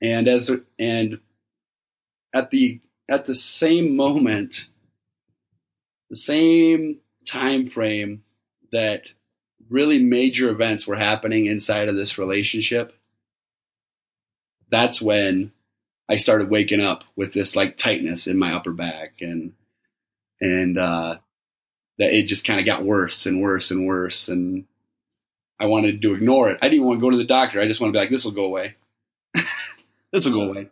and 0.02 0.28
as 0.28 0.50
and 0.78 1.20
at 2.34 2.50
the 2.50 2.80
at 3.08 3.26
the 3.26 3.34
same 3.34 3.96
moment, 3.96 4.68
the 6.10 6.16
same 6.16 7.00
time 7.26 7.68
frame 7.68 8.22
that 8.72 9.08
really 9.70 9.98
major 9.98 10.50
events 10.50 10.86
were 10.86 10.96
happening 10.96 11.46
inside 11.46 11.88
of 11.88 11.96
this 11.96 12.18
relationship, 12.18 12.92
that's 14.70 15.00
when 15.00 15.52
I 16.08 16.16
started 16.16 16.50
waking 16.50 16.80
up 16.80 17.04
with 17.16 17.32
this 17.32 17.56
like 17.56 17.78
tightness 17.78 18.26
in 18.26 18.38
my 18.38 18.52
upper 18.52 18.72
back 18.72 19.14
and 19.20 19.54
and 20.40 20.76
uh, 20.76 21.16
that 21.98 22.12
it 22.12 22.26
just 22.26 22.46
kind 22.46 22.60
of 22.60 22.66
got 22.66 22.84
worse 22.84 23.26
and 23.26 23.40
worse 23.40 23.70
and 23.70 23.86
worse 23.86 24.28
and 24.28 24.66
I 25.58 25.66
wanted 25.66 26.02
to 26.02 26.14
ignore 26.14 26.50
it. 26.50 26.58
I 26.62 26.68
didn't 26.68 26.86
want 26.86 26.98
to 26.98 27.02
go 27.02 27.10
to 27.10 27.16
the 27.16 27.24
doctor. 27.24 27.60
I 27.60 27.68
just 27.68 27.80
want 27.80 27.92
to 27.92 27.96
be 27.96 28.00
like, 28.00 28.10
this 28.10 28.24
will 28.24 28.32
go 28.32 28.44
away. 28.44 28.74
this 30.12 30.24
will 30.24 30.32
go 30.32 30.50
away. 30.50 30.68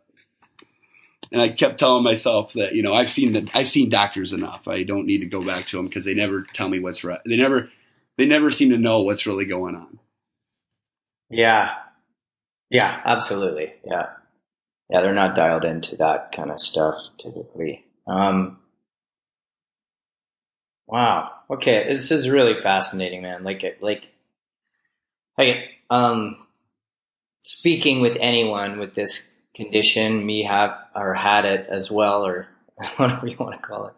And 1.31 1.41
I 1.41 1.51
kept 1.51 1.79
telling 1.79 2.05
myself 2.05 2.53
that 2.55 2.75
you 2.75 2.83
know 2.83 2.93
I've 2.93 3.13
seen 3.13 3.51
I've 3.55 3.71
seen 3.71 3.89
doctors 3.89 4.33
enough. 4.33 4.69
I 4.69 4.83
don't 4.83 5.07
need 5.07 5.21
to 5.21 5.27
go 5.27 5.43
back 5.45 5.69
to 5.69 5.77
them 5.77 5.87
because 5.87 6.05
they 6.05 6.15
never 6.15 6.47
tell 6.53 6.69
me 6.69 6.79
what's 6.79 7.05
right. 7.05 7.21
They 7.25 7.37
never 7.37 7.71
they 8.19 8.27
never 8.27 8.51
seem 8.51 8.71
to 8.71 8.79
know 8.79 9.03
what's 9.03 9.27
really 9.27 9.47
going 9.47 9.75
on. 9.75 9.99
Yeah. 11.31 11.75
Yeah, 12.71 13.01
absolutely. 13.05 13.73
Yeah. 13.85 14.11
Yeah, 14.91 15.01
they're 15.01 15.15
not 15.15 15.35
dialed 15.35 15.65
into 15.65 15.97
that 15.97 16.33
kind 16.33 16.51
of 16.51 16.61
stuff 16.61 16.95
typically. 17.17 17.87
Um, 18.07 18.59
wow. 20.87 21.31
Okay, 21.51 21.89
this 21.89 22.11
is 22.11 22.29
really 22.29 22.61
fascinating, 22.61 23.23
man. 23.23 23.43
Like, 23.43 23.79
like, 23.81 24.11
like, 25.39 25.71
um, 25.91 26.47
speaking 27.41 28.01
with 28.01 28.17
anyone 28.21 28.79
with 28.79 28.95
this 28.95 29.29
condition, 29.55 30.25
me 30.25 30.45
have 30.45 30.77
or 30.95 31.15
had 31.15 31.45
it 31.45 31.67
as 31.69 31.91
well, 31.91 32.25
or 32.25 32.49
whatever 32.97 33.27
you 33.27 33.37
want 33.37 33.61
to 33.61 33.67
call 33.67 33.87
it. 33.87 33.95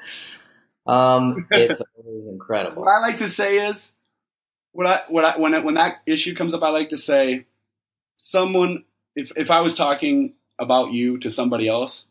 Um, 0.87 1.47
it's 1.51 1.81
always 2.05 2.27
incredible. 2.27 2.83
What 2.83 2.91
I 2.91 3.01
like 3.01 3.19
to 3.19 3.29
say 3.29 3.69
is, 3.69 3.93
what 4.73 4.87
I 4.87 5.01
what 5.09 5.25
I 5.25 5.39
when 5.39 5.55
it, 5.55 5.65
when 5.65 5.75
that 5.75 5.99
issue 6.07 6.35
comes 6.35 6.55
up, 6.55 6.63
I 6.63 6.71
like 6.71 6.91
to 6.91 6.99
say, 6.99 7.47
someone 8.17 8.85
if 9.15 9.31
if 9.37 9.51
I 9.51 9.61
was 9.61 9.75
talking 9.75 10.35
about 10.59 10.93
you 10.93 11.19
to 11.19 11.31
somebody 11.31 11.69
else, 11.69 12.07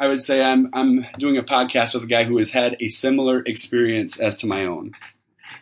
I 0.00 0.06
would 0.06 0.22
say 0.22 0.42
I'm 0.42 0.70
I'm 0.72 1.06
doing 1.18 1.36
a 1.36 1.42
podcast 1.42 1.94
with 1.94 2.04
a 2.04 2.08
guy 2.08 2.24
who 2.24 2.38
has 2.38 2.50
had 2.50 2.76
a 2.80 2.88
similar 2.88 3.42
experience 3.46 4.18
as 4.18 4.36
to 4.38 4.46
my 4.46 4.66
own. 4.66 4.92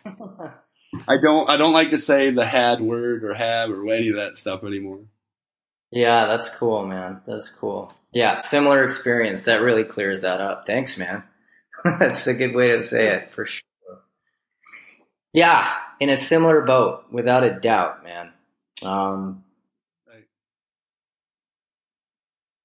I 1.07 1.17
don't 1.21 1.49
I 1.49 1.57
don't 1.57 1.73
like 1.73 1.91
to 1.91 1.97
say 1.97 2.31
the 2.31 2.45
had 2.45 2.81
word 2.81 3.23
or 3.23 3.33
have 3.33 3.69
or 3.69 3.87
any 3.89 4.09
of 4.09 4.15
that 4.15 4.37
stuff 4.37 4.63
anymore. 4.63 4.99
Yeah, 5.91 6.25
that's 6.25 6.49
cool, 6.55 6.85
man. 6.85 7.21
That's 7.27 7.49
cool. 7.49 7.93
Yeah, 8.11 8.37
similar 8.37 8.83
experience. 8.83 9.45
That 9.45 9.61
really 9.61 9.83
clears 9.83 10.21
that 10.21 10.41
up. 10.41 10.65
Thanks, 10.65 10.97
man. 10.97 11.23
that's 11.99 12.25
a 12.27 12.33
good 12.33 12.55
way 12.55 12.69
to 12.69 12.79
say 12.79 13.09
it 13.09 13.31
for 13.31 13.45
sure. 13.45 13.63
Yeah, 15.33 15.71
in 15.99 16.09
a 16.09 16.17
similar 16.17 16.61
boat, 16.61 17.05
without 17.11 17.43
a 17.43 17.59
doubt, 17.59 18.03
man. 18.03 18.31
Um, 18.83 19.43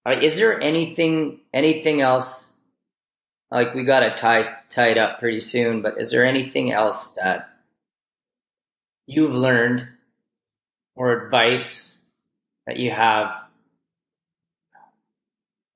Right. 0.06 0.22
is 0.22 0.38
there 0.38 0.58
anything 0.58 1.40
anything 1.52 2.00
else? 2.00 2.50
Like 3.50 3.74
we 3.74 3.84
got 3.84 4.00
to 4.00 4.10
tie 4.14 4.56
tie 4.70 4.88
it 4.88 4.96
up 4.98 5.18
pretty 5.18 5.40
soon, 5.40 5.82
but 5.82 6.00
is 6.00 6.10
there 6.10 6.24
anything 6.24 6.72
else 6.72 7.10
that 7.14 7.50
you've 9.08 9.34
learned 9.34 9.88
or 10.94 11.24
advice 11.24 11.98
that 12.66 12.76
you 12.76 12.90
have 12.90 13.32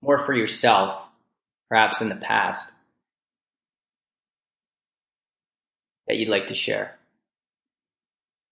more 0.03 0.19
for 0.19 0.35
yourself, 0.35 1.09
perhaps 1.69 2.03
in 2.03 2.11
the 2.11 2.17
past, 2.17 2.73
that 6.07 6.19
you'd 6.19 6.29
like 6.29 6.47
to 6.47 6.55
share? 6.55 6.99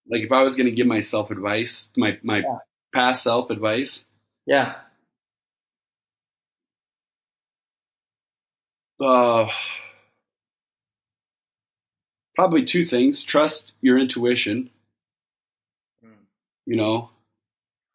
Like 0.08 0.22
if 0.22 0.32
I 0.32 0.42
was 0.42 0.56
going 0.56 0.66
to 0.66 0.72
give 0.72 0.86
myself 0.86 1.30
advice, 1.30 1.90
my 1.96 2.18
my 2.22 2.38
Yeah. 2.38 2.58
past 2.94 3.22
self 3.22 3.50
advice, 3.50 4.04
Yeah. 4.46 4.80
uh, 9.00 9.48
probably 12.34 12.64
two 12.64 12.84
things: 12.84 13.22
trust 13.22 13.72
your 13.80 13.98
intuition. 13.98 14.70
Mm. 16.04 16.24
You 16.66 16.76
know, 16.76 17.10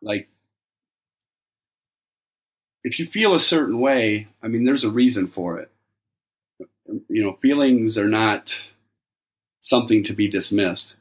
like 0.01 0.27
if 2.86 2.99
you 2.99 3.07
feel 3.07 3.33
a 3.33 3.39
certain 3.39 3.79
way, 3.79 4.27
I 4.43 4.47
mean, 4.47 4.63
there's 4.63 4.83
a 4.83 4.91
reason 4.91 5.27
for 5.27 5.59
it. 5.59 5.71
You 7.09 7.23
know, 7.23 7.33
feelings 7.41 7.97
are 7.97 8.07
not 8.07 8.55
something 9.63 10.03
to 10.03 10.13
be 10.13 10.27
dismissed. 10.27 10.95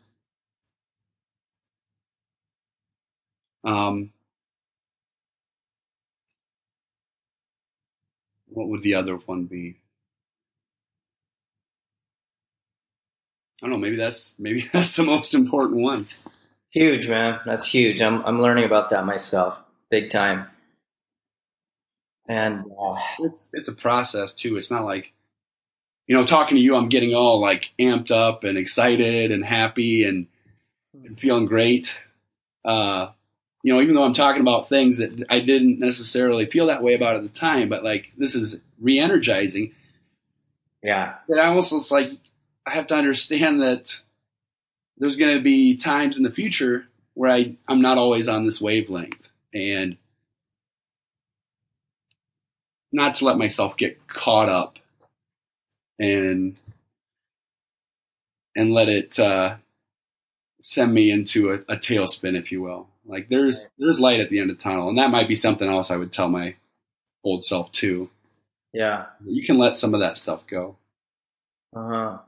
Um, 3.65 4.13
what 8.49 8.69
would 8.69 8.83
the 8.83 8.95
other 8.95 9.17
one 9.17 9.45
be? 9.45 9.77
I 13.65 13.69
don't 13.69 13.81
know. 13.81 13.87
Maybe 13.87 13.97
that's 13.97 14.35
maybe 14.39 14.69
that's 14.73 14.95
the 14.97 15.05
most 15.05 15.33
important 15.33 15.81
one. 15.81 16.07
Huge, 16.71 17.09
man. 17.09 17.41
That's 17.47 17.73
huge. 17.73 18.03
I'm 18.03 18.25
I'm 18.27 18.43
learning 18.43 18.65
about 18.65 18.91
that 18.91 19.07
myself, 19.07 19.59
big 19.91 20.11
time. 20.11 20.47
And 22.29 22.65
uh, 22.79 22.97
It's 23.21 23.51
it's 23.55 23.69
a 23.69 23.75
process 23.75 24.35
too. 24.35 24.57
It's 24.57 24.71
not 24.71 24.85
like 24.85 25.13
you 26.07 26.15
know, 26.15 26.27
talking 26.27 26.57
to 26.57 26.63
you, 26.63 26.77
I'm 26.77 26.91
getting 26.91 27.15
all 27.15 27.41
like 27.41 27.71
amped 27.79 28.11
up 28.11 28.45
and 28.45 28.59
excited 28.59 29.33
and 29.33 29.43
happy 29.43 30.05
and, 30.05 30.27
and 30.93 31.19
feeling 31.19 31.47
great. 31.47 31.99
Uh, 32.63 33.13
you 33.63 33.73
know, 33.73 33.81
even 33.81 33.95
though 33.95 34.03
I'm 34.05 34.13
talking 34.13 34.43
about 34.43 34.69
things 34.69 34.99
that 34.99 35.25
I 35.31 35.41
didn't 35.41 35.81
necessarily 35.81 36.45
feel 36.45 36.67
that 36.67 36.83
way 36.83 36.93
about 36.95 37.17
at 37.17 37.23
the 37.23 37.31
time, 37.31 37.71
but 37.71 37.83
like 37.83 38.13
this 38.19 38.35
is 38.35 38.61
re-energizing. 38.79 39.73
yeah, 40.83 41.15
But 41.27 41.39
I 41.39 41.47
also 41.47 41.77
it's 41.77 41.91
like 41.91 42.11
I 42.67 42.73
have 42.73 42.87
to 42.89 42.95
understand 42.95 43.63
that 43.63 44.01
there's 44.97 45.17
going 45.17 45.37
to 45.37 45.43
be 45.43 45.77
times 45.77 46.17
in 46.17 46.23
the 46.23 46.31
future 46.31 46.87
where 47.15 47.31
I 47.31 47.57
I'm 47.69 47.83
not 47.83 47.99
always 47.99 48.29
on 48.29 48.47
this 48.47 48.61
wavelength 48.61 49.21
and 49.53 49.97
not 52.93 53.17
to 53.17 53.25
let 53.25 53.39
myself 53.39 53.77
get 53.77 54.07
caught 54.07 54.49
up 54.49 54.79
and 55.99 56.59
and 58.57 58.73
let 58.73 58.89
it 58.89 59.19
uh, 59.19 59.57
send 60.63 60.95
me 60.95 61.11
into 61.11 61.51
a, 61.51 61.55
a 61.69 61.77
tailspin, 61.77 62.39
if 62.39 62.53
you 62.53 62.63
will. 62.63 62.89
Like 63.05 63.29
there's 63.29 63.69
there's 63.79 64.01
light 64.01 64.21
at 64.21 64.31
the 64.31 64.41
end 64.41 64.51
of 64.51 64.57
the 64.57 64.63
tunnel, 64.63 64.89
and 64.89 64.99
that 64.99 65.11
might 65.11 65.29
be 65.29 65.35
something 65.35 65.69
else 65.69 65.91
I 65.91 65.97
would 65.97 66.13
tell 66.13 66.29
my 66.29 66.55
old 67.23 67.45
self 67.45 67.71
too. 67.73 68.11
Yeah. 68.73 69.07
You 69.25 69.45
can 69.45 69.59
let 69.59 69.77
some 69.77 69.95
of 69.95 70.01
that 70.01 70.19
stuff 70.19 70.47
go. 70.47 70.77
Uh 71.75 71.89
huh. 71.89 72.19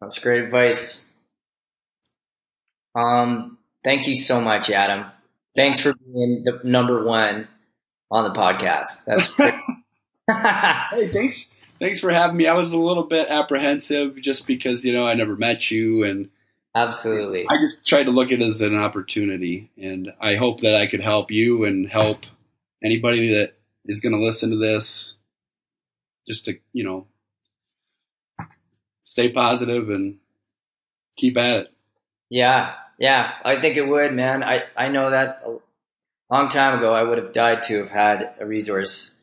That's 0.00 0.18
great 0.18 0.44
advice. 0.44 1.10
Um, 2.94 3.58
thank 3.84 4.06
you 4.06 4.16
so 4.16 4.40
much, 4.40 4.70
Adam. 4.70 5.06
Thanks 5.54 5.80
for 5.80 5.94
being 5.94 6.44
the 6.44 6.60
number 6.64 7.04
one 7.04 7.48
on 8.10 8.24
the 8.24 8.38
podcast. 8.38 9.04
That's 9.04 9.32
great. 9.32 9.54
hey, 10.30 11.06
thanks. 11.08 11.50
Thanks 11.78 12.00
for 12.00 12.10
having 12.10 12.36
me. 12.36 12.46
I 12.46 12.54
was 12.54 12.72
a 12.72 12.78
little 12.78 13.04
bit 13.04 13.28
apprehensive 13.28 14.20
just 14.20 14.46
because 14.46 14.84
you 14.84 14.92
know 14.92 15.06
I 15.06 15.14
never 15.14 15.36
met 15.36 15.70
you, 15.70 16.04
and 16.04 16.30
Absolutely. 16.76 17.46
I 17.48 17.56
just 17.56 17.86
tried 17.86 18.04
to 18.04 18.10
look 18.10 18.32
at 18.32 18.40
it 18.40 18.46
as 18.46 18.60
an 18.60 18.76
opportunity. 18.76 19.70
And 19.78 20.12
I 20.20 20.36
hope 20.36 20.60
that 20.60 20.74
I 20.74 20.86
could 20.86 21.00
help 21.00 21.30
you 21.30 21.64
and 21.64 21.88
help 21.88 22.24
anybody 22.84 23.34
that 23.34 23.54
is 23.86 24.00
going 24.00 24.12
to 24.12 24.22
listen 24.22 24.50
to 24.50 24.56
this, 24.56 25.16
just 26.28 26.44
to 26.44 26.58
you 26.72 26.84
know 26.84 27.06
stay 29.06 29.30
positive 29.32 29.88
and 29.88 30.18
keep 31.16 31.36
at 31.36 31.60
it. 31.60 31.68
Yeah, 32.28 32.74
yeah, 32.98 33.34
I 33.44 33.60
think 33.60 33.76
it 33.76 33.86
would, 33.86 34.12
man. 34.12 34.42
I, 34.42 34.64
I 34.76 34.88
know 34.88 35.10
that 35.10 35.42
a 35.46 35.58
long 36.34 36.48
time 36.48 36.76
ago 36.76 36.92
I 36.92 37.04
would 37.04 37.18
have 37.18 37.32
died 37.32 37.62
to 37.64 37.78
have 37.78 37.90
had 37.90 38.34
a 38.40 38.46
resource 38.46 39.14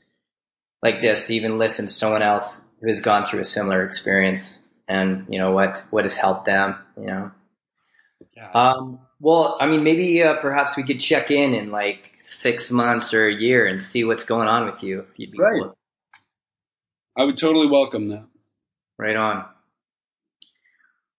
like 0.82 1.02
this 1.02 1.28
to 1.28 1.34
even 1.36 1.58
listen 1.58 1.86
to 1.86 1.92
someone 1.92 2.22
else 2.22 2.66
who 2.80 2.88
has 2.88 3.02
gone 3.02 3.26
through 3.26 3.42
a 3.42 3.44
similar 3.44 3.84
experience 3.84 4.62
and 4.88 5.26
you 5.30 5.38
know 5.38 5.52
what 5.52 5.84
what 5.92 6.06
has 6.06 6.16
helped 6.18 6.46
them, 6.46 6.76
you 6.98 7.06
know. 7.06 7.32
Yeah. 8.38 8.52
Um, 8.52 9.00
well, 9.20 9.58
I 9.60 9.68
mean, 9.68 9.84
maybe 9.84 10.24
uh, 10.24 10.36
perhaps 10.38 10.78
we 10.78 10.84
could 10.84 11.00
check 11.00 11.30
in 11.30 11.54
in 11.54 11.72
like 11.72 12.14
six 12.18 12.72
months 12.72 13.14
or 13.14 13.28
a 13.28 13.34
year 13.34 13.68
and 13.68 13.82
see 13.82 14.04
what's 14.06 14.24
going 14.24 14.48
on 14.48 14.66
with 14.66 14.82
you. 14.82 15.02
If 15.02 15.20
you'd 15.20 15.32
be 15.32 15.40
Right. 15.40 15.62
cool. 15.62 15.78
I 17.18 17.24
would 17.26 17.38
totally 17.38 17.68
welcome 17.68 18.08
that. 18.10 18.26
Right 18.98 19.16
on. 19.16 19.46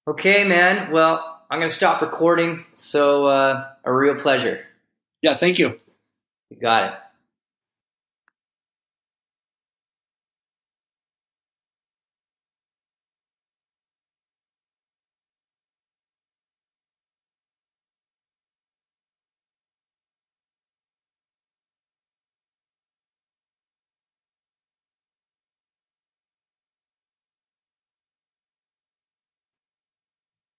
Okay, 0.06 0.44
man. 0.44 0.92
Well, 0.92 1.42
I'm 1.50 1.60
gonna 1.60 1.70
stop 1.70 2.02
recording. 2.02 2.64
So, 2.76 3.26
uh, 3.26 3.68
a 3.84 3.92
real 3.92 4.14
pleasure. 4.16 4.66
Yeah, 5.22 5.38
thank 5.38 5.58
you. 5.58 5.80
You 6.50 6.58
got 6.60 6.92
it. 6.92 6.98